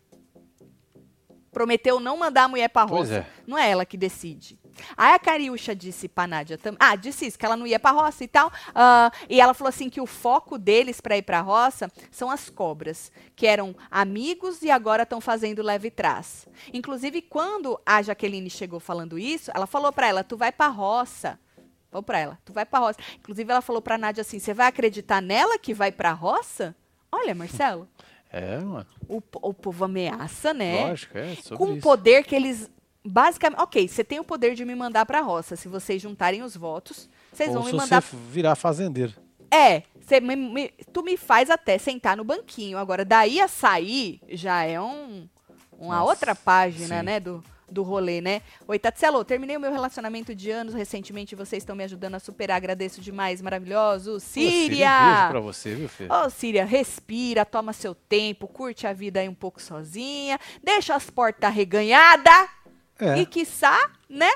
Prometeu 1.52 1.98
não 1.98 2.16
mandar 2.16 2.44
a 2.44 2.48
mulher 2.48 2.68
pra 2.68 2.86
Pois 2.86 3.08
roça. 3.08 3.20
é. 3.20 3.26
Não 3.46 3.58
é 3.58 3.68
ela 3.70 3.84
que 3.84 3.96
decide. 3.96 4.58
Aí 4.96 5.12
a 5.14 5.18
Cariúcha 5.18 5.74
disse 5.74 6.08
pra 6.08 6.26
Nádia 6.26 6.56
também. 6.56 6.78
Ah, 6.80 6.94
disse 6.94 7.26
isso, 7.26 7.38
que 7.38 7.44
ela 7.44 7.56
não 7.56 7.66
ia 7.66 7.78
pra 7.80 7.90
roça 7.90 8.22
e 8.22 8.28
tal. 8.28 8.52
Ah, 8.74 9.10
e 9.28 9.40
ela 9.40 9.52
falou 9.52 9.68
assim 9.68 9.90
que 9.90 10.00
o 10.00 10.06
foco 10.06 10.56
deles 10.56 11.00
pra 11.00 11.16
ir 11.16 11.22
pra 11.22 11.40
roça 11.40 11.90
são 12.10 12.30
as 12.30 12.48
cobras, 12.48 13.10
que 13.34 13.46
eram 13.46 13.74
amigos 13.90 14.62
e 14.62 14.70
agora 14.70 15.02
estão 15.02 15.20
fazendo 15.20 15.62
leve 15.62 15.90
trás. 15.90 16.46
Inclusive, 16.72 17.20
quando 17.20 17.80
a 17.84 18.00
Jaqueline 18.00 18.48
chegou 18.48 18.78
falando 18.80 19.18
isso, 19.18 19.50
ela 19.54 19.66
falou 19.66 19.92
pra 19.92 20.06
ela: 20.08 20.22
tu 20.24 20.36
vai 20.36 20.52
pra 20.52 20.68
roça. 20.68 21.38
Falou 21.90 22.04
pra 22.04 22.18
ela, 22.20 22.38
tu 22.44 22.52
vai 22.52 22.64
pra 22.64 22.78
roça. 22.78 22.98
Inclusive, 23.18 23.50
ela 23.50 23.60
falou 23.60 23.82
pra 23.82 23.98
Nádia 23.98 24.22
assim: 24.22 24.38
você 24.38 24.54
vai 24.54 24.68
acreditar 24.68 25.20
nela 25.20 25.58
que 25.58 25.74
vai 25.74 25.90
pra 25.90 26.12
roça? 26.12 26.76
Olha, 27.12 27.34
Marcelo, 27.34 27.88
É, 28.32 28.58
mano. 28.58 28.86
o, 29.08 29.20
o 29.42 29.52
povo 29.54 29.84
ameaça, 29.84 30.54
né? 30.54 30.86
Lógico, 30.88 31.18
é 31.18 31.34
com 31.56 31.64
o 31.66 31.72
isso. 31.72 31.82
poder 31.82 32.22
que 32.24 32.34
eles 32.34 32.70
basicamente, 33.04 33.60
ok, 33.60 33.88
você 33.88 34.04
tem 34.04 34.20
o 34.20 34.24
poder 34.24 34.54
de 34.54 34.64
me 34.64 34.74
mandar 34.74 35.04
pra 35.06 35.20
roça. 35.20 35.56
Se 35.56 35.66
vocês 35.68 36.00
juntarem 36.00 36.42
os 36.42 36.56
votos, 36.56 37.08
vocês 37.32 37.48
Ou 37.48 37.54
vão 37.56 37.64
me 37.64 37.70
se 37.70 37.76
mandar. 37.76 38.02
você 38.02 38.16
virar 38.30 38.54
fazendeiro. 38.54 39.14
É, 39.50 39.82
me- 40.20 40.36
me- 40.36 40.68
tu 40.92 41.02
me 41.02 41.16
faz 41.16 41.50
até 41.50 41.76
sentar 41.78 42.16
no 42.16 42.22
banquinho. 42.24 42.78
Agora, 42.78 43.04
daí 43.04 43.40
a 43.40 43.48
sair 43.48 44.20
já 44.28 44.62
é 44.64 44.80
um, 44.80 45.26
uma 45.78 45.96
Nossa, 45.98 46.10
outra 46.10 46.34
página, 46.36 46.98
sim. 46.98 47.04
né, 47.04 47.18
do, 47.18 47.42
do 47.70 47.82
rolê, 47.82 48.20
né? 48.20 48.42
Oi, 48.66 48.78
Tatselo, 48.78 49.24
terminei 49.24 49.56
o 49.56 49.60
meu 49.60 49.70
relacionamento 49.70 50.34
de 50.34 50.50
anos 50.50 50.74
recentemente. 50.74 51.34
Vocês 51.36 51.62
estão 51.62 51.76
me 51.76 51.84
ajudando 51.84 52.16
a 52.16 52.18
superar. 52.20 52.56
Agradeço 52.56 53.00
demais, 53.00 53.40
maravilhoso. 53.40 54.14
Ô, 54.16 54.20
Síria, 54.20 54.48
Um 54.48 54.50
beijo 54.50 54.70
Síria! 54.74 55.26
pra 55.30 55.40
você, 55.40 55.74
viu, 55.74 55.88
filho? 55.88 56.12
Ô, 56.12 56.28
Síria, 56.30 56.64
respira, 56.64 57.44
toma 57.44 57.72
seu 57.72 57.94
tempo, 57.94 58.48
curte 58.48 58.86
a 58.86 58.92
vida 58.92 59.20
aí 59.20 59.28
um 59.28 59.34
pouco 59.34 59.60
sozinha, 59.62 60.38
deixa 60.62 60.94
as 60.94 61.08
portas 61.10 61.44
arreganhadas 61.50 62.48
É, 62.98 63.18
e, 63.18 63.26
quiçá, 63.26 63.90
né, 64.08 64.30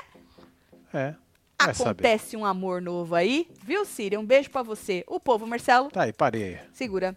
é. 0.93 1.13
Vai 1.57 1.73
saber. 1.73 1.89
acontece 1.91 2.35
um 2.37 2.45
amor 2.45 2.81
novo 2.81 3.15
aí. 3.15 3.47
Viu, 3.63 3.85
Síria? 3.85 4.19
Um 4.19 4.25
beijo 4.25 4.49
pra 4.49 4.61
você. 4.61 5.03
O 5.07 5.19
povo, 5.19 5.47
Marcelo, 5.47 5.89
Tá 5.89 6.03
aí, 6.03 6.11
parei 6.13 6.59
segura. 6.73 7.15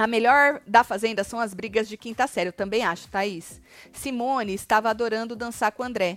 A 0.00 0.06
melhor 0.06 0.62
da 0.66 0.82
Fazenda 0.82 1.22
são 1.22 1.38
as 1.38 1.52
brigas 1.52 1.86
de 1.86 1.94
quinta 1.94 2.26
série, 2.26 2.48
eu 2.48 2.54
também 2.54 2.82
acho, 2.82 3.06
Thaís. 3.08 3.60
Simone 3.92 4.54
estava 4.54 4.88
adorando 4.88 5.36
dançar 5.36 5.70
com 5.72 5.82
o 5.82 5.86
André. 5.86 6.16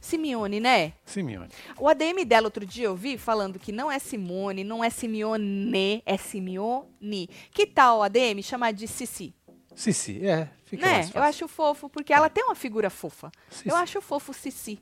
Simeone, 0.00 0.60
né? 0.60 0.92
Simeone. 1.04 1.48
O 1.80 1.88
ADM 1.88 2.24
dela 2.24 2.46
outro 2.46 2.64
dia 2.64 2.84
eu 2.84 2.94
vi 2.94 3.18
falando 3.18 3.58
que 3.58 3.72
não 3.72 3.90
é 3.90 3.98
Simone, 3.98 4.62
não 4.62 4.84
é 4.84 4.88
Simeone, 4.88 6.00
é 6.06 6.16
Simeone. 6.16 7.28
Que 7.50 7.66
tal, 7.66 8.04
ADM, 8.04 8.40
chamar 8.40 8.70
de 8.72 8.86
Cici? 8.86 9.34
Cici, 9.74 10.24
é. 10.24 10.48
Fica 10.64 10.86
né? 10.86 10.92
mais 10.92 11.06
Eu 11.08 11.12
fácil. 11.14 11.28
acho 11.28 11.48
fofo, 11.48 11.88
porque 11.88 12.12
ela 12.12 12.30
tem 12.30 12.44
uma 12.44 12.54
figura 12.54 12.88
fofa. 12.88 13.32
Cici. 13.50 13.68
Eu 13.68 13.74
acho 13.74 14.00
fofo 14.00 14.32
Cici. 14.32 14.78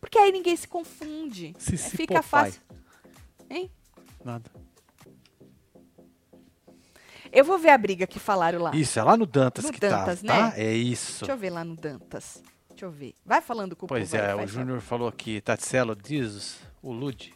Porque 0.00 0.16
aí 0.18 0.32
ninguém 0.32 0.56
se 0.56 0.66
confunde. 0.66 1.54
Cici 1.58 1.88
É, 1.88 1.90
Fica 1.90 2.14
Popeye. 2.14 2.22
fácil. 2.30 2.62
Hein? 3.50 3.70
Nada. 4.24 4.50
Eu 7.32 7.44
vou 7.44 7.58
ver 7.58 7.70
a 7.70 7.78
briga 7.78 8.06
que 8.06 8.18
falaram 8.18 8.60
lá. 8.60 8.74
Isso, 8.74 8.98
é 8.98 9.02
lá 9.02 9.16
no 9.16 9.24
Dantas 9.26 9.64
No 9.64 9.72
que 9.72 9.80
Dantas, 9.80 10.20
tá, 10.22 10.26
tá? 10.34 10.48
né? 10.50 10.54
É 10.56 10.72
isso. 10.72 11.20
Deixa 11.20 11.32
eu 11.32 11.36
ver 11.38 11.50
lá 11.50 11.64
no 11.64 11.74
Dantas. 11.74 12.42
Deixa 12.68 12.84
eu 12.84 12.90
ver. 12.90 13.14
Vai 13.24 13.40
falando 13.40 13.74
com 13.74 13.86
o 13.86 13.88
Pois 13.88 14.12
é, 14.14 14.34
o 14.34 14.46
Júnior 14.46 14.80
falou 14.80 15.08
aqui, 15.08 15.40
Tatselo 15.40 15.96
diz 15.96 16.60
o 16.82 16.92
Lud. 16.92 17.34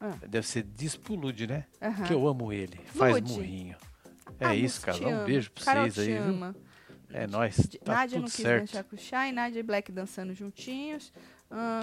Ah. 0.00 0.12
Deve 0.28 0.46
ser 0.46 0.62
diz 0.62 0.96
pro 0.96 1.14
Lud, 1.14 1.46
né? 1.46 1.64
Que 2.06 2.12
eu 2.12 2.26
amo 2.26 2.52
ele. 2.52 2.80
Faz 2.86 3.20
murrinho. 3.20 3.76
É 4.40 4.46
Ah, 4.46 4.54
isso, 4.54 4.80
cara. 4.80 4.96
Um 5.06 5.24
beijo 5.24 5.50
pra 5.52 5.64
Carol 5.64 5.84
vocês 5.90 5.98
aí, 6.08 6.14
viu? 6.14 6.22
ama. 6.22 6.56
É 7.12 7.26
nóis. 7.26 7.56
Tá 7.84 7.92
Nádia 7.94 8.16
tudo 8.16 8.22
não 8.22 8.30
quis 8.30 8.34
certo. 8.42 8.66
dançar 8.66 8.84
com 8.84 8.96
o 8.96 8.98
Shai, 8.98 9.30
Nádia 9.30 9.60
e 9.60 9.62
Black 9.62 9.92
dançando 9.92 10.34
juntinhos. 10.34 11.12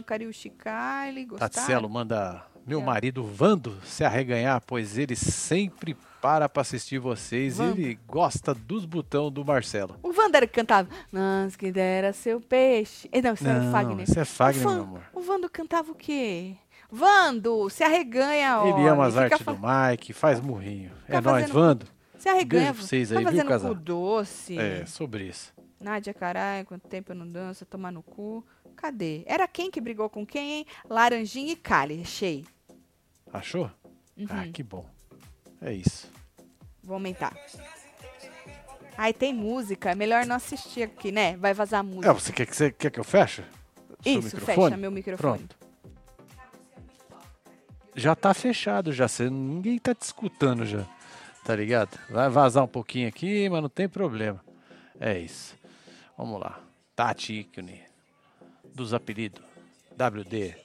Cariúcha 0.06 0.48
e 0.50 0.52
Kylie, 0.52 1.26
gostaram? 1.26 1.52
Tatselo 1.52 1.90
manda 1.90 2.44
meu 2.68 2.82
É. 2.82 2.84
marido 2.84 3.24
Vando 3.24 3.80
se 3.86 4.04
arreganhar, 4.04 4.62
pois 4.62 4.98
ele 4.98 5.16
sempre 5.16 5.96
para 6.22 6.48
pra 6.48 6.62
assistir 6.62 7.00
vocês. 7.00 7.60
Ele 7.60 7.98
gosta 8.08 8.54
dos 8.54 8.86
botão 8.86 9.32
do 9.32 9.44
Marcelo. 9.44 9.96
O 10.04 10.12
Vander 10.14 10.50
cantava, 10.50 10.88
Nós 11.12 11.56
que 11.56 11.72
dera 11.72 12.14
seu 12.14 12.40
peixe. 12.40 13.10
Eh, 13.12 13.22
Não, 13.22 13.34
isso 13.34 13.48
era 13.48 13.60
o 13.60 13.64
Não, 13.64 13.72
Fagner. 13.72 14.04
isso 14.10 14.20
é 14.20 14.26
Fagner, 14.26 14.64
Van- 14.64 14.74
meu 14.76 14.84
amor. 14.84 15.02
o 15.14 15.22
Vando 15.22 15.50
cantava 15.50 15.92
o 15.92 15.96
quê? 15.96 16.56
Vando, 16.90 17.70
se 17.70 17.84
arreganha, 17.84 18.60
ó. 18.60 18.68
Ele 18.80 18.88
ama 18.88 19.06
as 19.06 19.18
artes 19.18 19.42
fa- 19.42 19.54
do 19.54 19.60
Mike, 19.62 20.14
faz 20.14 20.40
murrinho. 20.42 20.92
Fica 21.06 21.18
É 21.18 21.22
nóis, 21.22 21.50
Vando. 21.50 21.86
Se 22.18 22.30
arreganha. 22.30 22.66
Beijo 22.66 22.80
pra 22.80 22.88
vocês 22.88 23.10
tá 23.10 23.16
aí, 23.16 23.24
viu, 23.24 23.32
fazendo 23.32 23.48
casal? 23.48 23.74
doce. 23.76 24.58
É, 24.58 24.86
sobre 24.86 25.24
isso. 25.26 25.54
Nádia, 25.80 26.14
caralho, 26.14 26.66
quanto 26.68 26.88
tempo 26.88 27.12
eu 27.12 27.16
não 27.16 27.28
danço, 27.28 27.66
tomar 27.66 27.92
no 27.92 28.04
cu. 28.04 28.46
Cadê? 28.76 29.24
Era 29.26 29.48
quem 29.48 29.72
que 29.72 29.82
brigou 29.82 30.10
com 30.10 30.26
quem, 30.26 30.52
hein? 30.60 30.66
Laranjinha 30.90 31.54
e 31.54 31.56
Kali, 31.56 32.02
achei. 32.02 32.46
Achou? 33.34 33.72
Ah, 34.30 34.46
que 34.54 34.62
bom. 34.62 34.86
É 35.62 35.72
isso. 35.72 36.10
Vou 36.84 36.96
aumentar. 36.96 37.34
Ai, 38.98 39.14
tem 39.14 39.34
música. 39.34 39.92
É 39.92 39.96
melhor 39.96 40.26
não 40.26 40.36
assistir 40.36 40.84
aqui, 40.84 41.12
né? 41.12 41.38
Vai 41.38 41.54
vazar 41.54 41.84
música. 41.84 42.10
É, 42.10 42.14
você 42.14 42.34
quer 42.34 42.46
que, 42.46 42.56
você 42.56 42.72
quer 42.72 42.90
que 42.90 43.00
eu 43.00 43.04
feche? 43.04 43.44
Isso, 44.06 44.38
fecha 44.38 44.76
meu 44.76 44.92
microfone. 44.92 45.38
Pronto. 45.38 45.56
Já 47.96 48.16
tá 48.16 48.34
fechado, 48.34 48.92
já. 48.92 49.08
Você, 49.08 49.30
ninguém 49.30 49.78
tá 49.78 49.94
te 49.94 50.02
escutando 50.02 50.66
já. 50.66 50.86
Tá 51.44 51.56
ligado? 51.56 52.00
Vai 52.10 52.30
vazar 52.30 52.64
um 52.64 52.68
pouquinho 52.68 53.08
aqui, 53.08 53.50
mas 53.50 53.62
não 53.62 53.70
tem 53.70 53.88
problema. 53.88 54.44
É 55.00 55.18
isso. 55.20 55.56
Vamos 56.18 56.40
lá. 56.40 56.60
Tati 56.96 57.34
Icone. 57.34 57.82
Dos 58.74 58.94
apelidos. 58.94 59.42
WD. 59.98 60.56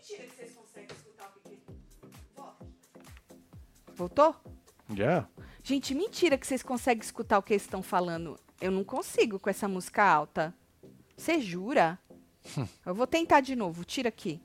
Voltou? 3.95 4.37
Já? 4.95 5.27
Gente, 5.63 5.95
mentira 5.95 6.39
que 6.39 6.47
vocês 6.47 6.63
conseguem 6.63 7.03
escutar 7.03 7.39
o 7.39 7.43
que 7.43 7.53
eles 7.53 7.63
estão 7.63 7.83
falando. 7.83 8.39
Eu 8.61 8.71
não 8.71 8.85
consigo 8.85 9.39
com 9.39 9.51
essa 9.51 9.67
música 9.67 10.05
alta. 10.05 10.55
Você 11.17 11.41
jura? 11.41 11.99
Eu 12.87 12.95
vou 12.95 13.07
tentar 13.07 13.41
de 13.41 13.57
novo. 13.57 13.85
Tira 13.85 14.09
aqui. 14.09 14.41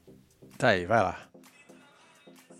Tá 0.57 0.69
aí, 0.69 0.85
vai 0.85 1.01
lá. 1.01 1.27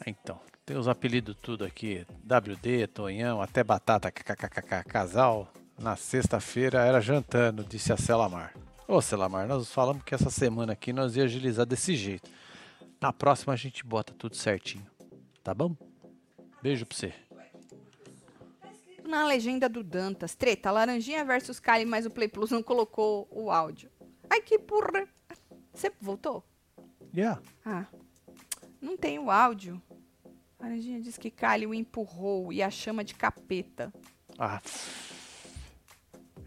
Então, 0.06 0.40
tem 0.66 0.78
os 0.78 0.88
apelidos 0.88 1.36
tudo 1.42 1.66
aqui. 1.66 2.06
WD, 2.24 2.88
Tonhão, 2.88 3.42
até 3.42 3.64
Batata, 3.64 4.12
kkkk, 4.12 4.84
casal. 4.88 5.52
Na 5.78 5.96
sexta-feira 5.96 6.86
era 6.86 7.02
jantando, 7.02 7.64
disse 7.64 7.92
a 7.92 7.98
Celamar. 7.98 8.54
Ô 8.88 9.02
Celamar, 9.02 9.48
nós 9.48 9.72
falamos 9.72 10.04
que 10.04 10.14
essa 10.14 10.30
semana 10.30 10.74
aqui 10.74 10.94
nós 10.94 11.16
ia 11.16 11.24
agilizar 11.24 11.66
desse 11.66 11.96
jeito. 11.96 12.30
Na 13.00 13.12
próxima 13.12 13.54
a 13.54 13.56
gente 13.56 13.84
bota 13.84 14.14
tudo 14.14 14.36
certinho. 14.36 14.86
Tá 15.44 15.54
bom? 15.54 15.76
Beijo 16.62 16.86
pra 16.86 16.96
você. 16.96 17.14
Na 19.12 19.26
legenda 19.26 19.68
do 19.68 19.84
Dantas, 19.84 20.36
treta, 20.36 20.72
Laranjinha 20.72 21.26
versus 21.26 21.60
Kali, 21.60 21.84
mas 21.84 22.06
o 22.06 22.10
Play 22.10 22.30
Plus 22.30 22.50
não 22.50 22.64
colocou 22.64 23.28
o 23.30 23.52
áudio. 23.52 23.92
Ai, 24.30 24.40
que 24.40 24.58
porra. 24.58 25.06
Você 25.74 25.92
voltou? 26.00 26.42
Yeah. 27.14 27.42
Ah, 27.66 27.88
não 28.80 28.96
tem 28.96 29.20
o 29.20 29.30
áudio. 29.30 29.82
Laranjinha 30.58 31.02
diz 31.02 31.18
que 31.18 31.30
Kali 31.30 31.68
o 31.68 31.74
empurrou 31.74 32.54
e 32.54 32.64
a 32.64 32.70
chama 32.70 33.04
de 33.04 33.14
capeta. 33.14 33.94
Ah. 34.40 34.62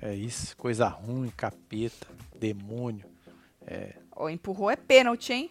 É 0.01 0.15
isso, 0.15 0.57
coisa 0.57 0.89
ruim, 0.89 1.31
capeta, 1.37 2.07
demônio. 2.35 3.07
Ó, 4.11 4.27
empurrou 4.31 4.71
é 4.71 4.77
pênalti, 4.77 5.35
hein? 5.35 5.51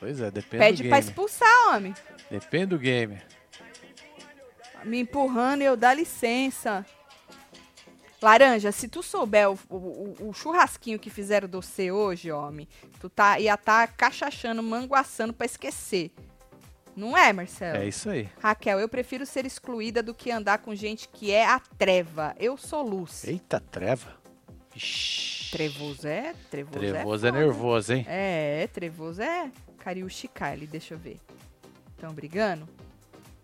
Pois 0.00 0.20
é, 0.20 0.28
depende 0.28 0.58
Pede 0.58 0.82
do 0.82 0.88
pra 0.88 0.98
game. 0.98 1.08
expulsar, 1.08 1.68
homem. 1.68 1.94
Depende 2.28 2.66
do 2.66 2.78
game. 2.80 3.22
Me 4.84 5.00
empurrando 5.00 5.62
e 5.62 5.64
eu 5.64 5.76
dá 5.76 5.92
licença. 5.94 6.84
Laranja, 8.22 8.70
se 8.70 8.86
tu 8.86 9.02
souber 9.02 9.50
o, 9.50 9.58
o- 9.70 10.28
o- 10.28 10.32
churrasquinho 10.34 10.98
que 10.98 11.08
fizeram 11.08 11.48
do 11.48 11.62
você 11.62 11.90
hoje, 11.90 12.30
homem, 12.30 12.68
tu 13.00 13.08
tá, 13.08 13.40
ia 13.40 13.56
tá 13.56 13.86
cachachando, 13.86 14.62
manguaçando 14.62 15.32
pra 15.32 15.46
esquecer. 15.46 16.10
Não 16.94 17.16
é, 17.16 17.32
Marcelo? 17.32 17.78
É 17.78 17.86
isso 17.88 18.10
aí. 18.10 18.28
Raquel, 18.42 18.78
eu 18.78 18.88
prefiro 18.90 19.24
ser 19.24 19.46
excluída 19.46 20.02
do 20.02 20.12
que 20.12 20.30
andar 20.30 20.58
com 20.58 20.74
gente 20.74 21.08
que 21.08 21.30
é 21.32 21.46
a 21.46 21.58
treva. 21.78 22.34
Eu 22.38 22.58
sou 22.58 22.82
luz. 22.82 23.24
Eita, 23.24 23.58
treva. 23.58 24.14
Ixi. 24.76 25.50
Trevoso 25.50 26.06
é? 26.06 26.34
Trevoso, 26.50 26.78
Trevoso 26.78 27.26
é. 27.26 27.28
é 27.28 27.32
nervoso, 27.32 27.92
hein? 27.92 28.04
É, 28.08 28.68
trevoso 28.72 29.22
é. 29.22 29.50
Cariúchi 29.78 30.28
Kylie, 30.28 30.66
deixa 30.66 30.92
eu 30.94 30.98
ver. 30.98 31.18
Estão 31.96 32.12
brigando? 32.12 32.68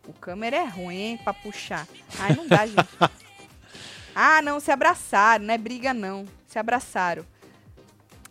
O 0.06 0.12
câmera 0.12 0.56
é 0.56 0.64
ruim, 0.64 0.96
hein, 0.96 1.20
pra 1.22 1.34
puxar. 1.34 1.86
Ai, 2.18 2.34
não 2.34 2.46
dá, 2.46 2.64
gente. 2.66 2.78
ah, 4.14 4.40
não, 4.42 4.60
se 4.60 4.70
abraçaram, 4.70 5.44
não 5.44 5.54
é 5.54 5.58
briga, 5.58 5.92
não. 5.92 6.24
Se 6.46 6.58
abraçaram. 6.58 7.24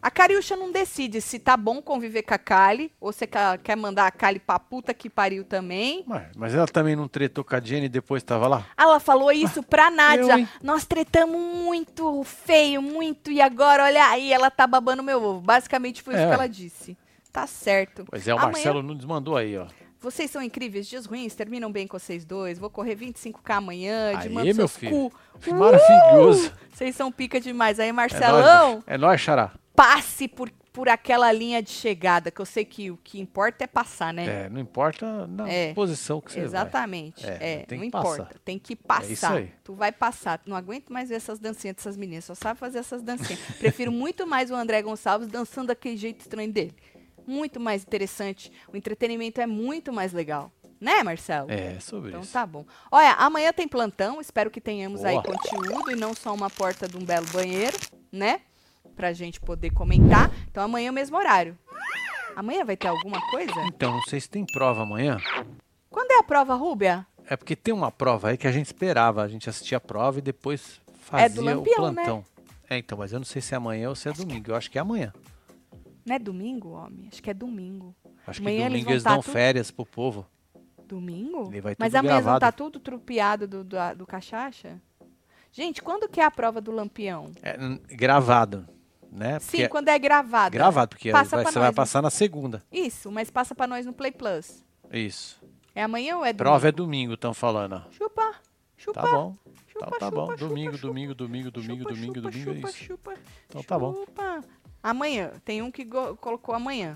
A 0.02 0.12
Cariúcha 0.12 0.56
não 0.56 0.72
decide 0.72 1.20
se 1.20 1.40
tá 1.40 1.58
bom 1.58 1.82
conviver 1.82 2.22
com 2.22 2.34
a 2.36 2.38
Kali 2.38 2.92
ou 3.02 3.12
se 3.12 3.26
quer 3.26 3.58
quer 3.58 3.76
mandar 3.76 4.06
a 4.06 4.12
Kali 4.12 4.38
pra 4.40 4.60
puta 4.60 4.94
que 4.94 5.10
pariu 5.10 5.44
também. 5.44 6.04
Mas, 6.06 6.28
mas 6.36 6.54
ela 6.54 6.68
também 6.68 6.96
não 6.96 7.08
tretou 7.08 7.44
com 7.44 7.56
a 7.56 7.60
Jenny 7.60 7.88
e 7.88 7.90
depois 7.90 8.22
tava 8.22 8.48
lá? 8.48 8.68
Ela 8.78 9.00
falou 9.00 9.32
isso 9.32 9.64
pra 9.64 9.90
Nádia. 9.92 10.40
eu? 10.42 10.48
Nós 10.62 10.86
tretamos 10.86 11.36
muito 11.42 12.24
feio, 12.24 12.84
muito, 12.84 13.32
e 13.32 13.42
agora, 13.42 13.84
olha 13.86 14.06
aí, 14.10 14.32
ela 14.32 14.52
tá 14.52 14.68
babando 14.68 15.02
meu 15.02 15.22
ovo. 15.24 15.42
Basicamente 15.42 16.04
foi 16.04 16.14
isso 16.14 16.24
É. 16.24 16.28
que 16.28 16.34
ela 16.36 16.48
disse. 16.48 16.96
Tá 17.32 17.48
certo. 17.48 18.06
Pois 18.08 18.28
é, 18.28 18.32
o 18.34 18.38
Amanhã- 18.38 18.52
Marcelo 18.52 18.84
Nunes 18.84 19.06
mandou 19.06 19.36
aí, 19.36 19.58
ó. 19.58 19.66
Vocês 20.06 20.30
são 20.30 20.42
incríveis, 20.42 20.88
dias 20.88 21.06
ruins, 21.08 21.34
terminam 21.34 21.72
bem 21.72 21.88
com 21.88 21.98
vocês 21.98 22.24
dois. 22.24 22.60
Vou 22.60 22.70
correr 22.70 22.96
25k 22.96 23.56
amanhã, 23.56 24.20
de 24.20 24.30
mando 24.30 24.54
meu 24.56 24.68
filho. 24.68 24.92
cu. 25.10 25.14
Maravilhoso. 25.56 26.52
Vocês 26.72 26.96
são 26.96 27.12
pica 27.12 27.40
demais. 27.42 27.80
Aí, 27.80 27.90
É 27.90 27.92
Marcelão, 27.92 28.72
nóis, 28.74 28.84
é 28.88 28.98
nóis, 28.98 29.20
Xará. 29.22 29.52
passe 29.76 30.28
por, 30.28 30.52
por 30.72 30.88
aquela 30.90 31.32
linha 31.32 31.62
de 31.62 31.72
chegada, 31.72 32.30
que 32.30 32.40
eu 32.40 32.46
sei 32.46 32.64
que 32.66 32.92
o 32.92 32.98
que 32.98 33.20
importa 33.20 33.64
é 33.64 33.68
passar, 33.68 34.14
né? 34.14 34.46
É, 34.46 34.50
não 34.50 34.60
importa 34.62 35.26
na 35.28 35.50
É, 35.50 35.74
posição 35.74 36.22
que 36.22 36.32
você 36.34 36.40
Exatamente. 36.42 37.26
É, 37.26 37.38
É, 37.62 37.66
tem 37.66 37.80
não 37.80 37.86
que 37.86 37.92
passar. 37.92 38.14
importa. 38.14 38.42
Tem 38.46 38.60
que 38.60 38.76
passar. 38.76 39.12
isso 39.12 39.26
aí. 39.26 39.52
Tu 39.64 39.74
vai 39.74 39.92
passar. 39.92 40.40
Não 40.46 40.56
aguento 40.56 40.92
mais 40.94 41.10
ver 41.10 41.16
essas 41.16 41.40
dancinhas 41.40 41.78
dessas 41.78 41.98
meninas. 41.98 42.26
Só 42.26 42.36
sabe 42.36 42.60
fazer 42.60 42.78
essas 42.80 43.02
dancinhas. 43.02 43.40
Prefiro 43.58 43.92
muito 43.92 44.28
mais 44.28 44.52
o 44.52 44.56
André 44.56 44.82
Gonçalves 44.82 45.28
dançando 45.28 45.68
daquele 45.68 45.98
jeito 45.98 46.22
estranho 46.22 46.52
dele. 46.52 46.76
Muito 47.28 47.60
mais 47.60 47.84
interessante. 47.84 48.52
O 48.72 48.78
entretenimento 48.78 49.40
é 49.42 49.48
muito 49.48 49.92
mais 49.92 50.14
legal. 50.14 50.52
Né, 50.80 51.02
Marcelo? 51.04 51.50
É, 51.50 51.80
sobre 51.80 52.10
Então 52.10 52.22
isso. 52.22 52.34
tá 52.34 52.46
bom. 52.46 52.66
Olha, 52.92 53.14
amanhã 53.14 53.52
tem 53.54 53.68
plantão. 53.68 54.20
Espero 54.20 54.52
que 54.52 54.60
tenhamos 54.62 55.04
aí 55.06 55.14
Boa. 55.20 55.24
conteúdo 55.24 55.92
e 55.92 55.96
não 55.96 56.14
só 56.14 56.34
uma 56.34 56.50
porta 56.50 56.88
de 56.88 56.98
um 56.98 57.04
belo 57.04 57.26
banheiro, 57.28 57.78
né? 58.12 58.42
Pra 58.96 59.14
gente 59.14 59.40
poder 59.40 59.72
comentar. 59.72 60.30
Então 60.52 60.62
amanhã 60.64 60.88
é 60.88 60.92
o 60.92 60.94
mesmo 60.94 61.18
horário. 61.18 61.58
Amanhã 62.36 62.66
vai 62.66 62.76
ter 62.76 62.88
alguma 62.90 63.20
coisa? 63.32 63.54
Então, 63.68 63.94
não 63.94 64.02
sei 64.04 64.20
se 64.20 64.30
tem 64.30 64.46
prova 64.46 64.84
amanhã. 64.84 65.18
Quando 65.90 66.12
é 66.12 66.18
a 66.20 66.24
prova, 66.24 66.54
Rúbia? 66.56 67.08
É 67.26 67.38
porque 67.38 67.56
tem 67.56 67.74
uma 67.74 67.90
prova 67.92 68.30
aí 68.30 68.38
que 68.38 68.46
a 68.46 68.52
gente 68.52 68.66
esperava. 68.66 69.24
A 69.24 69.28
gente 69.30 69.50
assistia 69.50 69.78
a 69.78 69.82
prova 69.82 70.20
e 70.20 70.22
depois 70.22 70.82
fazia 71.00 71.26
É 71.26 71.30
do 71.30 71.42
Lampião, 71.42 71.84
o 71.86 71.92
né? 71.92 72.04
plantão. 72.04 72.26
É, 72.70 72.78
então, 72.78 72.98
mas 72.98 73.14
eu 73.14 73.20
não 73.20 73.26
sei 73.26 73.42
se 73.42 73.54
é 73.54 73.58
amanhã 73.58 73.88
ou 73.90 73.96
se 73.96 74.10
é 74.10 74.12
domingo. 74.12 74.52
Eu 74.52 74.56
acho 74.56 74.70
que 74.70 74.78
é 74.78 74.82
amanhã. 74.82 75.14
Não 76.06 76.16
é 76.16 76.20
domingo, 76.20 76.70
homem? 76.72 77.08
Acho 77.12 77.22
que 77.24 77.30
é 77.30 77.34
domingo. 77.34 77.96
Acho 78.28 78.42
Amanhã 78.42 78.58
que 78.58 78.62
eles 78.64 78.70
domingo 78.72 78.86
vão 78.86 78.94
eles 78.94 79.04
tá 79.04 79.10
dão 79.14 79.22
tudo- 79.22 79.32
férias 79.34 79.72
pro 79.72 79.86
povo. 79.86 80.26
Domingo? 80.88 81.50
Mas 81.80 81.96
amanhã 81.96 82.16
não 82.16 82.22
gravado. 82.22 82.40
tá 82.42 82.52
tudo 82.52 82.80
trupiado 82.80 83.48
do, 83.48 83.64
do, 83.64 83.78
do 83.98 84.06
cachaça? 84.06 84.80
Gente, 85.52 85.82
quando 85.82 86.08
que 86.08 86.20
é 86.20 86.24
a 86.26 86.30
prova 86.30 86.62
do 86.62 86.72
Lampião? 86.72 87.32
É, 87.42 87.58
gravado, 87.96 88.68
né? 89.12 89.40
Sim, 89.40 89.46
Porque 89.52 89.68
quando 89.70 89.88
é 89.88 89.98
gravado. 89.98 90.54
Gravado, 90.54 90.90
porque 90.90 91.12
Passa 91.12 91.38
vai- 91.38 91.46
você 91.46 91.58
vai 91.60 91.70
né? 91.70 91.74
passar 91.74 92.02
na 92.04 92.10
segunda. 92.12 92.62
Isso, 92.72 93.12
mas 93.12 93.32
passa 93.32 93.56
pra 93.56 93.66
nós 93.66 93.86
no 93.86 93.94
Play 93.94 94.12
Plus. 94.12 94.64
Isso. 94.92 95.42
É 95.74 95.82
amanhã 95.82 96.18
ou 96.18 96.24
é 96.26 96.28
domingo? 96.32 96.38
Prova 96.38 96.68
é 96.68 96.72
domingo, 96.72 97.14
estão 97.16 97.34
falando. 97.34 97.84
Chupa, 97.92 98.36
chupa. 98.78 99.02
Tá 99.02 99.12
bom. 99.12 99.36
Chupa, 99.68 99.86
Então 99.88 100.00
tá 100.00 100.06
chupa, 100.06 100.12
bom. 100.12 100.26
chupa, 100.32 100.38
Domingo, 100.38 100.78
domingo, 100.78 101.16
domingo, 101.16 101.52
domingo, 101.52 101.84
domingo, 101.86 102.22
domingo, 102.22 102.52
é 102.52 102.70
isso. 102.70 102.74
chupa, 102.78 103.14
Então 103.48 103.64
tá 103.64 103.80
bom. 103.80 104.06
Amanhã. 104.86 105.32
Tem 105.44 105.64
um 105.64 105.72
que 105.72 105.84
colocou 106.22 106.54
amanhã. 106.54 106.96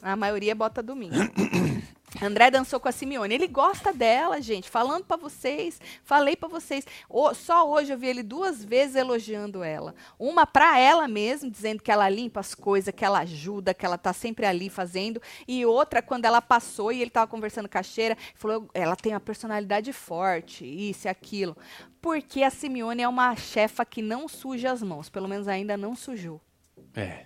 A 0.00 0.16
maioria 0.16 0.54
bota 0.54 0.82
domingo. 0.82 1.14
André 2.22 2.50
dançou 2.50 2.80
com 2.80 2.88
a 2.88 2.92
Simeone. 2.92 3.34
Ele 3.34 3.46
gosta 3.46 3.92
dela, 3.92 4.40
gente. 4.40 4.70
Falando 4.70 5.04
pra 5.04 5.18
vocês, 5.18 5.78
falei 6.02 6.34
pra 6.34 6.48
vocês. 6.48 6.86
O- 7.10 7.34
só 7.34 7.70
hoje 7.70 7.92
eu 7.92 7.98
vi 7.98 8.06
ele 8.06 8.22
duas 8.22 8.64
vezes 8.64 8.96
elogiando 8.96 9.62
ela. 9.62 9.94
Uma 10.18 10.46
pra 10.46 10.78
ela 10.78 11.06
mesmo, 11.06 11.50
dizendo 11.50 11.82
que 11.82 11.92
ela 11.92 12.08
limpa 12.08 12.40
as 12.40 12.54
coisas, 12.54 12.94
que 12.94 13.04
ela 13.04 13.18
ajuda, 13.20 13.74
que 13.74 13.84
ela 13.84 13.98
tá 13.98 14.14
sempre 14.14 14.46
ali 14.46 14.70
fazendo. 14.70 15.20
E 15.46 15.66
outra 15.66 16.00
quando 16.00 16.24
ela 16.24 16.40
passou 16.40 16.90
e 16.90 17.02
ele 17.02 17.10
tava 17.10 17.26
conversando 17.26 17.68
com 17.68 17.76
a 17.76 17.82
Cheira, 17.82 18.16
falou: 18.34 18.66
ela 18.72 18.96
tem 18.96 19.12
uma 19.12 19.20
personalidade 19.20 19.92
forte, 19.92 20.64
isso 20.64 21.06
e 21.06 21.10
aquilo. 21.10 21.54
Porque 22.00 22.42
a 22.42 22.48
Simeone 22.50 23.02
é 23.02 23.08
uma 23.08 23.36
chefa 23.36 23.84
que 23.84 24.00
não 24.00 24.26
suja 24.26 24.72
as 24.72 24.82
mãos. 24.82 25.10
Pelo 25.10 25.28
menos 25.28 25.46
ainda 25.46 25.76
não 25.76 25.94
sujou. 25.94 26.40
É, 26.94 27.24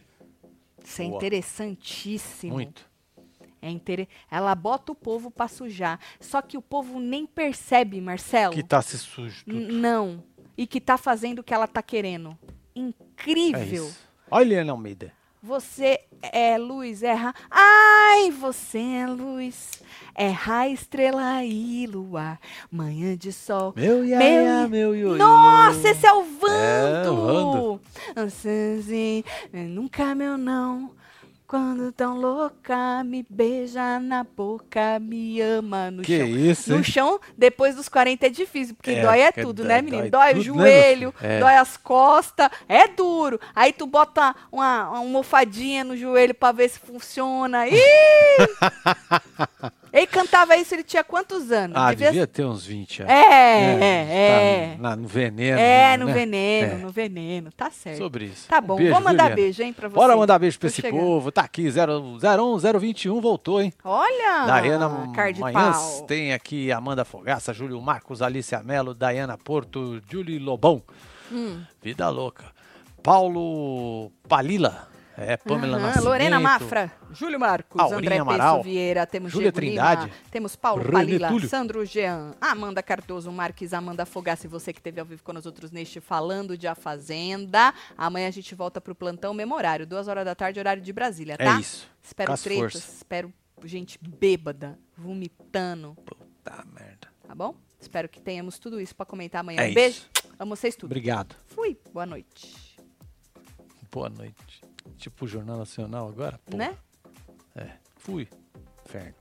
Isso 0.85 1.03
é 1.03 1.07
Boa. 1.07 1.17
interessantíssimo. 1.17 2.53
muito. 2.53 2.89
É 3.63 3.71
inter... 3.71 4.07
Ela 4.31 4.55
bota 4.55 4.93
o 4.93 4.95
povo 4.95 5.31
pra 5.31 5.49
sujar. 5.49 5.99
Só 6.21 6.43
que 6.43 6.59
o 6.59 6.63
povo 6.63 7.01
nem 7.01 7.27
percebe, 7.27 7.99
Marcelo. 8.01 8.53
Que 8.53 8.63
tá 8.63 8.83
se 8.83 8.99
sujo 8.99 9.43
tudo. 9.45 9.73
Não. 9.73 10.23
E 10.57 10.67
que 10.67 10.81
tá 10.81 10.99
fazendo 10.99 11.39
o 11.39 11.43
que 11.43 11.55
ela 11.55 11.67
tá 11.67 11.83
querendo. 11.83 12.37
É 12.77 12.81
Incrível. 12.81 13.87
isso. 13.87 13.99
Olha, 14.31 14.45
Eliana 14.45 14.73
Almeida. 14.73 15.13
Você 15.43 16.01
é 16.23 16.57
luz, 16.57 17.03
é 17.03 17.13
ra... 17.13 17.35
Ai, 17.51 18.31
você 18.31 18.79
é 18.79 19.07
luz. 19.07 19.83
É 20.15 20.29
ra, 20.29 20.69
estrela 20.69 21.45
e 21.45 21.87
luar. 21.87 22.41
Manhã 22.71 23.15
de 23.15 23.31
sol. 23.31 23.75
Meu 23.77 24.05
iaia, 24.05 24.67
meu 24.67 24.95
ioiô. 24.95 25.17
Nossa, 25.17 25.91
esse 25.91 26.07
é 26.07 26.13
o 26.15 26.25
É, 26.49 27.09
o 27.09 27.15
Vando. 27.17 27.27
Vando. 27.27 27.81
Assim, 28.17 29.23
nunca 29.53 30.15
meu 30.15 30.39
não. 30.39 30.91
Quando 31.47 31.93
tão 31.93 32.17
louca, 32.19 33.05
me 33.05 33.25
beija 33.29 34.01
na 34.01 34.25
boca, 34.25 34.99
me 34.99 35.41
ama 35.43 35.91
no 35.91 36.03
Que 36.03 36.19
chão. 36.19 36.27
isso, 36.27 36.73
hein? 36.73 36.79
No 36.79 36.85
chão, 36.85 37.21
depois 37.37 37.77
dos 37.77 37.87
40 37.89 38.27
é 38.27 38.31
difícil, 38.31 38.75
porque 38.75 38.93
É, 38.93 39.03
dói 39.03 39.21
é 39.21 39.31
tudo, 39.31 39.63
dói- 39.63 39.67
né, 39.69 39.83
menino? 39.83 40.11
dói 40.11 40.11
Dói, 40.11 40.33
o 40.41 40.45
tudo, 40.45 40.59
né, 40.59 40.65
joelho, 40.71 41.13
filho? 41.13 41.31
É. 41.31 41.41
dói 41.41 41.55
as 41.57 41.77
costas, 41.77 42.49
é 42.67 42.89
duro. 42.89 43.39
Aí 43.55 43.73
tu 43.75 43.87
bota 43.87 44.35
uma, 44.51 44.89
uma 44.89 44.99
almofadinha 44.99 45.85
no 45.85 45.95
joelho 45.97 46.35
pra 46.35 46.51
ver 46.51 46.71
se 46.71 46.79
funciona. 46.81 47.69
Ih! 47.69 47.77
ele 49.99 50.07
cantava 50.07 50.57
isso, 50.57 50.75
ele 50.75 50.83
tinha 50.83 51.03
quantos 51.05 51.51
anos? 51.53 51.77
Ah, 51.77 51.91
Devia- 51.91 52.09
devia 52.09 52.27
ter 52.27 52.45
uns 52.45 52.67
20 52.67 53.03
anos. 53.03 53.13
É, 53.15 54.73
é, 54.73 54.77
Tá 54.77 54.83
na- 54.83 54.97
no 54.97 55.07
veneno. 55.09 55.59
é. 55.59 55.97
no 55.97 56.07
né? 56.07 56.13
veneno, 56.13 56.73
É. 56.73 56.77
no 56.77 56.91
veneno. 56.91 57.53
Tá 57.53 57.71
certo. 57.71 57.99
Sobre 57.99 58.27
isso. 58.27 58.49
Tá 58.49 58.61
bom, 58.61 58.77
beijo, 58.77 58.93
vou 58.93 59.01
mandar 59.01 59.25
Liana? 59.25 59.37
beijo, 59.37 59.63
hein, 59.63 59.73
pra 59.73 59.89
você. 59.89 59.95
Bora 59.95 60.17
mandar 60.17 60.39
beijo 60.39 60.59
pra 60.59 60.69
Tô 60.69 60.73
esse 60.73 60.83
chegando. 60.83 61.01
povo. 61.01 61.31
Tá 61.33 61.43
aqui, 61.43 61.71
0, 61.71 62.19
01, 62.19 62.59
021 62.81 63.21
voltou, 63.21 63.63
hein? 63.63 63.73
Olha! 63.85 64.47
Daiana 64.47 64.89
Manhãs 65.39 66.03
tem 66.07 66.33
aqui 66.33 66.71
Amanda 66.73 67.05
Fogaça, 67.05 67.53
Júlio 67.55 67.81
Marcos, 67.81 68.21
Alicia 68.21 68.63
Melo, 68.63 68.95
Daiana 68.95 69.39
Porto, 69.39 70.03
Julie 70.11 70.39
Lobão. 70.39 70.83
Hum. 71.33 71.63
Vida 71.83 72.09
louca. 72.11 72.45
Paulo 73.03 74.11
Palila. 74.29 74.89
É, 75.17 75.37
Pamela 75.37 75.77
Aham, 75.77 75.87
Nascimento. 75.87 76.05
Lorena 76.09 76.41
Mafra, 76.41 76.93
Júlio 77.13 77.39
Marcos, 77.39 77.81
Aurinha 77.81 77.99
André 77.99 78.19
Amaral, 78.19 78.63
Vieira, 78.65 79.07
temos 79.07 79.31
Júlia 79.31 79.53
Diego 79.53 79.67
Trindade, 79.67 80.07
Lima, 80.07 80.17
temos 80.31 80.57
Paulo 80.57 80.83
René 80.83 80.93
Palila, 80.93 81.29
Túlio. 81.29 81.49
Sandro 81.49 81.85
Jean, 81.87 82.35
Amanda 82.41 82.83
Cardoso, 82.83 83.31
Marques, 83.31 83.73
Amanda 83.73 84.05
Fogaça 84.05 84.47
e 84.47 84.49
você 84.51 84.73
que 84.73 84.81
esteve 84.81 84.99
ao 84.99 85.07
vivo 85.07 85.23
com 85.23 85.33
nós 85.33 85.47
outros 85.47 85.71
neste 85.71 86.01
Falando 86.01 86.59
de 86.59 86.67
A 86.67 86.75
Fazenda. 86.75 87.73
Amanhã 87.97 88.27
a 88.27 88.31
gente 88.33 88.55
volta 88.57 88.81
pro 88.81 88.93
plantão 88.95 89.33
memorário, 89.33 89.87
duas 89.87 90.09
horas 90.09 90.25
da 90.25 90.35
tarde, 90.35 90.59
horário 90.59 90.83
de 90.83 90.93
Brasília, 90.93 91.35
É 91.39 91.45
tá? 91.45 91.61
isso. 91.61 91.89
Espero 92.03 92.33
as 92.33 92.43
tretas, 92.43 92.75
espero 92.75 93.33
gente 93.65 93.99
bêbada, 94.03 94.77
vomitando, 94.99 95.95
Puta 96.05 96.65
merda. 96.75 97.09
tá 97.27 97.35
bom? 97.37 97.55
Espero 97.81 98.09
que 98.09 98.21
tenhamos 98.21 98.59
tudo 98.59 98.81
isso 98.81 98.97
pra 98.97 99.07
comentar 99.07 99.43
amanhã. 99.43 99.61
É 99.61 99.65
um 99.65 99.67
isso. 99.67 99.75
beijo, 99.75 100.03
amo 100.41 100.57
vocês 100.57 100.75
tudo. 100.75 100.87
Obrigado. 100.91 101.37
Fui, 101.47 101.79
boa 101.93 102.05
noite. 102.05 102.75
Boa 103.93 104.09
noite. 104.09 104.61
Tipo 104.97 105.25
o 105.25 105.29
Jornal 105.29 105.59
Nacional 105.59 106.09
agora? 106.09 106.41
Né? 106.55 106.77
É. 107.55 107.71
Fui. 107.97 108.29
Inferno. 108.87 109.15